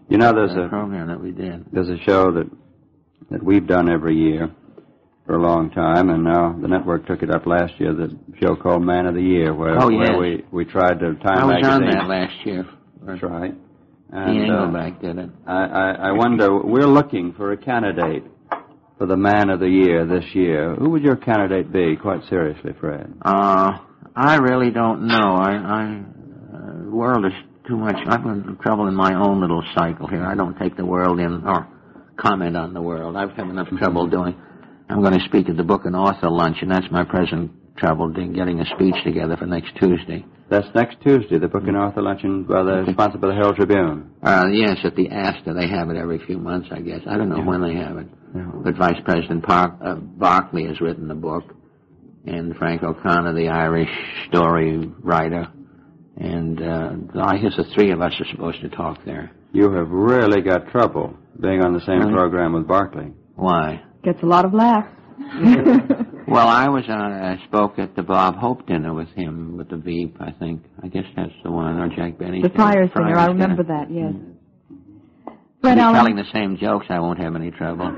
you 0.08 0.17
know, 0.17 0.34
there's 0.34 0.56
uh, 0.56 0.63
a 0.63 0.69
program 0.69 1.08
that 1.08 1.21
we 1.21 1.32
did. 1.32 1.65
there's 1.71 1.89
a 1.89 1.97
show 2.06 2.32
that 2.32 2.49
that 3.32 3.43
we've 3.43 3.67
done 3.67 3.91
every 3.91 4.15
year 4.15 4.49
for 5.25 5.36
a 5.36 5.41
long 5.41 5.69
time, 5.69 6.10
and 6.10 6.23
now 6.23 6.58
the 6.60 6.67
network 6.67 7.06
took 7.06 7.21
it 7.21 7.30
up 7.30 7.45
last 7.45 7.73
year. 7.80 7.93
The 7.93 8.17
show 8.41 8.56
called 8.56 8.84
Man 8.84 9.06
of 9.06 9.13
the 9.13 9.21
Year, 9.21 9.54
where, 9.54 9.80
Oh, 9.80 9.89
where 9.89 10.17
we 10.17 10.43
we 10.52 10.65
tried 10.65 10.99
to 10.99 11.13
Time 11.15 11.49
I 11.49 11.58
was 11.58 11.67
on 11.67 11.82
that 11.82 12.08
last 12.08 12.45
year. 12.45 12.65
That's 13.04 13.21
right. 13.21 13.54
And, 14.12 14.52
uh, 14.52 14.89
did 15.02 15.17
it. 15.19 15.30
I, 15.45 15.63
I, 15.65 15.91
I 15.91 16.12
wonder, 16.12 16.63
we're 16.63 16.88
looking 16.88 17.34
for 17.34 17.52
a 17.52 17.58
candidate 17.58 18.24
for 18.98 19.06
the 19.06 19.15
Man 19.15 19.50
of 19.50 19.60
the 19.60 19.69
Year 19.69 20.06
this 20.06 20.26
year. 20.34 20.76
Who 20.76 20.89
would 20.89 21.04
your 21.04 21.15
candidate 21.15 21.72
be, 21.72 21.95
quite 21.95 22.22
seriously, 22.28 22.74
Fred? 22.80 23.13
Uh, 23.24 23.78
I 24.15 24.36
really 24.38 24.72
don't 24.72 25.08
know. 25.08 25.36
I, 25.36 25.52
I, 25.52 26.04
uh, 26.54 26.84
the 26.86 26.91
world 26.91 27.26
is 27.26 27.34
too 27.67 27.78
much. 27.78 27.95
I'm 28.08 28.28
in 28.28 28.58
trouble 28.58 28.88
in 28.88 28.95
my 28.95 29.13
own 29.13 29.41
little 29.41 29.63
cycle 29.76 30.08
here. 30.08 30.26
I 30.26 30.36
don't 30.36 30.58
take 30.58 30.76
the 30.76 30.86
world 30.86 31.19
in 31.19 31.43
or 31.45 31.67
comment 32.17 32.58
on 32.58 32.74
the 32.74 32.82
world. 32.82 33.15
I've 33.15 33.32
had 33.32 33.48
enough 33.48 33.69
trouble 33.78 34.08
doing. 34.08 34.36
I'm 34.89 35.02
going 35.02 35.17
to 35.17 35.26
speak 35.26 35.50
at 35.50 35.56
the 35.56 35.63
book 35.63 35.86
and 35.86 35.95
author 35.95 36.30
lunch, 36.30 36.58
and 36.62 36.72
that's 36.72 36.88
my 36.91 37.04
present 37.04 37.52
trouble, 37.78 38.10
doing- 38.10 38.34
getting 38.34 38.60
a 38.60 38.65
speech 38.76 38.95
together 39.06 39.38
for 39.38 39.45
next 39.45 39.76
Tuesday. 39.80 40.26
That's 40.49 40.67
next 40.73 40.97
Tuesday, 41.01 41.38
the 41.38 41.47
Book 41.47 41.63
and 41.67 41.77
Author 41.77 42.01
Luncheon, 42.01 42.43
by 42.43 42.63
the, 42.63 42.88
sponsored 42.91 43.21
by 43.21 43.27
the 43.27 43.33
Herald 43.33 43.55
Tribune. 43.55 44.12
Uh, 44.23 44.47
yes, 44.51 44.77
at 44.83 44.95
the 44.95 45.09
Astor. 45.09 45.53
They 45.53 45.67
have 45.67 45.89
it 45.91 45.97
every 45.97 46.19
few 46.25 46.39
months, 46.39 46.69
I 46.71 46.79
guess. 46.81 47.01
I 47.07 47.17
don't 47.17 47.29
know 47.29 47.41
when 47.43 47.62
they 47.62 47.75
have 47.75 47.97
it. 47.97 48.07
But 48.63 48.75
Vice 48.75 48.99
President 49.05 49.43
Park, 49.43 49.75
uh, 49.83 49.95
Barkley 49.95 50.65
has 50.65 50.81
written 50.81 51.07
the 51.07 51.15
book, 51.15 51.43
and 52.25 52.55
Frank 52.55 52.81
O'Connor, 52.83 53.33
the 53.33 53.49
Irish 53.49 53.89
story 54.27 54.77
writer, 55.01 55.47
and 56.17 56.62
uh, 56.62 57.21
I 57.23 57.38
guess 57.38 57.55
the 57.55 57.65
three 57.75 57.91
of 57.91 58.01
us 58.01 58.13
are 58.19 58.25
supposed 58.31 58.62
to 58.62 58.69
talk 58.69 59.05
there. 59.05 59.31
You 59.51 59.71
have 59.71 59.89
really 59.89 60.41
got 60.41 60.69
trouble 60.69 61.15
being 61.39 61.62
on 61.63 61.73
the 61.73 61.79
same 61.85 61.99
Really? 61.99 62.13
program 62.13 62.53
with 62.53 62.67
Barkley. 62.67 63.13
Why? 63.35 63.81
Gets 64.03 64.21
a 64.23 64.25
lot 64.25 64.45
of 64.45 64.53
laughs. 64.53 64.89
Well, 66.29 66.47
I 66.47 66.67
was 66.69 66.83
on. 66.89 67.11
I 67.13 67.43
spoke 67.45 67.79
at 67.79 67.95
the 67.95 68.03
Bob 68.03 68.35
Hope 68.35 68.65
dinner 68.67 68.93
with 68.93 69.09
him 69.09 69.57
with 69.57 69.69
the 69.69 69.77
Veep. 69.77 70.17
I 70.19 70.31
think. 70.31 70.63
I 70.83 70.87
guess 70.87 71.05
that's 71.15 71.31
the 71.43 71.51
one. 71.51 71.79
Or 71.79 71.89
Jack 71.89 72.17
Benny. 72.17 72.41
the 72.41 72.49
fire 72.49 72.89
singer, 72.95 73.17
I 73.17 73.27
remember 73.27 73.63
that, 73.63 73.91
yes. 73.91 74.13
Fred 75.61 75.77
He's 75.77 75.84
telling 75.93 76.15
the 76.15 76.23
same 76.34 76.57
jokes. 76.57 76.86
I 76.89 76.99
won't 76.99 77.19
have 77.19 77.36
any 77.36 77.51
trouble. 77.51 77.86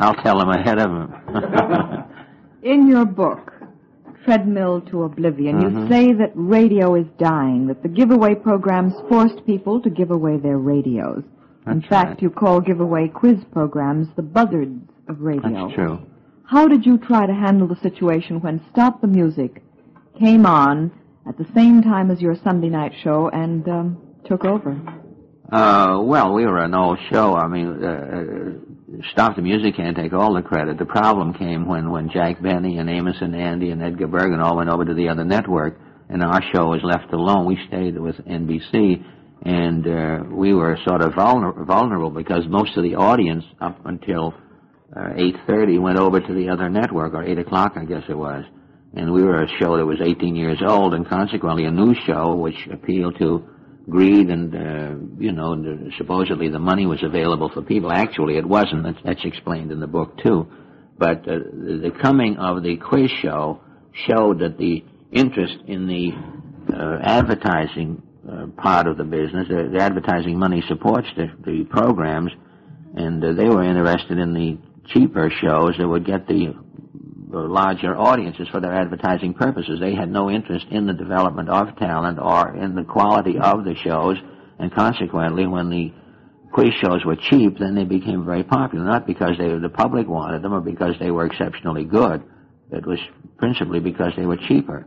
I'll 0.00 0.16
tell 0.16 0.38
them 0.38 0.48
ahead 0.50 0.78
of 0.78 0.90
him. 0.90 1.14
in 2.62 2.88
your 2.88 3.04
book, 3.04 3.52
Treadmill 4.24 4.80
to 4.90 5.04
Oblivion, 5.04 5.60
you 5.60 5.68
Mhm. 5.68 5.88
say 5.88 6.12
that 6.12 6.32
radio 6.34 6.94
is 6.96 7.06
dying, 7.18 7.66
that 7.68 7.82
the 7.82 7.88
giveaway 7.88 8.34
programs 8.34 8.94
forced 9.08 9.46
people 9.46 9.80
to 9.80 9.90
give 9.90 10.10
away 10.10 10.38
their 10.38 10.58
radios. 10.58 11.22
That's 11.64 11.76
in 11.76 11.82
fact, 11.82 12.08
right. 12.08 12.22
you 12.22 12.30
call 12.30 12.60
giveaway 12.60 13.08
quiz 13.08 13.44
programs 13.52 14.08
the 14.16 14.22
buzzards 14.22 14.82
of 15.08 15.20
radio. 15.20 15.50
That's 15.68 15.74
true. 15.74 15.98
How 16.50 16.66
did 16.66 16.84
you 16.84 16.98
try 16.98 17.26
to 17.26 17.32
handle 17.32 17.68
the 17.68 17.76
situation 17.76 18.40
when 18.40 18.60
Stop 18.72 19.00
the 19.00 19.06
Music 19.06 19.62
came 20.18 20.44
on 20.44 20.90
at 21.24 21.38
the 21.38 21.46
same 21.54 21.80
time 21.80 22.10
as 22.10 22.20
your 22.20 22.34
Sunday 22.42 22.68
night 22.68 22.90
show 23.04 23.30
and 23.32 23.68
um, 23.68 23.98
took 24.24 24.44
over? 24.44 24.72
Uh, 25.52 26.00
well, 26.02 26.34
we 26.34 26.44
were 26.44 26.58
an 26.58 26.74
old 26.74 26.98
show. 27.08 27.36
I 27.36 27.46
mean, 27.46 27.84
uh, 27.84 29.02
Stop 29.12 29.36
the 29.36 29.42
Music 29.42 29.76
can't 29.76 29.96
take 29.96 30.12
all 30.12 30.34
the 30.34 30.42
credit. 30.42 30.76
The 30.76 30.86
problem 30.86 31.34
came 31.34 31.68
when, 31.68 31.88
when 31.88 32.10
Jack 32.10 32.42
Benny 32.42 32.78
and 32.78 32.90
Amos 32.90 33.18
and 33.20 33.36
Andy 33.36 33.70
and 33.70 33.80
Edgar 33.80 34.08
Bergen 34.08 34.40
all 34.40 34.56
went 34.56 34.70
over 34.70 34.84
to 34.84 34.94
the 34.94 35.08
other 35.08 35.24
network, 35.24 35.78
and 36.08 36.20
our 36.20 36.42
show 36.52 36.66
was 36.66 36.80
left 36.82 37.12
alone. 37.12 37.46
We 37.46 37.58
stayed 37.68 37.96
with 37.96 38.16
NBC, 38.16 39.04
and 39.44 39.86
uh, 39.86 40.34
we 40.34 40.52
were 40.52 40.76
sort 40.84 41.02
of 41.02 41.12
vulner- 41.12 41.64
vulnerable 41.64 42.10
because 42.10 42.42
most 42.48 42.76
of 42.76 42.82
the 42.82 42.96
audience 42.96 43.44
up 43.60 43.78
until 43.86 44.34
uh, 44.94 45.10
8.30 45.10 45.80
went 45.80 45.98
over 45.98 46.20
to 46.20 46.34
the 46.34 46.48
other 46.48 46.68
network, 46.68 47.14
or 47.14 47.22
8 47.22 47.38
o'clock, 47.38 47.74
I 47.76 47.84
guess 47.84 48.02
it 48.08 48.16
was. 48.16 48.44
And 48.92 49.12
we 49.12 49.22
were 49.22 49.42
a 49.42 49.48
show 49.60 49.76
that 49.76 49.86
was 49.86 50.00
18 50.00 50.34
years 50.34 50.60
old, 50.66 50.94
and 50.94 51.08
consequently 51.08 51.64
a 51.64 51.70
news 51.70 51.98
show 52.06 52.34
which 52.34 52.66
appealed 52.72 53.18
to 53.18 53.48
greed 53.88 54.28
and, 54.28 54.54
uh, 54.54 54.94
you 55.18 55.32
know, 55.32 55.54
the, 55.56 55.90
supposedly 55.96 56.48
the 56.48 56.58
money 56.58 56.86
was 56.86 57.02
available 57.02 57.48
for 57.48 57.62
people. 57.62 57.92
Actually, 57.92 58.36
it 58.36 58.46
wasn't. 58.46 58.84
That's, 59.04 59.24
explained 59.24 59.70
in 59.70 59.80
the 59.80 59.86
book, 59.86 60.18
too. 60.22 60.50
But 60.98 61.20
uh, 61.28 61.38
the 61.52 61.92
coming 62.02 62.36
of 62.36 62.62
the 62.62 62.76
quiz 62.76 63.10
show 63.22 63.60
showed 64.08 64.40
that 64.40 64.58
the 64.58 64.84
interest 65.12 65.56
in 65.66 65.86
the 65.86 66.12
uh, 66.74 66.98
advertising 67.02 68.02
uh, 68.28 68.46
part 68.56 68.86
of 68.86 68.96
the 68.96 69.04
business, 69.04 69.48
the, 69.48 69.70
the 69.72 69.82
advertising 69.82 70.38
money 70.38 70.62
supports 70.68 71.08
the, 71.16 71.26
the 71.44 71.64
programs, 71.64 72.30
and 72.94 73.24
uh, 73.24 73.32
they 73.32 73.48
were 73.48 73.62
interested 73.62 74.18
in 74.18 74.34
the 74.34 74.58
cheaper 74.86 75.30
shows 75.30 75.76
that 75.78 75.86
would 75.86 76.06
get 76.06 76.26
the, 76.26 76.54
larger 77.32 77.96
audiences 77.96 78.48
for 78.50 78.60
their 78.60 78.74
advertising 78.74 79.34
purposes. 79.34 79.78
They 79.78 79.94
had 79.94 80.10
no 80.10 80.28
interest 80.28 80.66
in 80.70 80.86
the 80.86 80.92
development 80.92 81.48
of 81.48 81.76
talent 81.76 82.18
or 82.20 82.56
in 82.56 82.74
the 82.74 82.82
quality 82.82 83.38
of 83.38 83.64
the 83.64 83.76
shows, 83.84 84.16
and 84.58 84.74
consequently, 84.74 85.46
when 85.46 85.70
the 85.70 85.92
quiz 86.52 86.72
shows 86.82 87.04
were 87.04 87.16
cheap, 87.16 87.58
then 87.58 87.74
they 87.74 87.84
became 87.84 88.24
very 88.24 88.42
popular. 88.42 88.84
Not 88.84 89.06
because 89.06 89.38
they, 89.38 89.46
the 89.46 89.70
public 89.72 90.08
wanted 90.08 90.42
them 90.42 90.52
or 90.52 90.60
because 90.60 90.96
they 90.98 91.10
were 91.10 91.26
exceptionally 91.26 91.84
good. 91.84 92.22
It 92.72 92.86
was 92.86 92.98
principally 93.38 93.80
because 93.80 94.12
they 94.16 94.26
were 94.26 94.36
cheaper. 94.36 94.86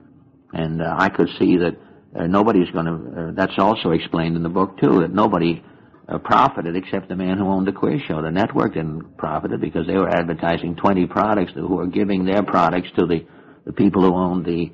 And 0.54 0.82
uh, 0.82 0.96
I 0.98 1.10
could 1.10 1.30
see 1.40 1.58
that 1.58 1.76
uh, 2.16 2.28
nobody's 2.28 2.70
going 2.72 2.86
to. 2.86 2.94
Uh, 2.94 3.32
that's 3.34 3.58
also 3.58 3.92
explained 3.92 4.36
in 4.36 4.44
the 4.44 4.50
book 4.50 4.78
too. 4.80 5.00
That 5.00 5.12
nobody 5.12 5.64
uh, 6.08 6.18
profited 6.18 6.76
except 6.76 7.10
the 7.10 7.16
man 7.16 7.38
who 7.38 7.48
owned 7.48 7.68
the 7.68 7.72
quiz 7.72 8.02
show. 8.08 8.22
The 8.22 8.32
network 8.32 8.74
didn't 8.74 9.18
profit 9.18 9.52
because 9.62 9.88
they 9.88 9.96
were 9.96 10.10
advertising 10.10 10.76
20 10.76 11.08
products 11.08 11.54
who 11.54 11.68
were 11.68 11.88
giving 11.88 12.26
their 12.26 12.44
products 12.44 12.90
to 12.98 13.06
the, 13.06 13.26
the 13.66 13.74
people 13.74 14.02
who 14.02 14.14
owned 14.14 14.46
the 14.46 14.72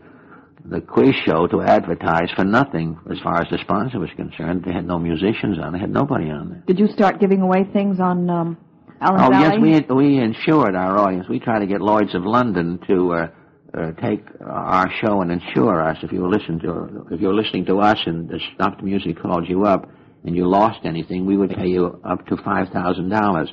the 0.65 0.81
quiz 0.81 1.15
show 1.25 1.47
to 1.47 1.61
advertise 1.61 2.29
for 2.35 2.43
nothing 2.43 2.99
as 3.09 3.17
far 3.23 3.41
as 3.41 3.47
the 3.49 3.57
sponsor 3.59 3.97
was 3.97 4.09
concerned. 4.17 4.63
They 4.65 4.73
had 4.73 4.85
no 4.85 4.99
musicians 4.99 5.57
on. 5.57 5.71
They 5.73 5.79
had 5.79 5.89
nobody 5.89 6.29
on 6.29 6.49
there. 6.49 6.63
Did 6.67 6.77
you 6.79 6.87
start 6.89 7.19
giving 7.19 7.41
away 7.41 7.63
things 7.71 7.99
on 7.99 8.29
um, 8.29 8.57
Allen 8.99 9.21
Oh 9.21 9.29
Valley? 9.29 9.71
yes, 9.71 9.87
we 9.89 9.95
we 9.95 10.17
insured 10.17 10.75
our 10.75 10.97
audience. 10.99 11.27
We 11.29 11.39
tried 11.39 11.59
to 11.59 11.65
get 11.65 11.81
Lloyd's 11.81 12.13
of 12.13 12.23
London 12.25 12.77
to 12.87 13.13
uh, 13.13 13.27
uh, 13.73 13.91
take 13.93 14.25
our 14.45 14.91
show 15.01 15.21
and 15.21 15.31
insure 15.31 15.81
us. 15.81 15.97
If 16.03 16.11
you 16.11 16.21
were 16.21 16.29
listening 16.29 16.59
to 16.59 17.07
if 17.09 17.21
you 17.21 17.27
were 17.27 17.35
listening 17.35 17.65
to 17.67 17.79
us 17.79 17.99
and 18.05 18.27
the 18.27 18.39
Stop 18.55 18.77
the 18.77 18.83
Music 18.83 19.17
called 19.19 19.47
you 19.47 19.63
up 19.63 19.89
and 20.23 20.35
you 20.35 20.47
lost 20.47 20.79
anything, 20.85 21.25
we 21.25 21.37
would 21.37 21.51
pay 21.51 21.67
you 21.67 22.01
up 22.03 22.25
to 22.27 22.37
five 22.43 22.69
thousand 22.69 23.09
dollars. 23.09 23.49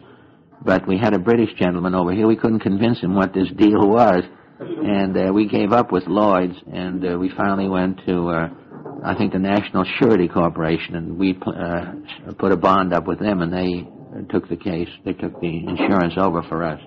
But 0.64 0.88
we 0.88 0.98
had 0.98 1.14
a 1.14 1.18
British 1.18 1.50
gentleman 1.58 1.94
over 1.94 2.12
here. 2.12 2.26
We 2.26 2.36
couldn't 2.36 2.60
convince 2.60 2.98
him 3.00 3.14
what 3.14 3.32
this 3.32 3.48
deal 3.56 3.86
was, 3.88 4.22
and 4.58 5.16
uh, 5.16 5.32
we 5.32 5.46
gave 5.46 5.72
up 5.72 5.92
with 5.92 6.04
Lloyd's, 6.06 6.56
and 6.72 7.04
uh, 7.04 7.18
we 7.18 7.30
finally 7.36 7.68
went 7.68 8.00
to. 8.06 8.28
Uh, 8.28 8.48
I 9.04 9.14
think 9.14 9.32
the 9.32 9.38
National 9.38 9.84
Surety 9.98 10.26
Corporation, 10.26 10.96
and 10.96 11.18
we 11.18 11.38
uh, 11.46 11.92
put 12.38 12.50
a 12.50 12.56
bond 12.56 12.92
up 12.94 13.06
with 13.06 13.20
them, 13.20 13.42
and 13.42 13.52
they 13.52 13.86
took 14.32 14.48
the 14.48 14.56
case. 14.56 14.88
They 15.04 15.12
took 15.12 15.38
the 15.40 15.66
insurance 15.68 16.14
over 16.16 16.42
for 16.42 16.64
us. 16.64 16.80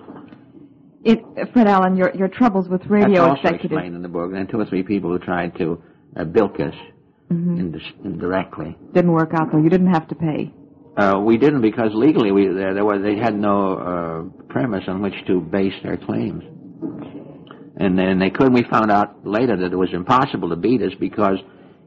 It, 1.02 1.20
Fred 1.54 1.66
Allen, 1.68 1.96
your 1.96 2.14
your 2.14 2.28
troubles 2.28 2.68
with 2.68 2.84
radio 2.86 3.22
That's 3.22 3.38
also 3.38 3.40
executives. 3.40 3.72
explained 3.72 3.94
in 3.96 4.02
the 4.02 4.08
book. 4.08 4.32
And 4.34 4.48
two 4.50 4.60
or 4.60 4.66
three 4.66 4.82
people 4.82 5.10
who 5.10 5.18
tried 5.18 5.56
to 5.56 5.82
uh, 6.16 6.24
bilk 6.24 6.60
us 6.60 6.74
indis- 7.30 8.04
indirectly. 8.04 8.76
Didn't 8.92 9.12
work 9.12 9.30
out 9.34 9.52
though. 9.52 9.58
You 9.62 9.68
didn't 9.70 9.92
have 9.92 10.08
to 10.08 10.14
pay. 10.14 10.52
Uh, 10.96 11.20
we 11.20 11.38
didn't 11.38 11.60
because 11.62 11.90
legally 11.94 12.32
we 12.32 12.48
there, 12.48 12.74
there 12.74 12.84
was 12.84 13.00
they 13.02 13.16
had 13.16 13.34
no 13.38 13.76
uh, 13.76 14.42
premise 14.52 14.84
on 14.88 15.00
which 15.00 15.14
to 15.28 15.40
base 15.40 15.72
their 15.82 15.96
claims, 15.96 16.42
and 17.76 17.98
then 17.98 18.18
they 18.18 18.30
couldn't. 18.30 18.52
We 18.52 18.64
found 18.64 18.90
out 18.90 19.26
later 19.26 19.56
that 19.56 19.72
it 19.72 19.76
was 19.76 19.90
impossible 19.92 20.48
to 20.50 20.56
beat 20.56 20.82
us 20.82 20.92
because 20.98 21.38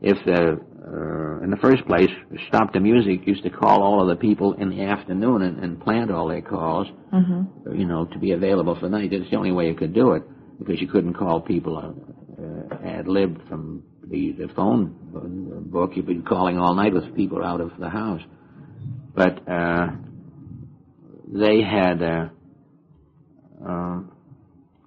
if 0.01 0.17
the 0.25 0.59
uh, 0.85 1.43
in 1.43 1.49
the 1.49 1.57
first 1.57 1.85
place, 1.85 2.09
Stop 2.47 2.73
the 2.73 2.79
Music 2.79 3.25
used 3.27 3.43
to 3.43 3.49
call 3.49 3.81
all 3.83 4.01
of 4.01 4.07
the 4.07 4.15
people 4.15 4.53
in 4.53 4.69
the 4.69 4.81
afternoon 4.83 5.41
and, 5.41 5.59
and 5.63 5.81
plant 5.81 6.11
all 6.11 6.27
their 6.27 6.41
calls, 6.41 6.87
Mm-hmm. 7.13 7.75
you 7.79 7.85
know, 7.85 8.05
to 8.05 8.17
be 8.17 8.31
available 8.31 8.73
for 8.75 8.81
the 8.81 8.89
night. 8.89 9.13
It's 9.13 9.29
the 9.29 9.37
only 9.37 9.51
way 9.51 9.67
you 9.67 9.75
could 9.75 9.93
do 9.93 10.13
it 10.13 10.23
because 10.57 10.81
you 10.81 10.87
couldn't 10.87 11.13
call 11.13 11.41
people 11.41 11.77
uh, 11.77 12.41
uh, 12.41 12.87
ad 12.87 13.07
lib 13.07 13.47
from 13.47 13.83
the, 14.07 14.31
the 14.31 14.47
phone 14.55 14.95
book. 15.19 15.91
You'd 15.95 16.07
be 16.07 16.19
calling 16.21 16.57
all 16.57 16.73
night 16.75 16.93
with 16.93 17.15
people 17.15 17.43
out 17.43 17.61
of 17.61 17.71
the 17.79 17.89
house. 17.89 18.21
But 19.15 19.47
uh, 19.47 19.87
they 21.27 21.61
had, 21.61 22.01
uh, 22.01 22.29
uh, 23.67 23.99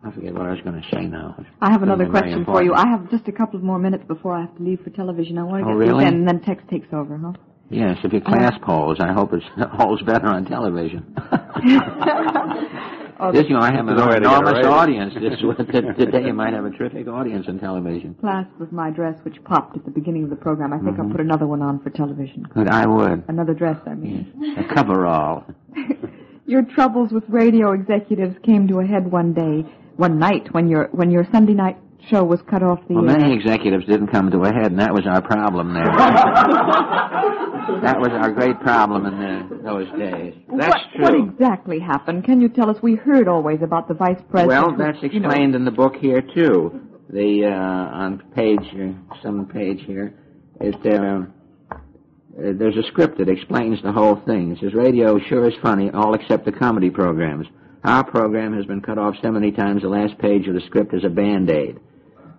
I 0.05 0.11
forget 0.15 0.35
what 0.35 0.47
I 0.47 0.51
was 0.51 0.61
going 0.65 0.81
to 0.81 0.89
say 0.93 1.07
now. 1.07 1.37
I 1.61 1.71
have 1.71 1.83
another 1.83 2.07
question 2.09 2.45
for 2.45 2.63
you. 2.63 2.75
I 2.75 2.87
have 2.89 3.11
just 3.11 3.29
a 3.29 3.33
couple 3.33 3.61
more 3.61 3.79
minutes 3.79 4.05
before 4.07 4.33
I 4.35 4.43
have 4.43 4.57
to 4.57 4.63
leave 4.63 4.81
for 4.83 4.91
television. 4.91 5.39
I 5.39 5.45
want 5.45 5.65
to 5.65 5.71
Oh, 5.71 5.79
get 5.79 5.87
really? 5.89 6.05
then, 6.05 6.15
and 6.15 6.29
then 6.29 6.41
Tex 6.41 6.63
takes 6.71 6.89
over, 6.93 7.17
huh? 7.19 7.33
Yes, 7.69 7.99
if 8.05 8.13
your 8.13 8.21
class 8.23 8.57
polls, 8.63 8.99
I 9.01 9.13
hope 9.13 9.33
it 9.33 9.43
holds 9.73 10.03
better 10.03 10.27
on 10.29 10.45
television. 10.45 11.17
Oh, 13.19 13.33
this, 13.33 13.47
you 13.49 13.55
know, 13.55 13.61
I 13.61 13.71
have 13.73 13.87
an 13.89 13.97
There's 13.97 13.99
no 13.99 14.07
way 14.09 14.15
to 14.15 14.21
get 14.21 14.29
enormous 14.31 14.65
a 14.67 14.69
audience. 14.71 15.15
This 15.15 15.41
today, 15.99 16.27
you 16.27 16.35
might 16.35 16.53
have 16.53 16.65
a 16.65 16.71
terrific 16.71 17.09
audience 17.09 17.47
on 17.49 17.59
television. 17.59 18.15
class 18.15 18.47
was 18.59 18.71
my 18.73 18.91
dress, 18.91 19.19
which 19.25 19.43
popped 19.45 19.77
at 19.77 19.85
the 19.85 19.91
beginning 19.91 20.25
of 20.25 20.31
the 20.31 20.37
program. 20.37 20.73
I 20.73 20.79
think 20.79 20.87
Mm-hmm. 20.97 21.03
I'll 21.03 21.11
put 21.11 21.21
another 21.21 21.47
one 21.47 21.63
on 21.63 21.81
for 21.83 21.91
television. 21.91 22.45
Good, 22.55 22.69
I 22.69 22.87
would. 22.87 23.25
Another 23.29 23.55
dress, 23.55 23.79
I 23.87 23.95
mean. 23.95 24.33
A 24.59 24.75
coverall. 24.75 25.45
Your 26.47 26.63
troubles 26.63 27.11
with 27.11 27.25
radio 27.29 27.73
executives 27.73 28.37
came 28.45 28.69
to 28.69 28.79
a 28.81 28.87
head 28.87 29.11
one 29.11 29.33
day, 29.35 29.65
one 29.97 30.19
night, 30.19 30.53
when 30.55 30.69
your 30.69 30.89
when 30.93 31.11
your 31.11 31.27
Sunday 31.33 31.55
night 31.55 31.77
show 32.11 32.25
was 32.25 32.41
cut 32.49 32.63
off 32.63 32.81
the 32.89 32.95
Well, 32.95 33.11
air. 33.11 33.19
many 33.19 33.35
executives 33.35 33.85
didn't 33.87 34.09
come 34.09 34.31
to 34.31 34.41
a 34.43 34.53
head, 34.53 34.71
and 34.73 34.79
that 34.81 34.93
was 34.93 35.07
our 35.07 35.21
problem 35.23 35.75
there. 35.75 35.85
that 37.83 37.99
was 37.99 38.11
our 38.13 38.31
great 38.33 38.59
problem 38.61 39.07
in 39.07 39.19
the, 39.19 39.63
those 39.63 39.89
days. 39.99 40.35
That's 40.57 40.75
what, 40.75 40.83
true. 40.95 41.03
what 41.05 41.15
exactly 41.33 41.79
happened? 41.79 42.25
Can 42.25 42.41
you 42.41 42.49
tell 42.49 42.71
us? 42.71 42.77
We 42.83 42.95
heard 42.95 43.29
always 43.29 43.63
about 43.63 43.89
the 43.89 43.95
vice 43.95 44.21
president. 44.31 44.49
Well, 44.49 44.77
that's 44.77 45.03
you 45.03 45.21
know- 45.21 45.29
explained 45.29 45.55
in 45.55 45.65
the 45.65 45.71
book 45.71 45.97
here 45.97 46.23
too. 46.23 46.81
The 47.09 47.45
uh, 47.47 47.51
on 47.51 48.19
page 48.35 48.59
uh, 48.75 48.93
some 49.23 49.47
page 49.47 49.81
here, 49.87 50.15
it 50.61 50.75
uh, 50.85 51.23
uh, 51.73 51.79
there's 52.35 52.77
a 52.77 52.83
script 52.89 53.19
that 53.19 53.29
explains 53.29 53.81
the 53.83 53.93
whole 53.93 54.17
thing. 54.27 54.51
It 54.51 54.59
says 54.61 54.75
radio 54.75 55.17
sure 55.29 55.47
is 55.49 55.55
funny, 55.63 55.89
all 55.91 56.15
except 56.15 56.45
the 56.45 56.51
comedy 56.53 56.91
programs. 56.91 57.47
Our 57.87 58.03
program 58.03 58.53
has 58.57 58.67
been 58.67 58.81
cut 58.81 58.99
off 58.99 59.15
so 59.23 59.31
many 59.31 59.53
times. 59.53 59.83
The 59.83 59.89
last 59.89 60.19
page 60.19 60.49
of 60.49 60.55
the 60.55 60.61
script 60.67 60.93
is 60.93 61.05
a 61.05 61.09
band 61.09 61.49
aid. 61.49 61.79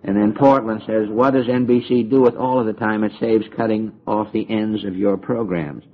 And 0.04 0.14
then 0.14 0.34
Portland 0.34 0.82
says, 0.86 1.08
what 1.08 1.32
does 1.32 1.46
NBC 1.46 2.10
do 2.10 2.20
with 2.20 2.36
all 2.36 2.60
of 2.60 2.66
the 2.66 2.74
time 2.74 3.02
it 3.02 3.12
saves 3.18 3.46
cutting 3.56 3.94
off 4.06 4.30
the 4.30 4.46
ends 4.46 4.84
of 4.84 4.94
your 4.94 5.16
programs? 5.16 5.84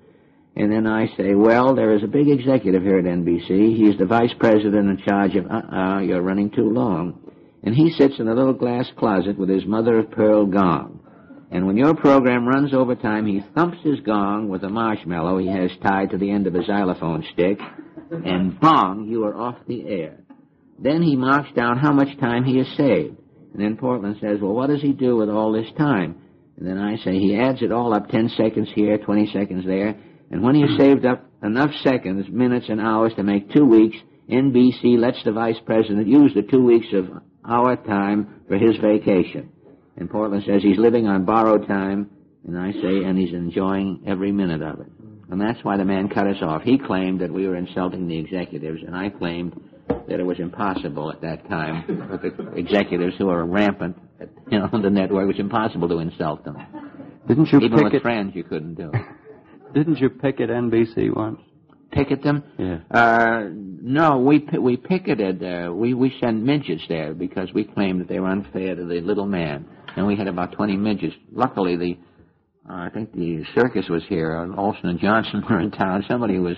And 0.57 0.73
then 0.73 0.89
I 0.89 1.07
say, 1.17 1.37
well, 1.37 1.77
there 1.77 1.95
is 1.95 2.03
a 2.03 2.09
big 2.09 2.29
executive 2.29 2.83
here 2.83 2.99
at 2.99 3.05
NBC. 3.05 3.77
He's 3.77 3.97
the 3.97 4.07
vice 4.07 4.35
president 4.41 4.91
in 4.91 5.07
charge 5.07 5.37
of, 5.37 5.47
uh-uh, 5.47 6.01
you're 6.01 6.21
running 6.21 6.51
too 6.51 6.69
long. 6.69 7.21
And 7.63 7.77
he 7.77 7.93
sits 7.93 8.19
in 8.19 8.27
a 8.27 8.35
little 8.35 8.55
glass 8.55 8.91
closet 8.99 9.39
with 9.39 9.49
his 9.49 9.67
mother 9.67 10.01
of 10.01 10.11
pearl 10.11 10.47
gong. 10.47 10.99
And 11.53 11.65
when 11.69 11.77
your 11.77 11.95
program 11.95 12.49
runs 12.49 12.75
over 12.75 12.97
time, 12.97 13.25
he 13.25 13.45
thumps 13.55 13.79
his 13.85 14.01
gong 14.01 14.49
with 14.49 14.65
a 14.65 14.69
marshmallow 14.69 15.39
he 15.39 15.47
has 15.47 15.71
tied 15.81 16.11
to 16.11 16.19
the 16.19 16.33
end 16.33 16.49
of 16.49 16.57
a 16.57 16.65
xylophone 16.65 17.25
stick, 17.33 17.61
Mm-hmm. 18.15 18.29
and 18.29 18.61
bong, 18.61 19.07
you 19.09 19.25
are 19.25 19.37
off 19.37 19.57
the 19.67 19.87
air. 19.87 20.25
Then 20.79 21.03
he 21.03 21.17
marks 21.17 21.53
down 21.55 21.79
how 21.79 21.93
much 21.93 22.19
time 22.19 22.45
he 22.45 22.59
has 22.59 22.67
saved. 22.77 23.17
And 23.53 23.63
then 23.63 23.77
Portland 23.77 24.17
says, 24.21 24.39
well, 24.41 24.53
what 24.53 24.69
does 24.69 24.83
he 24.83 24.93
do 24.93 25.17
with 25.17 25.29
all 25.29 25.53
this 25.53 25.71
time? 25.79 26.17
And 26.57 26.67
then 26.67 26.79
I 26.79 26.97
say, 26.97 27.19
he 27.19 27.37
adds 27.37 27.63
it 27.63 27.73
all 27.73 27.95
up 27.95 28.09
10 28.09 28.31
seconds 28.37 28.69
here, 28.75 28.99
20 28.99 29.31
seconds 29.33 29.65
there. 29.65 29.97
And 30.31 30.43
when 30.43 30.55
he's 30.55 30.71
mm-hmm. 30.71 30.83
saved 30.83 31.07
up 31.07 31.25
enough 31.43 31.71
seconds, 31.83 32.27
minutes, 32.29 32.67
and 32.69 32.81
hours 32.81 33.13
to 33.17 33.23
make 33.23 33.53
two 33.53 33.65
weeks, 33.65 33.97
NBC 34.29 34.99
lets 34.99 35.23
the 35.25 35.33
vice 35.33 35.59
president 35.65 36.09
use 36.09 36.33
the 36.35 36.43
two 36.43 36.65
weeks 36.65 36.87
of 36.93 37.23
our 37.45 37.77
time 37.77 38.43
for 38.49 38.57
his 38.57 38.77
vacation. 38.79 39.51
And 39.97 40.11
Portland 40.11 40.45
says 40.47 40.63
he's 40.63 40.79
living 40.79 41.07
on 41.07 41.25
borrowed 41.25 41.69
time, 41.69 42.11
and 42.47 42.59
I 42.59 42.73
say, 42.73 43.05
and 43.05 43.19
he's 43.19 43.33
enjoying 43.33 44.03
every 44.07 44.33
minute 44.33 44.63
of 44.63 44.81
it. 44.81 44.91
And 45.31 45.41
that's 45.41 45.63
why 45.65 45.77
the 45.77 45.85
man 45.85 46.09
cut 46.09 46.27
us 46.27 46.37
off. 46.43 46.63
He 46.63 46.79
claimed 46.79 47.21
that 47.21 47.33
we 47.33 47.47
were 47.49 47.57
insulting 47.57 48.07
the 48.09 48.19
executives, 48.19 48.81
and 48.87 48.95
I 48.95 49.09
claimed 49.09 49.59
that 49.89 50.21
it 50.21 50.25
was 50.27 50.39
impossible 50.39 51.11
at 51.11 51.21
that 51.23 51.49
time 51.49 52.09
with 52.11 52.23
the 52.23 52.53
executives 52.57 53.15
who 53.19 53.29
are 53.31 53.45
rampant, 53.45 53.97
at, 54.21 54.29
you 54.51 54.59
know, 54.59 54.69
on 54.73 54.83
the 54.83 54.91
network. 54.91 55.25
It 55.25 55.27
was 55.27 55.39
impossible 55.39 55.89
to 55.89 55.99
insult 55.99 56.45
them. 56.45 56.57
Didn't 57.27 57.51
you 57.53 57.59
Even 57.61 57.73
with 57.73 57.85
picket? 57.85 58.03
friends, 58.03 58.35
you 58.35 58.45
couldn't 58.45 58.75
do 58.75 58.91
it. 58.93 59.03
Didn't 59.75 59.99
you 59.99 60.11
picket 60.11 60.51
NBC 60.51 61.15
once? 61.15 61.41
Picket 61.91 62.23
them? 62.23 62.43
Yeah. 62.59 62.79
Uh, 62.91 63.49
no, 63.51 64.19
we 64.19 64.47
we 64.61 64.77
picketed. 64.77 65.43
Uh, 65.43 65.73
we 65.73 65.95
we 65.95 66.13
sent 66.21 66.43
midgets 66.43 66.83
there 66.89 67.15
because 67.15 67.53
we 67.55 67.65
claimed 67.65 68.01
that 68.01 68.09
they 68.09 68.19
were 68.21 68.29
unfair 68.29 68.75
to 68.75 68.85
the 68.85 69.01
little 69.01 69.27
man, 69.27 69.65
and 69.97 70.07
we 70.07 70.17
had 70.17 70.27
about 70.27 70.53
twenty 70.53 70.77
midgets. 70.77 71.15
Luckily, 71.33 71.77
the 71.77 71.97
I 72.69 72.89
think 72.89 73.13
the 73.13 73.45
circus 73.55 73.89
was 73.89 74.03
here. 74.09 74.37
uh, 74.37 74.57
Olsen 74.57 74.89
and 74.89 74.99
Johnson 74.99 75.45
were 75.51 75.61
in 75.61 75.71
town. 75.71 76.05
Somebody 76.09 76.39
was 76.39 76.57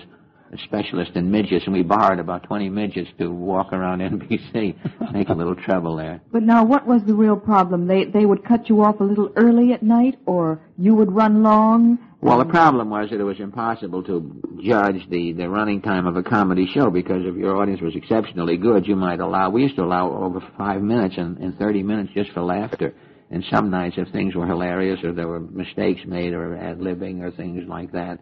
a 0.53 0.57
specialist 0.59 1.11
in 1.15 1.29
midgets, 1.29 1.65
and 1.65 1.73
we 1.73 1.83
borrowed 1.83 2.19
about 2.19 2.43
20 2.43 2.69
midgets 2.69 3.09
to 3.19 3.27
walk 3.29 3.73
around 3.73 3.99
NBC, 4.01 5.11
make 5.11 5.27
a 5.27 5.33
little 5.33 5.55
trouble 5.55 5.97
there. 5.97 6.21
But 6.31 6.43
now, 6.43 6.63
what 6.63 6.87
was 6.87 7.01
the 7.05 7.13
real 7.13 7.35
problem? 7.35 7.87
They 7.87 8.05
they 8.05 8.25
would 8.25 8.45
cut 8.45 8.69
you 8.69 8.81
off 8.81 9.01
a 9.01 9.03
little 9.03 9.31
early 9.35 9.73
at 9.73 9.83
night, 9.83 10.17
or 10.25 10.61
you 10.77 10.95
would 10.95 11.11
run 11.11 11.43
long. 11.43 11.99
Well, 12.19 12.39
the 12.39 12.45
problem 12.45 12.89
was 12.89 13.11
that 13.11 13.19
it 13.19 13.23
was 13.23 13.39
impossible 13.39 14.01
to 14.03 14.41
judge 14.63 15.07
the, 15.09 15.33
the 15.33 15.47
running 15.47 15.83
time 15.83 16.07
of 16.07 16.17
a 16.17 16.23
comedy 16.23 16.67
show 16.73 16.89
because 16.89 17.21
if 17.23 17.35
your 17.35 17.55
audience 17.57 17.79
was 17.79 17.95
exceptionally 17.95 18.57
good, 18.57 18.87
you 18.87 18.95
might 18.95 19.19
allow, 19.19 19.51
we 19.51 19.61
used 19.61 19.75
to 19.75 19.83
allow 19.83 20.11
over 20.11 20.41
five 20.57 20.81
minutes 20.81 21.13
and, 21.17 21.37
and 21.37 21.55
30 21.59 21.83
minutes 21.83 22.09
just 22.15 22.31
for 22.31 22.41
laughter. 22.41 22.95
And 23.29 23.43
some 23.53 23.69
nights, 23.69 23.95
if 23.97 24.07
things 24.09 24.35
were 24.35 24.45
hilarious 24.47 25.03
or 25.03 25.11
there 25.11 25.27
were 25.27 25.39
mistakes 25.41 26.01
made 26.05 26.33
or 26.33 26.55
ad-libbing 26.55 27.21
or 27.21 27.31
things 27.31 27.67
like 27.67 27.91
that, 27.91 28.19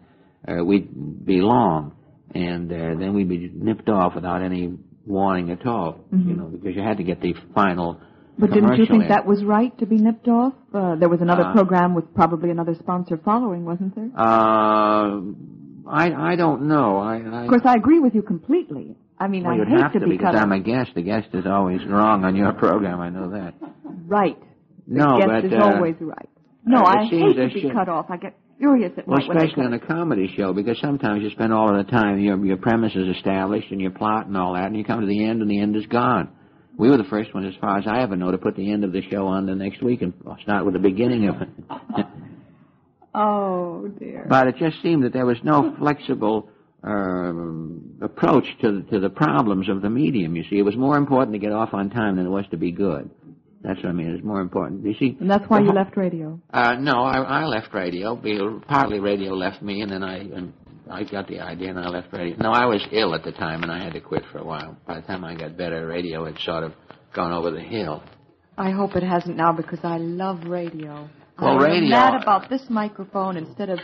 uh, 0.48 0.64
we'd 0.64 1.24
be 1.24 1.40
long. 1.40 1.94
And 2.34 2.70
uh, 2.72 2.76
then 2.98 3.14
we'd 3.14 3.28
be 3.28 3.50
nipped 3.54 3.88
off 3.88 4.16
without 4.16 4.42
any 4.42 4.74
warning 5.06 5.50
at 5.52 5.64
all, 5.64 6.00
you 6.10 6.34
know, 6.34 6.46
because 6.46 6.74
you 6.74 6.82
had 6.82 6.96
to 6.96 7.04
get 7.04 7.20
the 7.20 7.34
final 7.54 8.00
But 8.36 8.50
didn't 8.50 8.76
you 8.78 8.86
think 8.86 9.04
in. 9.04 9.08
that 9.10 9.24
was 9.24 9.44
right 9.44 9.76
to 9.78 9.86
be 9.86 9.96
nipped 9.98 10.26
off? 10.26 10.54
Uh, 10.74 10.96
there 10.96 11.08
was 11.08 11.20
another 11.20 11.44
Uh, 11.44 11.52
program 11.52 11.94
with 11.94 12.12
probably 12.12 12.50
another 12.50 12.74
sponsor 12.74 13.16
following, 13.24 13.64
wasn't 13.64 13.94
there? 13.94 14.10
Uh, 14.16 15.20
I, 15.88 16.32
I 16.32 16.34
don't 16.36 16.62
know. 16.66 16.98
I, 16.98 17.18
I, 17.20 17.42
Of 17.44 17.48
course, 17.50 17.62
I 17.64 17.74
agree 17.76 18.00
with 18.00 18.16
you 18.16 18.22
completely. 18.22 18.96
I 19.20 19.28
mean, 19.28 19.44
Well, 19.44 19.52
I 19.52 19.56
you'd 19.58 19.68
hate 19.68 19.80
have 19.80 19.92
to 19.92 20.00
to 20.00 20.06
be 20.06 20.16
because 20.16 20.34
cut 20.34 20.42
I'm 20.42 20.50
a 20.50 20.58
guest. 20.58 20.90
The 20.96 21.02
guest 21.02 21.28
is 21.32 21.46
always 21.46 21.84
wrong 21.86 22.24
on 22.24 22.34
your 22.34 22.52
program. 22.64 22.98
I 23.00 23.08
know 23.10 23.30
that. 23.30 23.54
Right. 24.06 24.36
The 24.86 24.94
No, 24.94 25.18
guest 25.18 25.28
but 25.28 25.44
is 25.44 25.52
uh, 25.52 25.64
always 25.64 25.94
right. 26.00 26.28
No, 26.64 26.84
I 26.84 27.04
hate 27.06 27.36
to 27.36 27.48
be 27.54 27.60
should- 27.62 27.72
cut 27.72 27.88
off. 27.88 28.06
I 28.10 28.16
get 28.16 28.34
furious 28.58 28.92
at 28.96 29.06
well, 29.06 29.18
night 29.18 29.28
when 29.28 29.38
they 29.38 29.44
especially 29.44 29.66
on 29.66 29.72
a 29.74 29.78
comedy 29.80 30.32
show 30.36 30.52
because 30.52 30.78
sometimes 30.80 31.22
you 31.22 31.30
spend 31.30 31.52
all 31.52 31.68
of 31.78 31.84
the 31.84 31.90
time 31.90 32.18
your 32.18 32.44
your 32.44 32.56
premise 32.56 32.94
is 32.96 33.14
established 33.16 33.70
and 33.70 33.80
your 33.80 33.90
plot 33.90 34.26
and 34.26 34.36
all 34.36 34.54
that, 34.54 34.66
and 34.66 34.76
you 34.76 34.84
come 34.84 35.00
to 35.00 35.06
the 35.06 35.24
end 35.24 35.42
and 35.42 35.50
the 35.50 35.60
end 35.60 35.76
is 35.76 35.86
gone. 35.86 36.28
We 36.78 36.90
were 36.90 36.96
the 36.98 37.04
first 37.04 37.32
ones, 37.34 37.46
as 37.54 37.58
far 37.60 37.78
as 37.78 37.86
I 37.86 38.00
ever 38.02 38.16
know, 38.16 38.30
to 38.30 38.38
put 38.38 38.54
the 38.56 38.70
end 38.70 38.84
of 38.84 38.92
the 38.92 39.00
show 39.10 39.26
on 39.28 39.46
the 39.46 39.54
next 39.54 39.82
week 39.82 40.02
and 40.02 40.12
start 40.42 40.64
with 40.64 40.74
the 40.74 40.80
beginning 40.80 41.28
of 41.28 41.42
it. 41.42 41.48
Oh 43.18 43.88
dear. 43.98 44.26
but 44.28 44.46
it 44.46 44.56
just 44.58 44.82
seemed 44.82 45.04
that 45.04 45.14
there 45.14 45.24
was 45.24 45.38
no 45.42 45.74
flexible 45.78 46.50
um, 46.84 47.94
approach 48.02 48.44
to 48.60 48.82
to 48.82 49.00
the 49.00 49.08
problems 49.08 49.70
of 49.70 49.80
the 49.80 49.88
medium. 49.88 50.36
You 50.36 50.44
see, 50.50 50.58
it 50.58 50.62
was 50.66 50.76
more 50.76 50.98
important 50.98 51.32
to 51.32 51.38
get 51.38 51.50
off 51.52 51.72
on 51.72 51.88
time 51.88 52.16
than 52.16 52.26
it 52.26 52.30
was 52.30 52.44
to 52.50 52.58
be 52.58 52.72
good. 52.72 53.10
That's 53.66 53.82
what 53.82 53.88
I 53.88 53.92
mean. 53.92 54.10
It's 54.14 54.24
more 54.24 54.40
important. 54.40 54.84
You 54.84 54.94
see, 54.94 55.16
And 55.18 55.28
that's 55.28 55.44
why 55.50 55.58
you 55.60 55.72
left 55.72 55.96
radio. 55.96 56.38
Uh, 56.52 56.74
no, 56.78 57.02
I, 57.02 57.18
I 57.40 57.44
left 57.46 57.74
radio. 57.74 58.14
Be- 58.14 58.38
Partly 58.68 59.00
radio 59.00 59.32
left 59.34 59.60
me, 59.60 59.80
and 59.80 59.90
then 59.90 60.04
I 60.04 60.18
and 60.18 60.52
I 60.88 61.02
got 61.02 61.26
the 61.26 61.40
idea, 61.40 61.70
and 61.70 61.78
I 61.80 61.88
left 61.88 62.12
radio. 62.12 62.36
No, 62.38 62.52
I 62.52 62.64
was 62.66 62.80
ill 62.92 63.12
at 63.16 63.24
the 63.24 63.32
time, 63.32 63.64
and 63.64 63.72
I 63.72 63.82
had 63.82 63.92
to 63.94 64.00
quit 64.00 64.22
for 64.30 64.38
a 64.38 64.44
while. 64.44 64.76
By 64.86 65.00
the 65.00 65.06
time 65.08 65.24
I 65.24 65.34
got 65.34 65.56
better, 65.56 65.84
radio 65.88 66.26
had 66.26 66.38
sort 66.38 66.62
of 66.62 66.74
gone 67.12 67.32
over 67.32 67.50
the 67.50 67.60
hill. 67.60 68.04
I 68.56 68.70
hope 68.70 68.94
it 68.94 69.02
hasn't 69.02 69.36
now 69.36 69.52
because 69.52 69.80
I 69.82 69.96
love 69.98 70.44
radio. 70.46 71.08
Well, 71.40 71.58
I'm 71.58 71.58
radio- 71.58 71.90
mad 71.90 72.22
about 72.22 72.48
this 72.48 72.62
microphone 72.70 73.36
instead 73.36 73.68
of 73.68 73.80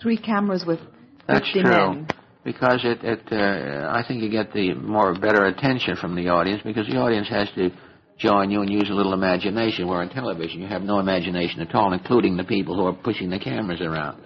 three 0.00 0.16
cameras 0.16 0.64
with 0.64 0.78
That's 1.26 1.50
true. 1.50 1.62
men. 1.64 2.06
Because 2.44 2.80
it, 2.84 3.02
it 3.02 3.22
uh, 3.32 3.88
I 3.90 4.04
think 4.06 4.22
you 4.22 4.30
get 4.30 4.52
the 4.52 4.74
more 4.74 5.14
better 5.18 5.46
attention 5.46 5.96
from 5.96 6.14
the 6.14 6.28
audience 6.28 6.60
because 6.62 6.86
the 6.86 6.98
audience 6.98 7.28
has 7.30 7.48
to 7.56 7.70
join 8.18 8.50
you 8.50 8.60
and 8.62 8.70
use 8.70 8.88
a 8.90 8.94
little 8.94 9.12
imagination. 9.12 9.88
Where 9.88 10.00
on 10.00 10.08
television 10.08 10.60
you 10.60 10.68
have 10.68 10.82
no 10.82 10.98
imagination 10.98 11.60
at 11.60 11.74
all, 11.74 11.92
including 11.92 12.36
the 12.36 12.44
people 12.44 12.76
who 12.76 12.86
are 12.86 12.92
pushing 12.92 13.30
the 13.30 13.38
cameras 13.38 13.80
around, 13.80 14.22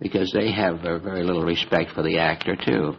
because 0.00 0.32
they 0.32 0.50
have 0.52 0.84
uh, 0.84 0.98
very 0.98 1.24
little 1.24 1.44
respect 1.44 1.92
for 1.92 2.02
the 2.02 2.18
actor 2.18 2.56
too. 2.56 2.96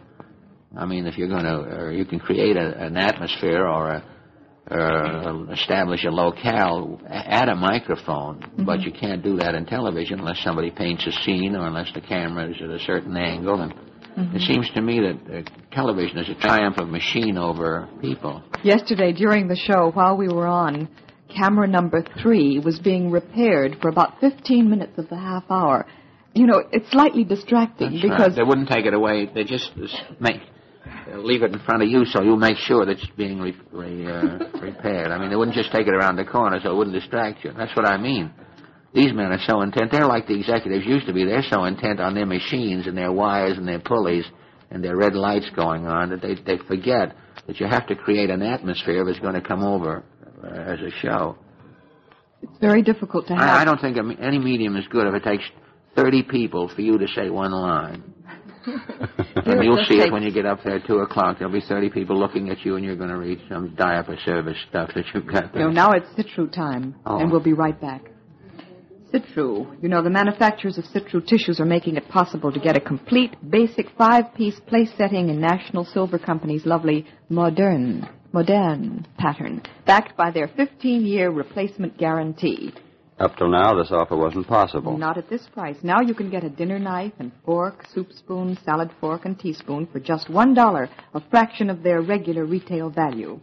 I 0.76 0.86
mean, 0.86 1.06
if 1.06 1.18
you're 1.18 1.28
going 1.28 1.44
to, 1.44 1.56
or 1.56 1.92
you 1.92 2.04
can 2.04 2.20
create 2.20 2.56
a, 2.56 2.84
an 2.84 2.96
atmosphere 2.96 3.66
or 3.66 3.88
a, 3.90 4.04
or 4.70 5.52
establish 5.52 6.04
a 6.04 6.10
locale 6.10 7.00
at 7.08 7.48
a 7.48 7.56
microphone, 7.56 8.64
but 8.64 8.80
you 8.82 8.92
can't 8.92 9.20
do 9.22 9.36
that 9.38 9.56
in 9.56 9.66
television 9.66 10.20
unless 10.20 10.38
somebody 10.44 10.70
paints 10.70 11.04
a 11.08 11.12
scene 11.22 11.56
or 11.56 11.66
unless 11.66 11.92
the 11.92 12.00
camera 12.00 12.48
is 12.48 12.56
at 12.62 12.70
a 12.70 12.78
certain 12.78 13.16
angle. 13.16 13.60
And 13.62 13.74
it 14.16 14.42
seems 14.42 14.70
to 14.74 14.80
me 14.80 15.00
that 15.00 15.38
uh, 15.38 15.74
television 15.74 16.18
is 16.18 16.28
a 16.28 16.34
triumph 16.34 16.78
of 16.78 16.88
machine 16.88 17.36
over 17.38 17.88
people. 18.00 18.42
Yesterday, 18.62 19.12
during 19.12 19.48
the 19.48 19.56
show, 19.56 19.90
while 19.92 20.16
we 20.16 20.28
were 20.28 20.46
on, 20.46 20.88
camera 21.34 21.66
number 21.66 22.04
three 22.22 22.58
was 22.58 22.78
being 22.78 23.10
repaired 23.10 23.76
for 23.80 23.88
about 23.88 24.20
15 24.20 24.68
minutes 24.68 24.98
of 24.98 25.08
the 25.08 25.16
half 25.16 25.44
hour. 25.50 25.86
You 26.34 26.46
know, 26.46 26.62
it's 26.72 26.90
slightly 26.90 27.24
distracting 27.24 27.92
That's 27.92 28.02
because 28.02 28.18
right. 28.28 28.36
they 28.36 28.42
wouldn't 28.42 28.68
take 28.68 28.86
it 28.86 28.94
away. 28.94 29.28
They 29.32 29.44
just 29.44 29.70
make 30.20 30.40
uh, 30.86 31.18
leave 31.18 31.42
it 31.42 31.52
in 31.52 31.58
front 31.60 31.82
of 31.82 31.88
you 31.88 32.04
so 32.04 32.22
you 32.22 32.36
make 32.36 32.56
sure 32.56 32.86
that 32.86 32.92
it's 32.92 33.06
being 33.16 33.40
re- 33.40 33.56
re- 33.72 34.06
uh, 34.06 34.38
repaired. 34.60 35.08
I 35.08 35.18
mean, 35.18 35.30
they 35.30 35.36
wouldn't 35.36 35.56
just 35.56 35.72
take 35.72 35.86
it 35.86 35.94
around 35.94 36.16
the 36.16 36.24
corner 36.24 36.60
so 36.62 36.70
it 36.70 36.76
wouldn't 36.76 36.94
distract 36.94 37.44
you. 37.44 37.52
That's 37.52 37.74
what 37.76 37.86
I 37.86 37.96
mean. 37.96 38.32
These 38.92 39.12
men 39.12 39.30
are 39.32 39.38
so 39.46 39.62
intent. 39.62 39.92
They're 39.92 40.06
like 40.06 40.26
the 40.26 40.38
executives 40.38 40.84
used 40.84 41.06
to 41.06 41.12
be. 41.12 41.24
They're 41.24 41.44
so 41.48 41.64
intent 41.64 42.00
on 42.00 42.14
their 42.14 42.26
machines 42.26 42.86
and 42.86 42.96
their 42.96 43.12
wires 43.12 43.56
and 43.56 43.66
their 43.66 43.78
pulleys 43.78 44.24
and 44.70 44.82
their 44.82 44.96
red 44.96 45.14
lights 45.14 45.48
going 45.54 45.86
on 45.86 46.10
that 46.10 46.20
they 46.22 46.34
they 46.34 46.58
forget 46.66 47.14
that 47.46 47.60
you 47.60 47.66
have 47.66 47.86
to 47.86 47.94
create 47.94 48.30
an 48.30 48.42
atmosphere 48.42 49.02
if 49.02 49.08
it's 49.08 49.20
going 49.20 49.34
to 49.34 49.40
come 49.40 49.62
over 49.62 50.02
uh, 50.42 50.46
as 50.48 50.80
a 50.80 50.90
show. 51.00 51.36
it's 52.42 52.58
very 52.60 52.82
difficult 52.82 53.26
to 53.28 53.34
have. 53.34 53.42
I, 53.48 53.62
I 53.62 53.64
don't 53.64 53.80
think 53.80 53.96
any 54.20 54.38
medium 54.38 54.76
is 54.76 54.86
good 54.88 55.06
if 55.06 55.14
it 55.14 55.24
takes 55.24 55.44
30 55.96 56.24
people 56.24 56.68
for 56.74 56.80
you 56.80 56.98
to 56.98 57.06
say 57.08 57.30
one 57.30 57.52
line. 57.52 58.02
and 58.66 59.64
you'll 59.64 59.84
see 59.88 60.00
it 60.00 60.12
when 60.12 60.22
you 60.22 60.30
get 60.32 60.44
up 60.46 60.58
there 60.64 60.76
at 60.76 60.86
2 60.86 60.98
o'clock. 60.98 61.38
There'll 61.38 61.52
be 61.52 61.62
30 61.66 61.90
people 61.90 62.18
looking 62.18 62.50
at 62.50 62.64
you, 62.64 62.76
and 62.76 62.84
you're 62.84 62.94
going 62.96 63.08
to 63.08 63.16
read 63.16 63.40
some 63.48 63.74
diaper 63.74 64.16
service 64.24 64.56
stuff 64.68 64.90
that 64.94 65.04
you've 65.14 65.26
got 65.26 65.44
You 65.44 65.50
there. 65.54 65.62
know, 65.68 65.70
now 65.70 65.90
it's 65.92 66.06
Sitroux 66.16 66.52
time, 66.52 66.94
Oh. 67.06 67.18
and 67.18 67.30
we'll 67.30 67.40
be 67.40 67.54
right 67.54 67.80
back. 67.80 68.10
Sitroux. 69.12 69.76
You 69.82 69.88
know, 69.88 70.02
the 70.02 70.10
manufacturers 70.10 70.78
of 70.78 70.84
Sitroux 70.84 71.26
tissues 71.26 71.60
are 71.60 71.64
making 71.66 71.96
it 71.96 72.08
possible 72.08 72.52
to 72.52 72.60
get 72.60 72.76
a 72.76 72.80
complete, 72.80 73.36
basic 73.50 73.86
five-piece 73.98 74.60
place 74.60 74.90
setting 74.96 75.28
in 75.28 75.40
National 75.40 75.84
Silver 75.84 76.18
Company's 76.18 76.66
lovely 76.66 77.06
modern, 77.28 78.08
modern 78.32 79.06
pattern, 79.18 79.62
backed 79.86 80.16
by 80.16 80.30
their 80.30 80.48
15-year 80.48 81.30
replacement 81.30 81.98
guarantee. 81.98 82.72
Up 83.18 83.36
till 83.36 83.50
now, 83.50 83.74
this 83.74 83.92
offer 83.92 84.16
wasn't 84.16 84.46
possible. 84.46 84.96
Not 84.96 85.18
at 85.18 85.28
this 85.28 85.46
price. 85.52 85.76
Now 85.82 86.00
you 86.00 86.14
can 86.14 86.30
get 86.30 86.42
a 86.42 86.48
dinner 86.48 86.78
knife 86.78 87.12
and 87.18 87.32
fork, 87.44 87.84
soup 87.92 88.12
spoon, 88.12 88.56
salad 88.64 88.90
fork, 88.98 89.26
and 89.26 89.38
teaspoon 89.38 89.86
for 89.86 90.00
just 90.00 90.30
one 90.30 90.54
dollar, 90.54 90.88
a 91.12 91.20
fraction 91.28 91.68
of 91.68 91.82
their 91.82 92.00
regular 92.00 92.46
retail 92.46 92.88
value. 92.88 93.38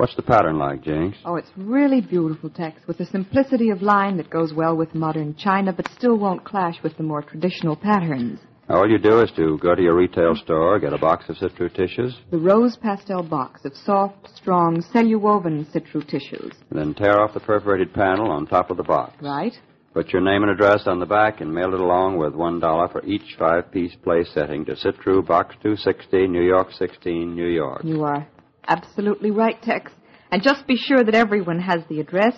What's 0.00 0.16
the 0.16 0.22
pattern 0.22 0.56
like, 0.56 0.82
Jinx? 0.82 1.18
Oh, 1.26 1.36
it's 1.36 1.50
really 1.58 2.00
beautiful, 2.00 2.48
Tex, 2.48 2.80
with 2.86 3.00
a 3.00 3.04
simplicity 3.04 3.68
of 3.68 3.82
line 3.82 4.16
that 4.16 4.30
goes 4.30 4.54
well 4.54 4.74
with 4.74 4.94
modern 4.94 5.36
china, 5.36 5.74
but 5.74 5.90
still 5.90 6.16
won't 6.16 6.42
clash 6.42 6.82
with 6.82 6.96
the 6.96 7.02
more 7.02 7.20
traditional 7.20 7.76
patterns. 7.76 8.40
All 8.70 8.88
you 8.88 8.96
do 8.96 9.20
is 9.20 9.30
to 9.32 9.58
go 9.58 9.74
to 9.74 9.82
your 9.82 9.94
retail 9.94 10.34
store, 10.36 10.78
get 10.78 10.94
a 10.94 10.98
box 10.98 11.28
of 11.28 11.36
Sitroux 11.36 11.68
tissues, 11.74 12.16
The 12.30 12.38
rose 12.38 12.78
pastel 12.78 13.22
box 13.22 13.66
of 13.66 13.76
soft, 13.76 14.34
strong, 14.34 14.82
cellulovan 14.82 15.70
sitroux 15.70 16.08
tissues, 16.08 16.54
and 16.70 16.78
then 16.78 16.94
tear 16.94 17.20
off 17.20 17.34
the 17.34 17.40
perforated 17.40 17.92
panel 17.92 18.30
on 18.30 18.46
top 18.46 18.70
of 18.70 18.78
the 18.78 18.82
box. 18.82 19.16
right? 19.20 19.52
Put 19.92 20.14
your 20.14 20.22
name 20.22 20.44
and 20.44 20.50
address 20.50 20.86
on 20.86 20.98
the 20.98 21.04
back 21.04 21.42
and 21.42 21.54
mail 21.54 21.74
it 21.74 21.80
along 21.80 22.16
with 22.16 22.32
one 22.34 22.58
dollar 22.58 22.88
for 22.88 23.04
each 23.04 23.36
five-piece 23.38 23.96
place 23.96 24.30
setting 24.32 24.64
to 24.64 24.76
Sitroux, 24.76 25.20
Box 25.26 25.56
260, 25.62 26.26
New 26.28 26.40
York 26.42 26.72
16, 26.72 27.34
New 27.34 27.48
York. 27.48 27.82
You 27.84 28.04
are 28.04 28.26
absolutely 28.68 29.30
right, 29.30 29.60
Tex. 29.62 29.92
And 30.30 30.42
just 30.42 30.66
be 30.66 30.76
sure 30.76 31.02
that 31.02 31.14
everyone 31.14 31.60
has 31.60 31.80
the 31.88 32.00
address. 32.00 32.34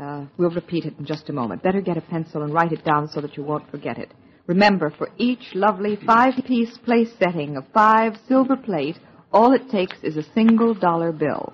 Uh, 0.00 0.26
we'll 0.36 0.50
repeat 0.50 0.84
it 0.84 0.94
in 0.98 1.06
just 1.06 1.28
a 1.28 1.32
moment. 1.32 1.62
Better 1.62 1.80
get 1.80 1.96
a 1.96 2.02
pencil 2.02 2.42
and 2.42 2.52
write 2.52 2.72
it 2.72 2.84
down 2.84 3.08
so 3.08 3.20
that 3.20 3.36
you 3.36 3.42
won't 3.42 3.70
forget 3.70 3.98
it. 3.98 4.12
Remember, 4.46 4.90
for 4.90 5.10
each 5.16 5.54
lovely 5.54 5.96
five-piece 6.06 6.78
place 6.78 7.12
setting 7.18 7.56
of 7.56 7.64
five 7.72 8.14
silver 8.26 8.56
plate, 8.56 8.98
all 9.32 9.54
it 9.54 9.70
takes 9.70 9.96
is 10.02 10.16
a 10.16 10.32
single 10.34 10.74
dollar 10.74 11.12
bill. 11.12 11.52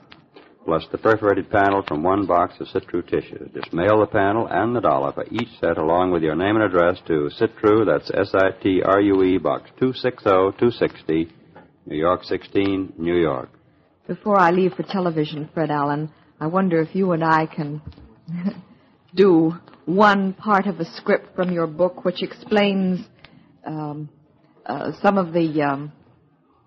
Plus 0.64 0.84
the 0.90 0.98
perforated 0.98 1.50
panel 1.50 1.84
from 1.86 2.02
one 2.02 2.26
box 2.26 2.54
of 2.58 2.66
Sitroux 2.68 3.02
tissues. 3.02 3.50
Just 3.54 3.72
mail 3.72 4.00
the 4.00 4.06
panel 4.06 4.48
and 4.50 4.74
the 4.74 4.80
dollar 4.80 5.12
for 5.12 5.24
each 5.30 5.48
set 5.60 5.78
along 5.78 6.10
with 6.10 6.22
your 6.22 6.34
name 6.34 6.56
and 6.56 6.64
address 6.64 6.98
to 7.06 7.30
Sitroux, 7.38 7.86
that's 7.86 8.10
S-I-T-R-U-E, 8.10 9.38
Box 9.38 9.70
260-260, 9.80 11.30
New 11.86 11.96
York 11.96 12.24
16, 12.24 12.94
New 12.98 13.14
York. 13.14 13.48
Before 14.06 14.38
I 14.38 14.50
leave 14.50 14.72
for 14.74 14.82
television, 14.84 15.48
Fred 15.52 15.70
Allen, 15.70 16.10
I 16.40 16.46
wonder 16.46 16.80
if 16.80 16.94
you 16.94 17.12
and 17.12 17.24
I 17.24 17.46
can 17.46 17.82
do 19.14 19.54
one 19.84 20.32
part 20.32 20.66
of 20.66 20.78
a 20.80 20.84
script 20.84 21.34
from 21.34 21.50
your 21.52 21.66
book 21.66 22.04
which 22.04 22.22
explains 22.22 23.00
um, 23.66 24.08
uh, 24.64 24.92
some 25.02 25.18
of 25.18 25.32
the, 25.32 25.62
um, 25.62 25.92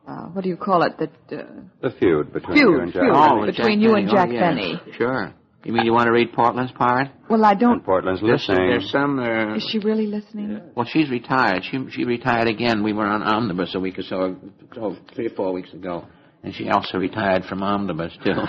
uh, 0.08 0.26
what 0.28 0.44
do 0.44 0.50
you 0.50 0.58
call 0.58 0.84
it, 0.84 0.98
that, 1.00 1.12
uh, 1.40 1.44
The 1.82 1.92
feud 1.98 2.34
between 2.34 2.58
Feud, 2.58 2.68
you 2.74 2.80
and 2.82 2.94
Jack. 2.94 3.04
feud. 3.04 3.14
Benny. 3.14 3.52
between 3.52 3.82
you 3.82 3.96
and 3.96 4.10
Jack 4.10 4.30
oh, 4.30 4.34
yes. 4.34 4.42
Benny. 4.42 4.82
Sure. 4.98 5.34
You 5.66 5.74
mean 5.74 5.86
you 5.86 5.92
want 5.92 6.06
to 6.08 6.14
read 6.14 6.32
Portland's 6.34 6.72
part? 6.72 7.10
Well, 7.30 7.44
I 7.44 7.54
don't. 7.54 7.84
Portland's 7.84 8.22
There's, 8.22 8.48
listening. 8.48 8.70
there's 8.70 8.90
some. 8.92 9.20
Uh, 9.20 9.56
Is 9.58 9.68
she 9.70 9.80
really 9.80 10.08
listening? 10.08 10.62
well, 10.74 10.86
she's 10.90 11.10
retired. 11.10 11.64
She 11.70 11.78
she 11.92 12.06
retired 12.06 12.48
again. 12.48 12.82
We 12.82 12.94
were 12.94 13.06
on 13.06 13.22
Omnibus 13.24 13.76
a 13.76 13.80
week 13.82 14.00
or 14.00 14.04
so, 14.04 14.38
oh, 14.78 14.96
three 15.14 15.28
or 15.28 15.32
four 15.32 15.52
weeks 15.52 15.74
ago, 15.74 16.06
and 16.44 16.54
she 16.54 16.70
also 16.70 16.98
retired 16.98 17.44
from 17.46 17.62
Omnibus 17.64 18.14
too. 18.24 18.34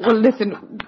Well, 0.00 0.16
listen. 0.20 0.80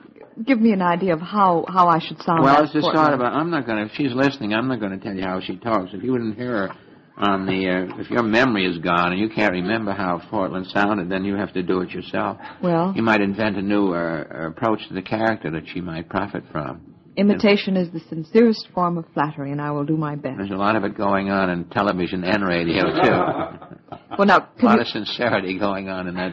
Give 0.44 0.60
me 0.60 0.72
an 0.72 0.82
idea 0.82 1.14
of 1.14 1.20
how 1.20 1.64
how 1.68 1.86
I 1.88 1.98
should 1.98 2.20
sound. 2.22 2.42
well, 2.42 2.56
as 2.58 2.64
it's 2.64 2.72
just 2.74 2.82
Portland. 2.84 3.06
sort 3.08 3.14
of. 3.14 3.20
A, 3.20 3.24
I'm 3.24 3.50
not 3.50 3.64
going 3.66 3.78
to. 3.78 3.84
If 3.84 3.92
she's 3.96 4.12
listening, 4.12 4.52
I'm 4.52 4.68
not 4.68 4.80
going 4.80 4.98
to 4.98 5.02
tell 5.02 5.14
you 5.14 5.22
how 5.22 5.40
she 5.40 5.56
talks. 5.56 5.90
If 5.94 6.02
you 6.02 6.12
wouldn't 6.12 6.36
hear 6.36 6.68
her 6.68 6.74
on 7.16 7.46
the, 7.46 7.70
uh, 7.94 8.00
if 8.00 8.10
your 8.10 8.22
memory 8.22 8.66
is 8.66 8.76
gone 8.78 9.12
and 9.12 9.18
you 9.20 9.30
can't 9.30 9.52
remember 9.52 9.92
how 9.92 10.20
Portland 10.28 10.66
sounded, 10.66 11.08
then 11.08 11.24
you 11.24 11.34
have 11.36 11.52
to 11.54 11.62
do 11.62 11.80
it 11.80 11.90
yourself. 11.90 12.36
Well, 12.62 12.92
You 12.94 13.00
might 13.02 13.22
invent 13.22 13.56
a 13.56 13.62
new 13.62 13.94
uh, 13.94 14.24
approach 14.48 14.86
to 14.88 14.94
the 14.94 15.00
character 15.00 15.50
that 15.52 15.62
she 15.72 15.80
might 15.80 16.10
profit 16.10 16.44
from. 16.52 16.95
Imitation 17.16 17.76
is 17.76 17.90
the 17.90 18.00
sincerest 18.08 18.68
form 18.74 18.98
of 18.98 19.04
flattery, 19.14 19.52
and 19.52 19.60
I 19.60 19.70
will 19.70 19.84
do 19.84 19.96
my 19.96 20.14
best. 20.16 20.38
There's 20.38 20.50
a 20.50 20.54
lot 20.54 20.76
of 20.76 20.84
it 20.84 20.96
going 20.96 21.30
on 21.30 21.50
in 21.50 21.64
television 21.64 22.24
and 22.24 22.46
radio 22.46 22.84
too. 22.84 23.96
Well, 24.18 24.26
now, 24.26 24.48
a 24.60 24.64
lot 24.64 24.76
you, 24.76 24.80
of 24.82 24.86
sincerity 24.88 25.58
going 25.58 25.88
on 25.88 26.08
in 26.08 26.14
that. 26.14 26.32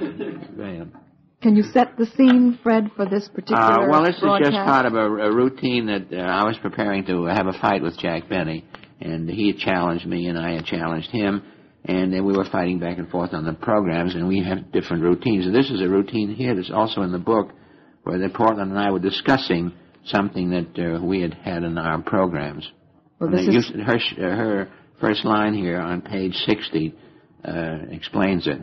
can 1.42 1.56
you 1.56 1.64
set 1.64 1.98
the 1.98 2.06
scene, 2.06 2.60
Fred, 2.62 2.92
for 2.96 3.06
this 3.06 3.28
particular 3.28 3.62
Uh, 3.62 3.90
well, 3.90 4.04
this 4.04 4.16
is 4.16 4.24
just 4.40 4.52
part 4.52 4.86
of 4.86 4.94
a, 4.94 5.06
a 5.06 5.34
routine 5.34 5.88
that 5.88 6.08
uh, 6.12 6.22
I 6.22 6.46
was 6.46 6.58
preparing 6.62 7.06
to 7.06 7.26
have 7.26 7.48
a 7.48 7.54
fight 7.54 7.82
with 7.82 7.98
Jack 7.98 8.30
Benny, 8.30 8.66
and 9.02 9.30
he 9.30 9.48
had 9.48 9.58
challenged 9.58 10.06
me, 10.06 10.28
and 10.28 10.38
I 10.38 10.54
had 10.56 10.66
challenged 10.66 11.12
him, 11.12 11.44
and 11.86 12.14
then 12.14 12.26
we 12.26 12.34
were 12.34 12.46
fighting 12.46 12.80
back 12.80 12.98
and 12.98 13.10
forth 13.10 13.34
on 13.34 13.46
the 13.46 13.54
programs, 13.54 14.16
and 14.16 14.28
we 14.28 14.44
have 14.44 14.72
different 14.72 15.04
routines. 15.04 15.46
And 15.46 15.56
this 15.56 15.70
is 15.70 15.82
a 15.82 15.90
routine 15.90 16.34
here 16.34 16.56
that's 16.56 16.72
also 16.72 17.02
in 17.02 17.12
the 17.12 17.20
book, 17.20 17.52
where 18.04 18.20
that 18.20 18.34
Portland 18.34 18.72
and 18.72 18.80
I 18.80 18.92
were 18.92 19.00
discussing 19.00 19.74
something 20.06 20.50
that 20.52 20.78
uh, 20.98 21.04
we 21.04 21.22
had 21.22 21.34
had 21.34 21.64
in 21.64 21.78
our 21.78 22.02
programs. 22.02 22.70
Well, 23.20 23.32
this 23.32 23.48
is, 23.48 23.54
used- 23.54 23.76
her 23.76 23.96
uh, 23.96 24.36
her 24.36 24.70
first 25.00 25.26
line 25.26 25.54
here 25.54 25.80
on 25.80 26.02
page 26.02 26.34
sixty 26.46 26.96
uh, 27.46 27.78
explains 27.90 28.48
it. 28.48 28.60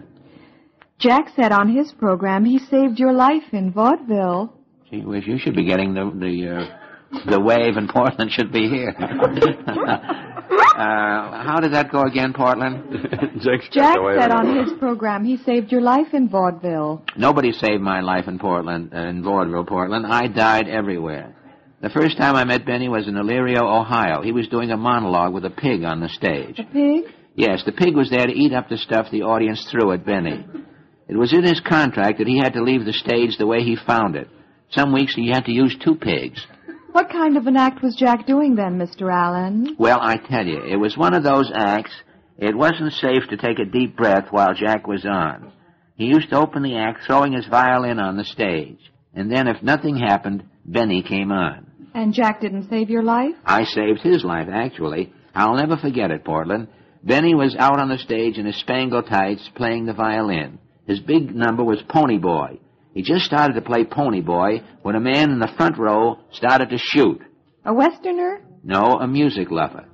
Jack 0.99 1.29
said 1.35 1.51
on 1.53 1.75
his 1.75 1.93
program 1.93 2.45
he 2.45 2.59
saved 2.59 2.99
your 2.99 3.13
life 3.13 3.53
in 3.53 3.73
vaudeville. 3.73 4.55
Gee 4.91 5.03
whiz, 5.05 5.27
you 5.27 5.39
should 5.39 5.55
be 5.57 5.65
getting 5.65 5.95
the 5.95 6.11
the 6.15 6.49
uh, 6.57 7.31
the 7.31 7.41
wave, 7.41 7.77
and 7.77 7.89
Portland 7.89 8.31
should 8.31 8.53
be 8.53 8.69
here. 8.69 8.95
uh, 10.51 11.45
how 11.45 11.59
did 11.61 11.73
that 11.73 11.91
go 11.91 12.03
again, 12.03 12.33
Portland? 12.33 13.09
Jack's 13.41 13.69
Jack 13.73 13.97
the 13.97 14.17
said 14.19 14.31
on 14.31 14.57
his 14.57 14.79
program 14.79 15.25
he 15.25 15.37
saved 15.37 15.71
your 15.71 15.81
life 15.81 16.13
in 16.13 16.29
vaudeville. 16.29 17.05
Nobody 17.17 17.53
saved 17.53 17.83
my 17.83 18.01
life 18.01 18.27
in 18.29 18.39
Portland, 18.39 18.93
uh, 18.95 19.09
in 19.09 19.23
vaudeville, 19.23 19.65
Portland. 19.65 20.07
I 20.07 20.27
died 20.27 20.69
everywhere. 20.69 21.37
The 21.83 21.91
first 21.91 22.19
time 22.19 22.37
I 22.37 22.45
met 22.45 22.67
Benny 22.67 22.89
was 22.89 23.09
in 23.09 23.15
Elyria, 23.15 23.63
Ohio. 23.63 24.23
He 24.23 24.33
was 24.33 24.49
doing 24.49 24.71
a 24.71 24.77
monologue 24.77 25.33
with 25.33 25.47
a 25.47 25.51
pig 25.51 25.83
on 25.83 26.01
the 26.01 26.11
stage. 26.11 26.59
A 26.59 26.65
pig? 26.65 27.05
Yes, 27.35 27.63
the 27.65 27.73
pig 27.73 27.97
was 27.97 28.11
there 28.11 28.27
to 28.27 28.33
eat 28.33 28.53
up 28.53 28.69
the 28.69 28.77
stuff 28.77 29.07
the 29.11 29.23
audience 29.23 29.67
threw 29.71 29.93
at 29.93 30.05
Benny. 30.05 30.45
It 31.09 31.17
was 31.17 31.33
in 31.33 31.43
his 31.43 31.61
contract 31.61 32.19
that 32.19 32.27
he 32.27 32.39
had 32.39 32.53
to 32.53 32.63
leave 32.63 32.85
the 32.85 32.93
stage 32.93 33.39
the 33.39 33.47
way 33.47 33.63
he 33.63 33.77
found 33.77 34.15
it. 34.15 34.29
Some 34.71 34.93
weeks 34.93 35.15
he 35.15 35.29
had 35.29 35.47
to 35.47 35.53
use 35.53 35.77
two 35.83 35.97
pigs. 35.97 36.47
What 36.93 37.11
kind 37.11 37.37
of 37.37 37.47
an 37.47 37.57
act 37.57 37.83
was 37.83 37.95
Jack 37.95 38.27
doing 38.27 38.57
then, 38.57 38.79
Mr. 38.79 39.13
Allen? 39.13 39.77
Well, 39.79 39.99
I 40.01 40.17
tell 40.17 40.45
you, 40.45 40.63
it 40.65 40.77
was 40.77 40.97
one 40.97 41.15
of 41.15 41.23
those 41.23 41.51
acts. 41.55 41.93
It 42.39 42.57
wasn't 42.57 42.93
safe 42.95 43.23
to 43.31 43.37
take 43.37 43.59
a 43.59 43.65
deep 43.65 43.97
breath 43.97 44.29
while 44.31 44.55
Jack 44.55 44.87
was 44.87 45.05
on. 45.05 45.53
He 45.95 46.07
used 46.07 46.31
to 46.31 46.39
open 46.41 46.63
the 46.63 46.77
act 46.77 47.05
throwing 47.07 47.33
his 47.33 47.47
violin 47.47 47.99
on 48.01 48.17
the 48.17 48.25
stage. 48.25 48.81
And 49.15 49.31
then 49.31 49.47
if 49.47 49.63
nothing 49.63 49.97
happened, 49.97 50.45
Benny 50.65 51.03
came 51.03 51.31
on. 51.31 51.67
And 51.95 52.15
Jack 52.15 52.41
didn't 52.41 52.71
save 52.71 52.91
your 52.91 53.03
life? 53.03 53.35
I 53.45 53.65
saved 53.65 54.01
his 54.01 54.25
life, 54.25 54.49
actually. 54.51 55.13
I'll 55.35 55.57
never 55.57 55.77
forget 55.77 56.11
it, 56.11 56.25
Portland. 56.25 56.69
Benny 57.03 57.35
was 57.35 57.55
out 57.57 57.81
on 57.81 57.89
the 57.89 57.99
stage 57.99 58.37
in 58.37 58.47
his 58.47 58.59
spangle 58.61 59.03
tights 59.03 59.49
playing 59.55 59.87
the 59.87 59.93
violin. 59.93 60.59
His 60.87 61.01
big 61.01 61.35
number 61.35 61.63
was 61.63 61.83
Pony 61.89 62.19
Boy. 62.19 62.59
He 62.95 63.03
just 63.03 63.25
started 63.25 63.55
to 63.55 63.61
play 63.63 63.85
Pony 63.85 64.21
Boy 64.21 64.63
when 64.83 64.97
a 64.97 65.01
man 65.01 65.31
in 65.31 65.39
the 65.39 65.53
front 65.57 65.79
row 65.79 66.19
started 66.33 66.71
to 66.71 66.79
shoot. 66.79 67.21
A 67.65 67.73
Westerner? 67.73 68.41
No, 68.65 68.99
a 69.01 69.07
music 69.07 69.51
lover. 69.51 69.85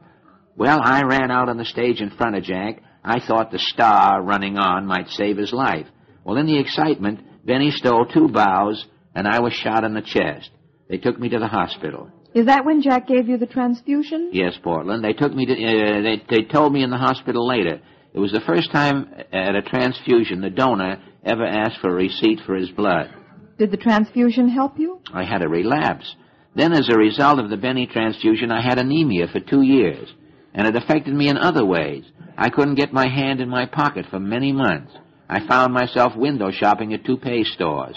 Well, 0.57 0.81
I 0.83 1.03
ran 1.03 1.31
out 1.31 1.49
on 1.49 1.59
the 1.59 1.65
stage 1.65 2.01
in 2.01 2.11
front 2.11 2.37
of 2.37 2.45
Jack. 2.45 2.83
I 3.05 3.21
thought 3.21 3.51
the 3.51 3.59
star 3.59 4.23
running 4.23 4.57
on 4.57 4.87
might 4.87 5.09
save 5.11 5.37
his 5.37 5.53
life. 5.53 5.87
Well, 6.25 6.39
in 6.39 6.47
the 6.47 6.59
excitement, 6.59 7.21
Benny 7.45 7.71
stole 7.71 8.07
two 8.07 8.29
bows, 8.29 8.87
and 9.15 9.29
I 9.29 9.41
was 9.41 9.53
shot 9.53 9.85
in 9.85 9.95
the 9.95 10.03
chest. 10.03 10.51
They 10.89 10.99
took 10.99 11.19
me 11.19 11.29
to 11.29 11.39
the 11.39 11.47
hospital. 11.47 12.11
Is 12.35 12.47
that 12.47 12.65
when 12.65 12.83
Jack 12.83 13.07
gave 13.07 13.29
you 13.29 13.39
the 13.39 13.47
transfusion? 13.47 14.31
Yes, 14.33 14.59
Portland. 14.63 15.05
They 15.05 15.13
took 15.13 15.33
me 15.33 15.47
to. 15.47 15.53
Uh, 15.53 16.03
they 16.03 16.23
they 16.29 16.43
told 16.43 16.73
me 16.73 16.83
in 16.83 16.91
the 16.91 16.97
hospital 16.97 17.47
later. 17.47 17.81
It 18.13 18.19
was 18.19 18.33
the 18.33 18.41
first 18.41 18.71
time 18.73 19.11
at 19.33 19.55
a 19.55 19.63
transfusion 19.63 20.41
the 20.41 20.51
donor 20.51 21.03
ever 21.27 21.45
asked 21.45 21.81
for 21.81 21.91
a 21.91 21.95
receipt 21.95 22.41
for 22.47 22.55
his 22.55 22.71
blood. 22.71 23.11
Did 23.59 23.71
the 23.71 23.77
transfusion 23.77 24.49
help 24.49 24.79
you? 24.79 25.01
I 25.13 25.25
had 25.25 25.43
a 25.43 25.49
relapse. 25.49 26.15
Then, 26.55 26.73
as 26.73 26.89
a 26.89 26.97
result 26.99 27.39
of 27.39 27.51
the 27.51 27.57
Benny 27.57 27.87
transfusion, 27.87 28.51
I 28.51 28.63
had 28.63 28.79
anemia 28.79 29.29
for 29.29 29.41
two 29.41 29.63
years, 29.63 30.09
and 30.55 30.67
it 30.67 30.77
affected 30.77 31.15
me 31.15 31.29
in 31.29 31.37
other 31.37 31.65
ways. 31.65 32.05
I 32.37 32.49
couldn't 32.51 32.75
get 32.77 32.93
my 32.93 33.09
hand 33.09 33.41
in 33.41 33.49
my 33.49 33.67
pocket 33.67 34.07
for 34.11 34.21
many 34.21 34.53
months. 34.53 34.93
I 35.29 35.47
found 35.47 35.73
myself 35.75 36.15
window 36.17 36.51
shopping 36.51 36.95
at 36.95 37.05
toupee 37.05 37.45
stores. 37.45 37.97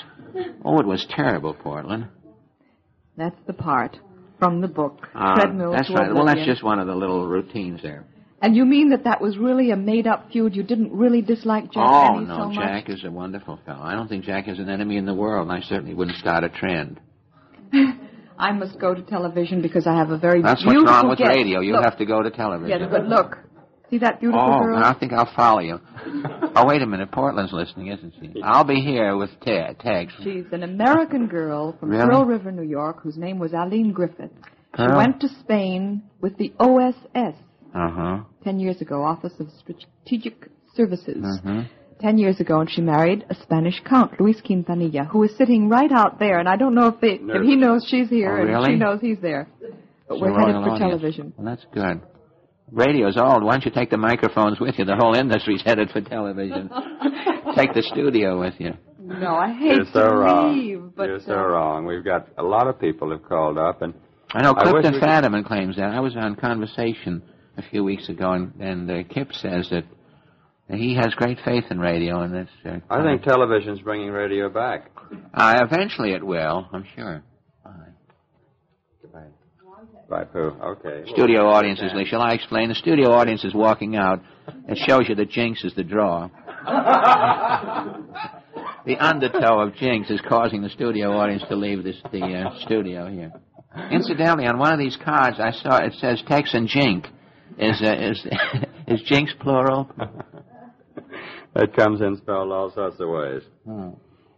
Oh, 0.66 0.80
it 0.80 0.86
was 0.86 1.06
terrible, 1.10 1.54
Portland. 1.54 2.08
That's 3.18 3.36
the 3.48 3.54
part 3.54 3.98
from 4.40 4.62
the 4.62 4.68
book, 4.68 5.08
Uh, 5.14 5.36
Treadmill 5.36 5.72
that's 5.72 5.90
right. 5.90 6.14
Well, 6.14 6.26
that's 6.26 6.46
just 6.46 6.64
one 6.64 6.80
of 6.80 6.88
the 6.88 6.96
little 6.96 7.28
routines 7.28 7.82
there. 7.82 8.06
And 8.42 8.56
you 8.56 8.64
mean 8.66 8.90
that 8.92 9.04
that 9.04 9.20
was 9.20 9.38
really 9.38 9.72
a 9.72 9.76
made-up 9.76 10.32
feud? 10.32 10.56
You 10.56 10.64
didn't 10.64 10.94
really 10.94 11.22
dislike 11.22 11.66
Jack 11.74 11.86
oh 11.90 12.14
Benny 12.14 12.26
no, 12.28 12.36
so 12.38 12.46
much? 12.50 12.56
Jack 12.56 12.90
is 12.90 13.04
a 13.04 13.12
wonderful 13.12 13.60
fellow. 13.66 13.82
I 13.84 13.94
don't 13.96 14.08
think 14.08 14.24
Jack 14.24 14.48
is 14.48 14.60
an 14.60 14.70
enemy 14.70 14.96
in 14.98 15.06
the 15.06 15.14
world, 15.14 15.50
and 15.50 15.58
I 15.58 15.62
certainly 15.68 15.94
wouldn't 15.94 16.18
start 16.18 16.44
a 16.46 16.50
trend. 16.50 17.00
I 18.40 18.54
must 18.54 18.80
go 18.80 18.94
to 18.94 19.02
television 19.02 19.62
because 19.62 19.86
I 19.86 19.94
have 19.96 20.12
a 20.12 20.18
very 20.18 20.42
That's 20.42 20.66
what's 20.66 20.82
wrong 20.84 21.10
with 21.10 21.20
guest. 21.20 21.30
radio. 21.36 21.60
You 21.60 21.74
Look. 21.74 21.84
have 21.84 21.98
to 21.98 22.06
go 22.06 22.24
to 22.24 22.32
television. 22.32 22.80
Yes, 22.80 22.90
but 22.90 23.06
look. 23.06 23.38
See 23.90 23.98
that 23.98 24.20
beautiful 24.22 24.40
Oh, 24.42 24.60
girl? 24.64 24.84
I 24.84 24.94
think 24.98 25.12
I'll 25.14 25.34
follow 25.36 25.60
you. 25.62 25.80
oh, 26.56 26.66
wait 26.66 26.82
a 26.82 26.86
minute. 26.86 27.12
Portland's 27.12 27.52
listening, 27.52 27.88
isn't 27.88 28.14
she? 28.22 28.42
I'll 28.44 28.64
be 28.64 28.76
here 28.82 29.18
with 29.18 29.32
Te- 29.42 29.74
Tex. 29.80 30.14
She's 30.24 30.46
an 30.52 30.62
American 30.64 31.28
girl 31.28 31.76
from 31.80 31.90
Really? 31.90 32.06
Pearl 32.06 32.24
River, 32.24 32.52
New 32.52 32.62
York, 32.70 33.02
whose 33.02 33.18
name 33.18 33.40
was 33.40 33.52
Aline 33.52 33.92
Griffith. 33.92 34.30
She 34.78 34.86
went 34.96 35.20
to 35.22 35.28
Spain 35.28 36.04
with 36.22 36.38
the 36.38 36.54
OSS 36.60 37.36
Uh 37.74 37.90
huh. 37.92 38.18
ten 38.44 38.60
years 38.60 38.82
ago, 38.82 39.04
Office 39.04 39.34
of 39.40 39.48
Strategic 39.60 40.48
Services. 40.76 41.24
Mhm. 41.46 41.68
Ten 42.00 42.18
years 42.18 42.40
ago, 42.40 42.62
and 42.62 42.70
she 42.72 42.82
married 42.82 43.26
a 43.30 43.36
Spanish 43.36 43.82
count, 43.84 44.20
Luis 44.22 44.40
Quintanilla, 44.42 45.06
who 45.08 45.22
is 45.24 45.36
sitting 45.36 45.68
right 45.68 45.92
out 45.92 46.18
there. 46.18 46.40
And 46.40 46.48
I 46.48 46.56
don't 46.56 46.74
know 46.74 46.88
if 46.88 47.00
they, 47.02 47.16
if 47.22 47.42
he 47.44 47.58
knows 47.58 47.86
she's 47.90 48.10
here, 48.10 48.38
Oh, 48.38 48.42
and 48.56 48.66
she 48.66 48.76
knows 48.78 49.02
he's 49.02 49.20
there. 49.20 49.50
But 50.08 50.16
So 50.16 50.22
we're 50.22 50.30
royal 50.30 50.46
headed 50.48 50.64
for 50.64 50.70
audience. 50.70 50.80
television. 50.80 51.34
Well, 51.38 51.46
that's 51.46 51.66
good. 51.74 52.00
Radio's 52.72 53.18
old. 53.18 53.44
Why 53.44 53.54
don't 53.54 53.66
you 53.66 53.72
take 53.72 53.90
the 53.90 53.98
microphones 53.98 54.60
with 54.62 54.80
you? 54.80 54.86
The 54.86 54.96
whole 54.96 55.14
industry's 55.14 55.62
headed 55.66 55.90
for 55.92 56.00
television. 56.02 56.70
take 57.56 57.74
the 57.74 57.82
studio 57.84 58.40
with 58.40 58.54
you. 58.60 58.74
No, 59.02 59.36
I 59.36 59.52
hate 59.54 59.76
You're 59.76 59.86
so 59.92 60.08
to 60.08 60.16
wrong. 60.16 60.58
leave, 60.58 60.82
but 60.96 61.08
You're 61.08 61.20
so 61.20 61.34
uh, 61.34 61.48
wrong. 61.48 61.86
We've 61.86 62.06
got 62.06 62.28
a 62.38 62.44
lot 62.44 62.68
of 62.68 62.80
people 62.80 63.08
who 63.08 63.14
have 63.16 63.24
called 63.28 63.58
up, 63.58 63.82
and 63.82 63.94
I 64.34 64.42
know 64.44 64.52
I 64.54 64.72
wish 64.72 64.84
Clifton 64.84 64.94
we 64.94 65.00
could- 65.42 65.46
claims 65.48 65.76
that. 65.78 65.92
I 65.92 66.00
was 66.00 66.16
on 66.16 66.36
conversation 66.36 67.24
a 67.58 67.62
few 67.70 67.84
weeks 67.84 68.10
ago, 68.10 68.32
and, 68.32 68.54
and 68.60 68.90
uh, 68.90 69.04
Kip 69.10 69.34
says 69.34 69.70
that 69.70 69.86
he 70.70 70.96
has 70.96 71.14
great 71.16 71.40
faith 71.44 71.66
in 71.72 71.80
radio, 71.80 72.22
and 72.22 72.34
that's. 72.34 72.50
Uh, 72.66 72.80
I 72.90 73.04
think 73.04 73.24
television's 73.24 73.80
bringing 73.82 74.12
radio 74.12 74.50
back. 74.50 74.92
uh, 75.34 75.60
eventually 75.64 76.14
it 76.14 76.24
will. 76.24 76.68
I'm 76.72 76.86
sure. 76.96 77.24
Bye. 77.64 77.72
Goodbye. 79.02 79.26
Bye, 80.10 80.26
Pooh. 80.26 80.56
Okay. 80.62 81.04
Studio 81.12 81.48
audiences, 81.48 81.92
Lee. 81.96 82.06
Shall 82.06 82.22
I 82.22 82.34
explain? 82.34 82.70
The 82.70 82.76
studio 82.76 83.12
audience 83.12 83.44
is 83.44 83.54
walking 83.54 83.96
out. 83.96 84.22
It 84.68 84.78
shows 84.88 85.10
you 85.10 85.16
that 85.16 85.30
Jinx 85.30 85.64
is 85.64 85.74
the 85.76 85.84
draw. 85.84 86.30
the 88.86 88.98
undertow 89.00 89.60
of 89.62 89.76
Jinx 89.76 90.10
is 90.10 90.22
causing 90.28 90.62
the 90.62 90.70
studio 90.70 91.12
audience 91.14 91.44
to 91.50 91.56
leave 91.56 91.84
this, 91.84 91.98
the 92.12 92.22
uh, 92.22 92.60
studio 92.66 93.10
here. 93.10 93.32
Incidentally, 93.92 94.48
on 94.48 94.58
one 94.58 94.74
of 94.74 94.80
these 94.80 94.98
cards, 94.98 95.38
I 95.40 95.52
saw 95.52 95.78
it 95.78 95.94
says 95.94 96.22
Tex 96.28 96.54
and 96.54 96.68
Jink. 96.68 97.08
Is 97.58 97.82
uh, 97.82 97.94
is 97.94 98.28
is 98.88 99.02
Jinx 99.04 99.34
plural? 99.40 99.90
it 101.56 101.76
comes 101.76 102.02
in 102.02 102.18
spelled 102.18 102.52
all 102.52 102.72
sorts 102.72 103.00
of 103.00 103.10
ways. 103.10 103.42
Hmm. 103.66 103.90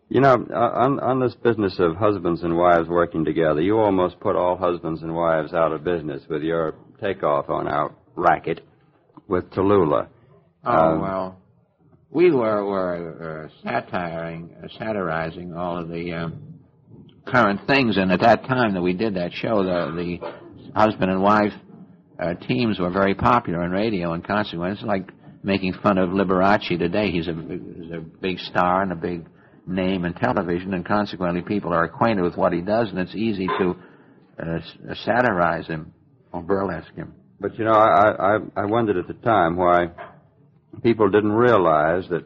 You 0.09 0.19
know, 0.19 0.45
uh, 0.53 0.57
on, 0.57 0.99
on 0.99 1.21
this 1.21 1.35
business 1.35 1.77
of 1.79 1.95
husbands 1.95 2.43
and 2.43 2.57
wives 2.57 2.89
working 2.89 3.23
together, 3.23 3.61
you 3.61 3.79
almost 3.79 4.19
put 4.19 4.35
all 4.35 4.57
husbands 4.57 5.03
and 5.03 5.15
wives 5.15 5.53
out 5.53 5.71
of 5.71 5.85
business 5.85 6.21
with 6.29 6.41
your 6.41 6.75
takeoff 6.99 7.49
on 7.49 7.65
our 7.65 7.95
racket 8.15 8.59
with 9.29 9.49
Tallulah. 9.51 10.07
Oh 10.65 10.71
Um, 10.71 11.01
well, 11.01 11.41
we 12.09 12.29
were 12.29 12.65
were 12.65 13.47
uh, 13.47 13.63
satiring, 13.63 14.53
uh, 14.61 14.67
satirizing 14.77 15.53
all 15.53 15.77
of 15.77 15.87
the 15.87 16.11
um, 16.11 16.59
current 17.25 17.61
things. 17.65 17.97
And 17.97 18.11
at 18.11 18.19
that 18.19 18.43
time 18.43 18.73
that 18.73 18.81
we 18.81 18.93
did 18.93 19.15
that 19.15 19.31
show, 19.31 19.63
the 19.63 19.95
the 19.95 20.73
husband 20.75 21.09
and 21.09 21.21
wife 21.21 21.53
uh, 22.21 22.33
teams 22.35 22.79
were 22.79 22.91
very 22.91 23.15
popular 23.15 23.63
in 23.65 23.71
radio, 23.71 24.13
and 24.13 24.23
consequently, 24.25 24.73
it's 24.77 24.83
like 24.83 25.09
making 25.43 25.73
fun 25.81 25.97
of 25.97 26.09
Liberace 26.09 26.67
today. 26.77 27.11
He's 27.11 27.27
a 27.27 27.33
he's 27.33 27.91
a 27.91 27.99
big 27.99 28.37
star 28.39 28.83
and 28.83 28.91
a 28.91 28.95
big 28.95 29.25
name 29.65 30.05
in 30.05 30.13
television, 30.13 30.73
and 30.73 30.85
consequently, 30.85 31.41
people 31.41 31.73
are 31.73 31.83
acquainted 31.83 32.21
with 32.23 32.37
what 32.37 32.53
he 32.53 32.61
does, 32.61 32.89
and 32.89 32.99
it's 32.99 33.15
easy 33.15 33.47
to 33.47 33.75
uh, 34.41 34.59
satirize 35.05 35.67
him 35.67 35.93
or 36.31 36.41
burlesque 36.41 36.93
him. 36.95 37.13
But 37.39 37.57
you 37.57 37.65
know, 37.65 37.73
I, 37.73 38.35
I 38.35 38.37
I 38.55 38.65
wondered 38.65 38.97
at 38.97 39.07
the 39.07 39.15
time 39.25 39.55
why 39.55 39.87
people 40.83 41.09
didn't 41.09 41.31
realize 41.33 42.03
that, 42.09 42.23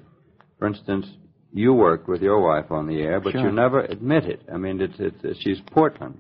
for 0.60 0.68
instance, 0.68 1.06
you 1.54 1.74
worked 1.74 2.08
with 2.10 2.22
your 2.22 2.42
wife 2.42 2.70
on 2.70 2.86
the 2.88 3.00
air, 3.02 3.20
but 3.22 3.32
Sure. 3.32 3.42
you 3.46 3.52
never 3.52 3.80
admit 3.82 4.26
it. 4.26 4.42
I 4.54 4.58
mean, 4.58 4.82
it's 4.82 4.96
it's, 5.00 5.16
it's 5.24 5.40
she's 5.42 5.60
Portland, 5.72 6.18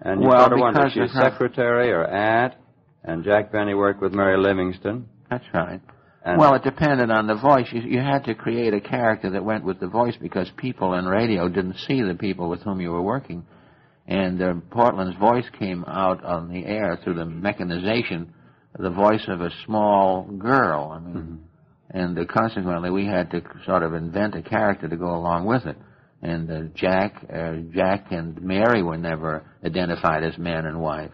and 0.00 0.20
you 0.20 0.28
Well, 0.28 0.40
sort 0.40 0.52
of 0.54 0.58
wonder 0.58 0.90
she's 0.92 1.12
her- 1.12 1.20
secretary 1.30 1.92
or 1.92 2.04
aunt, 2.04 2.54
and 3.04 3.22
Jack 3.22 3.52
Benny 3.52 3.74
worked 3.74 4.00
with 4.00 4.12
Mary 4.12 4.38
Livingstone. 4.38 5.06
That's 5.30 5.44
right. 5.52 5.80
And 6.24 6.38
well, 6.38 6.54
it 6.54 6.62
depended 6.64 7.10
on 7.10 7.26
the 7.26 7.34
voice. 7.34 7.66
You, 7.70 7.82
you 7.82 8.00
had 8.00 8.24
to 8.24 8.34
create 8.34 8.72
a 8.72 8.80
character 8.80 9.30
that 9.30 9.44
went 9.44 9.62
with 9.62 9.78
the 9.78 9.88
voice 9.88 10.14
because 10.20 10.50
people 10.56 10.94
in 10.94 11.04
radio 11.04 11.48
didn't 11.48 11.76
see 11.86 12.02
the 12.02 12.14
people 12.14 12.48
with 12.48 12.62
whom 12.62 12.80
you 12.80 12.90
were 12.90 13.02
working. 13.02 13.44
And 14.06 14.42
uh, 14.42 14.54
Portland's 14.70 15.18
voice 15.18 15.44
came 15.58 15.84
out 15.86 16.24
on 16.24 16.50
the 16.50 16.64
air 16.64 16.98
through 17.02 17.14
the 17.14 17.26
mechanization, 17.26 18.32
the 18.78 18.90
voice 18.90 19.24
of 19.28 19.42
a 19.42 19.50
small 19.66 20.24
girl. 20.24 20.92
I 20.96 21.00
mean, 21.00 21.44
and 21.90 22.18
uh, 22.18 22.24
consequently, 22.24 22.90
we 22.90 23.06
had 23.06 23.30
to 23.32 23.42
sort 23.66 23.82
of 23.82 23.94
invent 23.94 24.34
a 24.34 24.42
character 24.42 24.88
to 24.88 24.96
go 24.96 25.14
along 25.14 25.44
with 25.44 25.66
it. 25.66 25.76
And 26.22 26.50
uh, 26.50 26.60
Jack, 26.74 27.16
uh, 27.32 27.56
Jack 27.74 28.06
and 28.10 28.40
Mary 28.40 28.82
were 28.82 28.96
never 28.96 29.44
identified 29.62 30.24
as 30.24 30.38
man 30.38 30.64
and 30.64 30.80
wife 30.80 31.12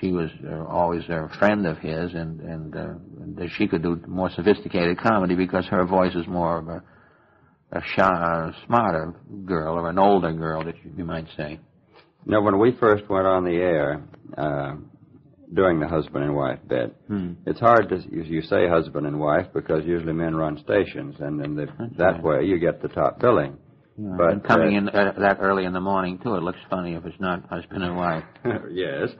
she 0.00 0.12
was 0.12 0.30
uh, 0.48 0.64
always 0.66 1.02
a 1.08 1.28
friend 1.38 1.66
of 1.66 1.78
his, 1.78 2.14
and 2.14 2.40
and, 2.40 2.74
uh, 2.76 2.86
that 3.36 3.48
she 3.56 3.66
could 3.68 3.82
do 3.82 4.00
more 4.06 4.30
sophisticated 4.30 4.98
comedy 4.98 5.34
because 5.34 5.66
her 5.66 5.84
voice 5.86 6.14
is 6.14 6.26
more 6.26 6.58
of 6.58 6.68
a 6.68 6.82
a 7.72 7.80
shy, 7.94 8.08
a 8.48 8.66
smarter 8.66 9.14
girl 9.44 9.74
or 9.74 9.90
an 9.90 9.98
older 9.98 10.32
girl, 10.32 10.64
that 10.64 10.74
you, 10.84 10.90
you 10.96 11.04
might 11.04 11.26
say. 11.36 11.60
Know, 12.26 12.42
when 12.42 12.58
we 12.58 12.72
first 12.80 13.08
went 13.08 13.26
on 13.26 13.44
the 13.44 13.54
air, 13.56 14.02
uh, 14.36 14.74
doing 15.54 15.78
the 15.78 15.86
husband 15.86 16.24
and 16.24 16.34
wife 16.34 16.58
bit, 16.68 16.96
Hmm. 17.06 17.34
it's 17.46 17.60
hard 17.60 17.88
to 17.90 17.96
you, 18.10 18.22
you 18.22 18.42
say 18.42 18.68
husband 18.68 19.06
and 19.06 19.18
wife 19.20 19.46
because 19.54 19.84
usually 19.84 20.12
men 20.12 20.34
run 20.34 20.58
stations, 20.58 21.14
and 21.20 21.40
then 21.40 21.54
the, 21.54 21.66
That's 21.78 21.96
that 21.98 22.04
right. 22.14 22.22
way 22.24 22.44
you 22.44 22.58
get 22.58 22.82
the 22.82 22.88
top 22.88 23.20
billing. 23.20 23.56
But, 23.98 24.30
and 24.30 24.44
coming 24.44 24.74
uh, 24.74 24.78
in 24.78 24.88
uh, 24.88 25.12
that 25.18 25.38
early 25.40 25.64
in 25.64 25.72
the 25.72 25.80
morning 25.80 26.18
too, 26.22 26.34
it 26.34 26.42
looks 26.42 26.58
funny 26.70 26.94
if 26.94 27.04
it's 27.04 27.20
not 27.20 27.46
husband 27.48 27.82
and 27.84 27.96
wife. 27.96 28.24
yes. 28.70 29.10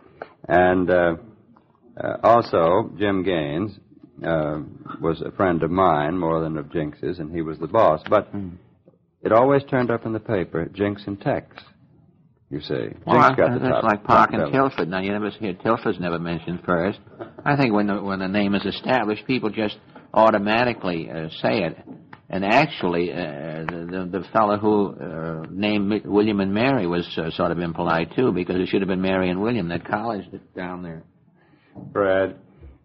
And 0.49 0.91
uh, 0.91 1.17
uh, 2.03 2.17
also, 2.23 2.91
Jim 2.99 3.23
Gaines 3.23 3.73
uh, 4.27 4.61
was 5.01 5.21
a 5.23 5.31
friend 5.33 5.63
of 5.63 5.71
mine 5.71 6.17
more 6.19 6.41
than 6.41 6.57
of 6.57 6.73
Jinx's, 6.73 7.19
and 7.19 7.31
he 7.35 7.43
was 7.43 7.59
the 7.59 7.67
boss. 7.69 8.01
But 8.09 8.29
Hmm. 8.29 8.51
it 9.23 9.33
always 9.33 9.63
turned 9.65 9.91
up 9.91 10.07
in 10.07 10.13
the 10.13 10.21
paper, 10.21 10.67
Jinx 10.73 11.03
and 11.07 11.21
Tex. 11.21 11.57
You 12.49 12.61
see, 12.61 12.89
Well, 13.07 13.21
Jinx 13.21 13.37
got 13.37 13.53
the 13.53 13.59
that's 13.61 13.71
top. 13.75 13.85
like 13.85 14.05
Park 14.05 14.31
and. 14.33 14.51
Tilford. 14.53 14.89
Now 14.89 15.01
you 15.01 15.13
never 15.13 15.31
hear 15.31 15.53
Tilford's 15.55 16.01
never 16.01 16.19
mentioned 16.19 16.61
first. 16.65 16.99
I 17.45 17.57
think 17.57 17.73
when 17.75 17.87
the 17.87 18.03
when 18.03 18.19
the 18.19 18.29
name 18.29 18.55
is 18.55 18.65
established, 18.65 19.25
people 19.27 19.51
just 19.51 19.77
automatically 20.15 21.09
uh, 21.11 21.29
say 21.43 21.63
it. 21.65 21.77
And 22.33 22.45
actually, 22.45 23.13
uh, 23.13 23.17
the, 23.17 23.89
the 23.91 24.19
the 24.21 24.25
fellow 24.33 24.57
who 24.57 24.95
uh, 24.95 25.47
named 25.51 26.05
William 26.07 26.39
and 26.41 26.55
Mary 26.55 26.87
was 26.87 27.05
uh, 27.19 27.31
sort 27.33 27.51
of 27.51 27.59
impolite 27.59 28.15
too, 28.15 28.31
because 28.33 28.57
it 28.57 28.69
should 28.69 28.83
have 28.83 28.89
been 28.89 29.03
Mary 29.03 29.31
and 29.31 29.41
William. 29.43 29.69
That 29.69 29.85
college 29.85 30.25
that's 30.31 30.45
down 30.55 30.83
there 30.85 31.03
Brad, 31.93 32.37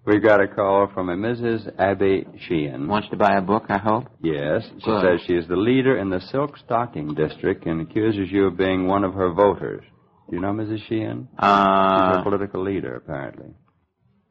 we've 0.06 0.24
got 0.24 0.42
a 0.42 0.48
call 0.48 0.90
from 0.94 1.10
a 1.10 1.16
Mrs. 1.16 1.72
Abby 1.78 2.26
Sheehan. 2.48 2.88
wants 2.88 3.10
to 3.10 3.18
buy 3.18 3.36
a 3.38 3.42
book. 3.42 3.66
I 3.70 3.78
hope. 3.78 4.06
Yes, 4.22 4.64
she 4.80 4.86
Good. 4.86 5.02
says 5.04 5.28
she 5.28 5.34
is 5.34 5.48
the 5.48 5.56
leader 5.56 5.98
in 5.98 6.10
the 6.10 6.22
silk 6.32 6.58
stocking 6.66 7.14
district 7.14 7.68
and 7.68 7.82
accuses 7.82 8.32
you 8.32 8.48
of 8.48 8.58
being 8.58 8.88
one 8.88 9.04
of 9.04 9.14
her 9.14 9.32
voters. 9.32 9.84
Do 10.30 10.36
you 10.38 10.42
know 10.42 10.54
Mrs. 10.54 10.80
Sheehan? 10.88 11.28
She's 11.34 11.44
Uh, 11.44 12.18
a 12.20 12.24
political 12.24 12.64
leader, 12.64 12.96
apparently. 12.96 13.54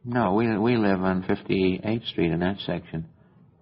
no, 0.05 0.35
we 0.35 0.59
we 0.59 0.77
live 0.77 1.01
on 1.03 1.23
58th 1.23 2.05
Street 2.09 2.33
in 2.33 2.41
that 2.41 2.59
section. 2.67 3.07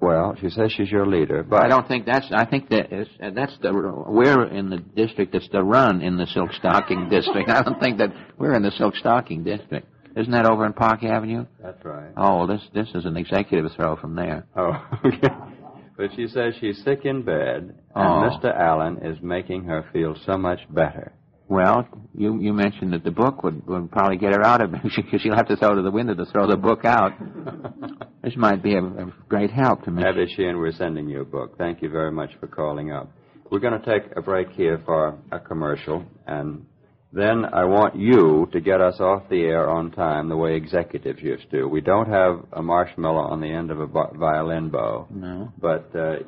Well, 0.03 0.34
she 0.40 0.50
says 0.50 0.72
she's 0.72 0.90
your 0.90 1.07
leader, 1.07 1.44
but 1.44 1.62
I 1.62 1.68
don't 1.68 1.86
think 1.86 2.07
that's. 2.07 2.26
I 2.32 2.44
think 2.44 2.68
that 2.70 2.92
is, 2.92 3.07
uh, 3.22 3.30
that's 3.30 3.57
the 3.62 3.72
we're 3.72 4.46
in 4.48 4.68
the 4.68 4.78
district 4.78 5.32
that's 5.32 5.48
the 5.50 5.62
run 5.62 6.03
in 6.03 6.16
the 6.16 6.26
silk 6.26 6.50
stocking 6.55 7.09
district. 7.09 7.48
I 7.48 7.62
don't 7.62 7.78
think 7.80 7.98
that 7.98 8.11
we're 8.36 8.55
in 8.55 8.62
the 8.64 8.72
silk 8.72 8.96
stocking 8.96 9.44
district. 9.44 9.86
Isn't 10.16 10.32
that 10.32 10.44
over 10.44 10.66
in 10.66 10.72
Park 10.72 11.05
Avenue? 11.05 11.46
That's 11.62 11.82
right. 11.84 12.11
Oh, 12.16 12.48
this 12.48 12.61
this 12.74 12.88
is 12.96 13.05
an 13.05 13.16
executive 13.16 13.70
throw 13.76 13.94
from 13.94 14.16
there. 14.16 14.44
Oh, 14.57 14.72
okay. 15.07 15.28
But 15.96 16.11
she 16.16 16.26
says 16.26 16.55
she's 16.61 16.82
sick 16.82 17.05
in 17.05 17.22
bed, 17.22 17.59
and 17.59 17.76
Oh. 17.94 18.28
Mr. 18.28 18.53
Allen 18.59 18.98
is 19.05 19.22
making 19.22 19.64
her 19.64 19.84
feel 19.92 20.16
so 20.26 20.36
much 20.36 20.59
better. 20.68 21.12
Well, 21.53 21.86
you 22.14 22.40
you 22.40 22.53
mentioned 22.55 22.94
that 22.94 23.05
the 23.05 23.11
book 23.11 23.42
would 23.42 23.66
would 23.66 23.90
probably 23.90 24.16
get 24.16 24.32
her 24.34 24.42
out 24.42 24.62
of 24.62 24.72
it 24.72 24.80
because 24.96 25.20
she'll 25.20 25.36
have 25.36 25.48
to 25.48 25.57
throw 25.57 25.74
to 25.74 25.82
the 25.82 25.90
window 25.90 26.14
to 26.14 26.24
throw 26.32 26.46
the 26.46 26.57
book 26.57 26.84
out. 26.84 27.12
This 28.24 28.36
might 28.36 28.62
be 28.62 28.74
a, 28.76 28.84
a 28.84 29.12
great 29.28 29.50
help 29.50 29.82
to 29.84 29.90
me. 29.90 30.05
Abby 30.05 30.32
Sheehan, 30.36 30.57
we're 30.57 30.70
sending 30.70 31.09
you 31.09 31.22
a 31.22 31.24
book. 31.24 31.59
Thank 31.59 31.82
you 31.82 31.90
very 31.90 32.12
much 32.12 32.30
for 32.38 32.46
calling 32.46 32.92
up. 32.92 33.11
We're 33.50 33.59
going 33.59 33.80
to 33.82 33.84
take 33.84 34.16
a 34.16 34.22
break 34.22 34.50
here 34.50 34.80
for 34.86 35.18
a 35.32 35.40
commercial, 35.40 36.05
and 36.24 36.64
then 37.12 37.44
I 37.44 37.64
want 37.64 37.96
you 37.96 38.48
to 38.53 38.61
get 38.61 38.80
us 38.80 39.00
off 39.00 39.28
the 39.28 39.42
air 39.42 39.68
on 39.68 39.90
time 39.90 40.28
the 40.28 40.36
way 40.36 40.55
executives 40.55 41.20
used 41.20 41.50
to. 41.50 41.64
We 41.66 41.80
don't 41.80 42.09
have 42.09 42.44
a 42.53 42.62
marshmallow 42.62 43.24
on 43.32 43.40
the 43.40 43.53
end 43.53 43.72
of 43.72 43.80
a 43.80 43.88
violin 43.88 44.70
bow, 44.70 45.09
No. 45.11 45.53
but 45.61 45.90
uh, 45.96 46.20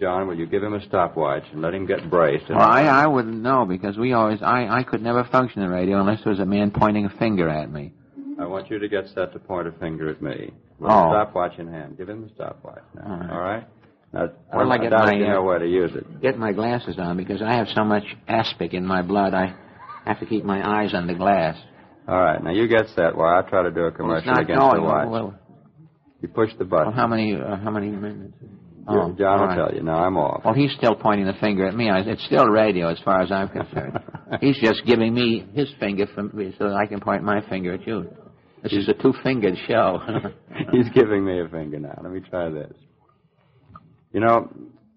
John, 0.00 0.26
will 0.26 0.34
you 0.34 0.46
give 0.46 0.62
him 0.62 0.74
a 0.74 0.82
stopwatch 0.86 1.44
and 1.52 1.62
let 1.62 1.72
him 1.74 1.86
get 1.86 2.10
braced? 2.10 2.46
and- 2.48 2.58
Well, 2.58 2.68
I 2.68 2.82
I 2.82 3.06
wouldn't 3.06 3.40
know 3.42 3.64
because 3.64 3.96
we 3.96 4.12
always 4.12 4.42
I 4.42 4.66
I 4.68 4.82
could 4.82 5.02
never 5.02 5.24
function 5.24 5.62
in 5.62 5.70
radio 5.70 6.00
unless 6.00 6.22
there 6.24 6.30
was 6.30 6.40
a 6.40 6.44
man 6.46 6.70
pointing 6.72 7.04
a 7.06 7.10
finger 7.10 7.48
at 7.48 7.70
me. 7.70 7.92
I 8.40 8.46
want 8.46 8.68
you 8.70 8.78
to 8.80 8.88
get 8.88 9.06
set 9.14 9.32
to 9.32 9.38
point 9.38 9.68
a 9.68 9.72
finger 9.72 10.08
at 10.10 10.20
me. 10.20 10.52
With 10.80 10.90
Oh. 10.90 11.06
a 11.08 11.10
stopwatch 11.12 11.58
in 11.58 11.68
hand. 11.68 11.96
Give 11.96 12.08
him 12.08 12.22
the 12.22 12.28
stopwatch 12.34 12.82
now. 12.96 13.02
All 13.06 13.16
right. 13.20 13.30
All 13.30 13.40
right? 13.40 13.64
Now, 14.12 14.28
Well, 14.52 14.70
I 14.72 14.74
I 14.74 14.78
get 14.78 14.90
my, 14.92 15.12
you 15.12 15.26
know 15.26 15.40
uh, 15.40 15.44
where 15.44 15.58
to 15.60 15.66
use 15.68 15.94
it. 15.94 16.20
Get 16.20 16.36
my 16.38 16.52
glasses 16.52 16.98
on 16.98 17.16
because 17.16 17.40
I 17.42 17.54
have 17.54 17.68
so 17.68 17.84
much 17.84 18.04
aspic 18.28 18.74
in 18.74 18.84
my 18.84 19.02
blood. 19.02 19.34
I 19.34 19.54
have 20.04 20.18
to 20.20 20.26
keep 20.26 20.44
my 20.44 20.60
eyes 20.80 20.92
on 20.94 21.06
the 21.06 21.14
glass. 21.14 21.56
All 22.08 22.18
right. 22.20 22.42
Now 22.42 22.50
you 22.50 22.66
get 22.68 22.88
set 22.96 23.16
while 23.16 23.32
I 23.38 23.48
try 23.48 23.62
to 23.62 23.70
do 23.70 23.80
a 23.80 23.82
Well, 23.84 23.92
commercial 23.92 24.32
not 24.32 24.40
against 24.42 24.60
going. 24.60 24.82
the 24.82 24.88
watch. 24.88 25.08
Well, 25.08 25.34
You 26.20 26.28
push 26.28 26.50
the 26.58 26.64
well, 26.64 26.84
button. 26.86 26.92
how 26.94 27.06
many 27.06 27.34
uh, 27.40 27.56
how 27.56 27.70
many 27.70 27.90
minutes? 27.90 28.34
Oh, 28.86 29.12
John 29.18 29.40
will 29.40 29.46
right. 29.46 29.56
tell 29.56 29.74
you. 29.74 29.82
Now 29.82 30.04
I'm 30.04 30.16
off. 30.16 30.42
Well, 30.44 30.54
he's 30.54 30.72
still 30.72 30.94
pointing 30.94 31.26
the 31.26 31.34
finger 31.34 31.66
at 31.66 31.74
me. 31.74 31.90
It's 31.90 32.24
still 32.26 32.46
radio 32.46 32.88
as 32.88 32.98
far 33.04 33.22
as 33.22 33.32
I'm 33.32 33.48
concerned. 33.48 33.98
he's 34.40 34.58
just 34.60 34.84
giving 34.86 35.14
me 35.14 35.46
his 35.54 35.68
finger 35.80 36.06
me 36.32 36.54
so 36.58 36.68
that 36.68 36.76
I 36.76 36.86
can 36.86 37.00
point 37.00 37.22
my 37.22 37.40
finger 37.48 37.72
at 37.74 37.86
you. 37.86 38.10
This 38.62 38.72
is 38.72 38.88
a 38.88 38.94
two-fingered 38.94 39.56
show. 39.68 40.00
He's 40.72 40.88
giving 40.94 41.22
me 41.22 41.38
a 41.38 41.46
finger 41.48 41.78
now. 41.78 42.00
Let 42.02 42.10
me 42.10 42.20
try 42.20 42.48
this. 42.48 42.72
You 44.14 44.20
know, 44.20 44.50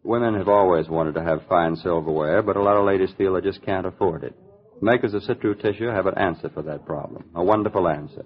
women 0.03 0.35
have 0.35 0.47
always 0.47 0.87
wanted 0.87 1.15
to 1.15 1.23
have 1.23 1.41
fine 1.49 1.75
silverware, 1.75 2.41
but 2.41 2.55
a 2.55 2.63
lot 2.63 2.77
of 2.77 2.85
ladies 2.85 3.09
feel 3.17 3.33
they 3.33 3.41
just 3.41 3.61
can't 3.65 3.85
afford 3.85 4.23
it. 4.23 4.33
Makers 4.81 5.13
of 5.13 5.23
Sitroux 5.23 5.61
tissue 5.61 5.87
have 5.87 6.05
an 6.05 6.17
answer 6.17 6.49
for 6.49 6.61
that 6.61 6.85
problem. 6.85 7.25
A 7.35 7.43
wonderful 7.43 7.89
answer. 7.89 8.25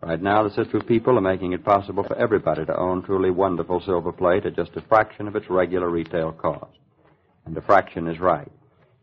Right 0.00 0.22
now, 0.22 0.44
the 0.44 0.50
Sitroux 0.50 0.86
people 0.86 1.18
are 1.18 1.20
making 1.20 1.52
it 1.52 1.64
possible 1.64 2.04
for 2.04 2.16
everybody 2.16 2.64
to 2.64 2.78
own 2.78 3.02
truly 3.02 3.30
wonderful 3.30 3.80
silver 3.80 4.12
plate 4.12 4.46
at 4.46 4.54
just 4.54 4.76
a 4.76 4.80
fraction 4.82 5.26
of 5.26 5.34
its 5.34 5.50
regular 5.50 5.90
retail 5.90 6.30
cost. 6.30 6.78
And 7.44 7.54
the 7.54 7.62
fraction 7.62 8.06
is 8.06 8.20
right. 8.20 8.50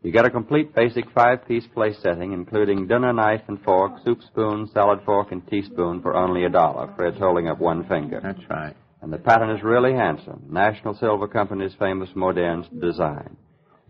You 0.02 0.10
get 0.10 0.24
a 0.24 0.30
complete 0.30 0.74
basic 0.74 1.10
five-piece 1.10 1.66
place 1.74 1.96
setting, 2.00 2.32
including 2.32 2.86
dinner 2.86 3.12
knife 3.12 3.42
and 3.48 3.60
fork, 3.62 3.92
soup 4.04 4.22
spoon, 4.22 4.70
salad 4.72 5.00
fork, 5.04 5.32
and 5.32 5.46
teaspoon 5.48 6.00
for 6.00 6.14
only 6.14 6.44
a 6.44 6.48
dollar. 6.48 6.92
Fred's 6.96 7.18
holding 7.18 7.48
up 7.48 7.58
one 7.58 7.86
finger. 7.88 8.20
That's 8.22 8.48
right. 8.48 8.74
And 9.02 9.12
the 9.12 9.18
pattern 9.18 9.50
is 9.50 9.62
really 9.62 9.92
handsome. 9.92 10.44
National 10.48 10.94
Silver 10.94 11.28
Company's 11.28 11.74
famous 11.78 12.08
modern 12.14 12.66
design. 12.80 13.36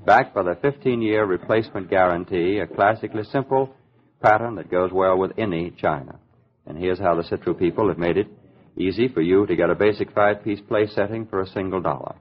Backed 0.05 0.35
by 0.35 0.43
the 0.43 0.57
15-year 0.57 1.25
replacement 1.25 1.89
guarantee, 1.89 2.59
a 2.59 2.67
classically 2.67 3.25
simple 3.25 3.75
pattern 4.21 4.57
that 4.57 4.71
goes 4.71 4.91
well 4.93 5.17
with 5.19 5.33
any 5.39 5.71
china. 5.71 6.19
And 6.67 6.77
here's 6.79 6.99
how 6.99 7.15
the 7.15 7.23
Sitroux 7.23 7.59
people 7.59 7.89
have 7.89 7.99
made 7.99 8.17
it 8.17 8.29
easy 8.77 9.09
for 9.09 9.23
you 9.23 9.47
to 9.47 9.57
get 9.57 9.71
a 9.71 9.75
basic 9.75 10.13
five-piece 10.13 10.61
play 10.69 10.87
setting 10.87 11.27
for 11.27 11.41
a 11.41 11.47
single 11.47 11.81
dollar. 11.81 12.17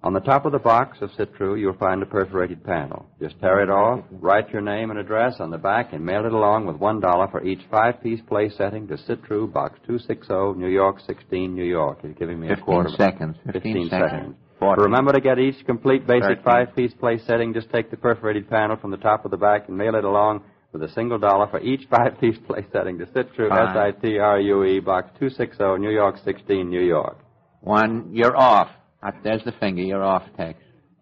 On 0.00 0.12
the 0.12 0.20
top 0.20 0.46
of 0.46 0.52
the 0.52 0.60
box 0.60 0.98
of 1.00 1.10
Sitroux, 1.10 1.58
you'll 1.58 1.76
find 1.76 2.00
a 2.02 2.06
perforated 2.06 2.62
panel. 2.62 3.06
Just 3.20 3.40
tear 3.40 3.60
it 3.64 3.68
off, 3.68 4.04
write 4.12 4.48
your 4.50 4.62
name 4.62 4.90
and 4.90 4.98
address 4.98 5.40
on 5.40 5.50
the 5.50 5.58
back, 5.58 5.92
and 5.92 6.06
mail 6.06 6.24
it 6.24 6.32
along 6.32 6.66
with 6.66 6.76
one 6.76 7.00
dollar 7.00 7.26
for 7.28 7.44
each 7.44 7.62
five-piece 7.68 8.20
play 8.28 8.48
setting 8.48 8.86
to 8.86 8.94
Sitroux, 8.94 9.52
Box 9.52 9.80
260, 9.86 10.60
New 10.60 10.68
York 10.68 11.00
16, 11.04 11.52
New 11.52 11.64
York. 11.64 11.98
He's 12.02 12.14
giving 12.16 12.38
me 12.38 12.46
a 12.46 12.50
15 12.50 12.64
quarter. 12.64 12.90
seconds. 12.90 13.36
15 13.46 13.62
15 13.62 13.90
seconds. 13.90 14.10
seconds. 14.12 14.36
14. 14.60 14.84
Remember 14.84 15.12
to 15.12 15.20
get 15.20 15.40
each 15.40 15.66
complete 15.66 16.06
basic 16.06 16.44
five-piece 16.44 16.94
play 16.94 17.18
setting. 17.26 17.52
Just 17.52 17.70
take 17.70 17.90
the 17.90 17.96
perforated 17.96 18.48
panel 18.48 18.76
from 18.76 18.92
the 18.92 18.96
top 18.98 19.24
of 19.24 19.32
the 19.32 19.36
back 19.36 19.68
and 19.68 19.76
mail 19.76 19.96
it 19.96 20.04
along 20.04 20.42
with 20.72 20.82
a 20.82 20.88
single 20.92 21.18
dollar 21.18 21.46
for 21.48 21.60
each 21.60 21.86
five-piece 21.90 22.38
place 22.46 22.66
setting 22.72 22.98
to 22.98 23.06
Sitroux, 23.06 23.48
Fine. 23.48 23.76
S-I-T-R-U-E, 23.76 24.76
E, 24.76 24.80
Box 24.80 25.08
260, 25.18 25.78
New 25.78 25.90
York 25.90 26.16
16, 26.24 26.68
New 26.68 26.82
York. 26.82 27.16
One, 27.60 28.10
you're 28.12 28.36
off. 28.36 28.68
Uh, 29.02 29.12
There's 29.22 29.44
the 29.44 29.52
finger. 29.52 29.82
You're 29.82 30.04
off, 30.04 30.24
Tex. 30.36 30.58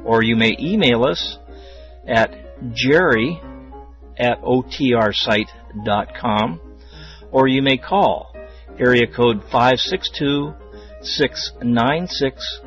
or 0.03 0.23
you 0.23 0.35
may 0.35 0.57
email 0.59 1.03
us 1.03 1.37
at 2.07 2.33
jerry 2.73 3.39
at 4.17 4.41
otrsite.com, 4.41 5.39
or 7.31 7.47
you 7.47 7.61
may 7.61 7.77
call 7.77 8.35
area 8.79 9.05
code 9.05 9.43
562 9.43 10.55
696 11.01 12.61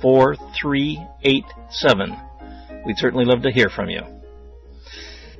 4387. 0.00 2.16
We'd 2.86 2.98
certainly 2.98 3.24
love 3.24 3.42
to 3.42 3.50
hear 3.50 3.68
from 3.68 3.90
you. 3.90 4.02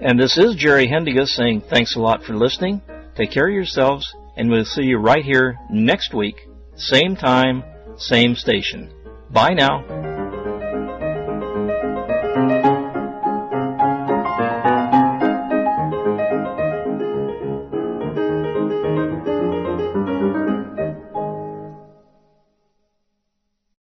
And 0.01 0.19
this 0.19 0.39
is 0.39 0.55
Jerry 0.55 0.89
Haendiges 0.89 1.29
saying 1.29 1.63
thanks 1.69 1.97
a 1.97 2.01
lot 2.01 2.23
for 2.23 2.35
listening. 2.35 2.83
Take 3.17 3.33
care 3.33 3.49
of 3.49 3.55
yourselves, 3.55 4.15
and 4.37 4.51
we'll 4.51 4.65
see 4.65 4.83
you 4.83 4.99
right 4.99 5.25
here 5.25 5.59
next 5.71 6.15
week, 6.15 6.37
same 6.77 7.17
time, 7.17 7.65
same 7.97 8.37
station. 8.37 8.93
Bye 9.31 9.55
now. 9.55 10.18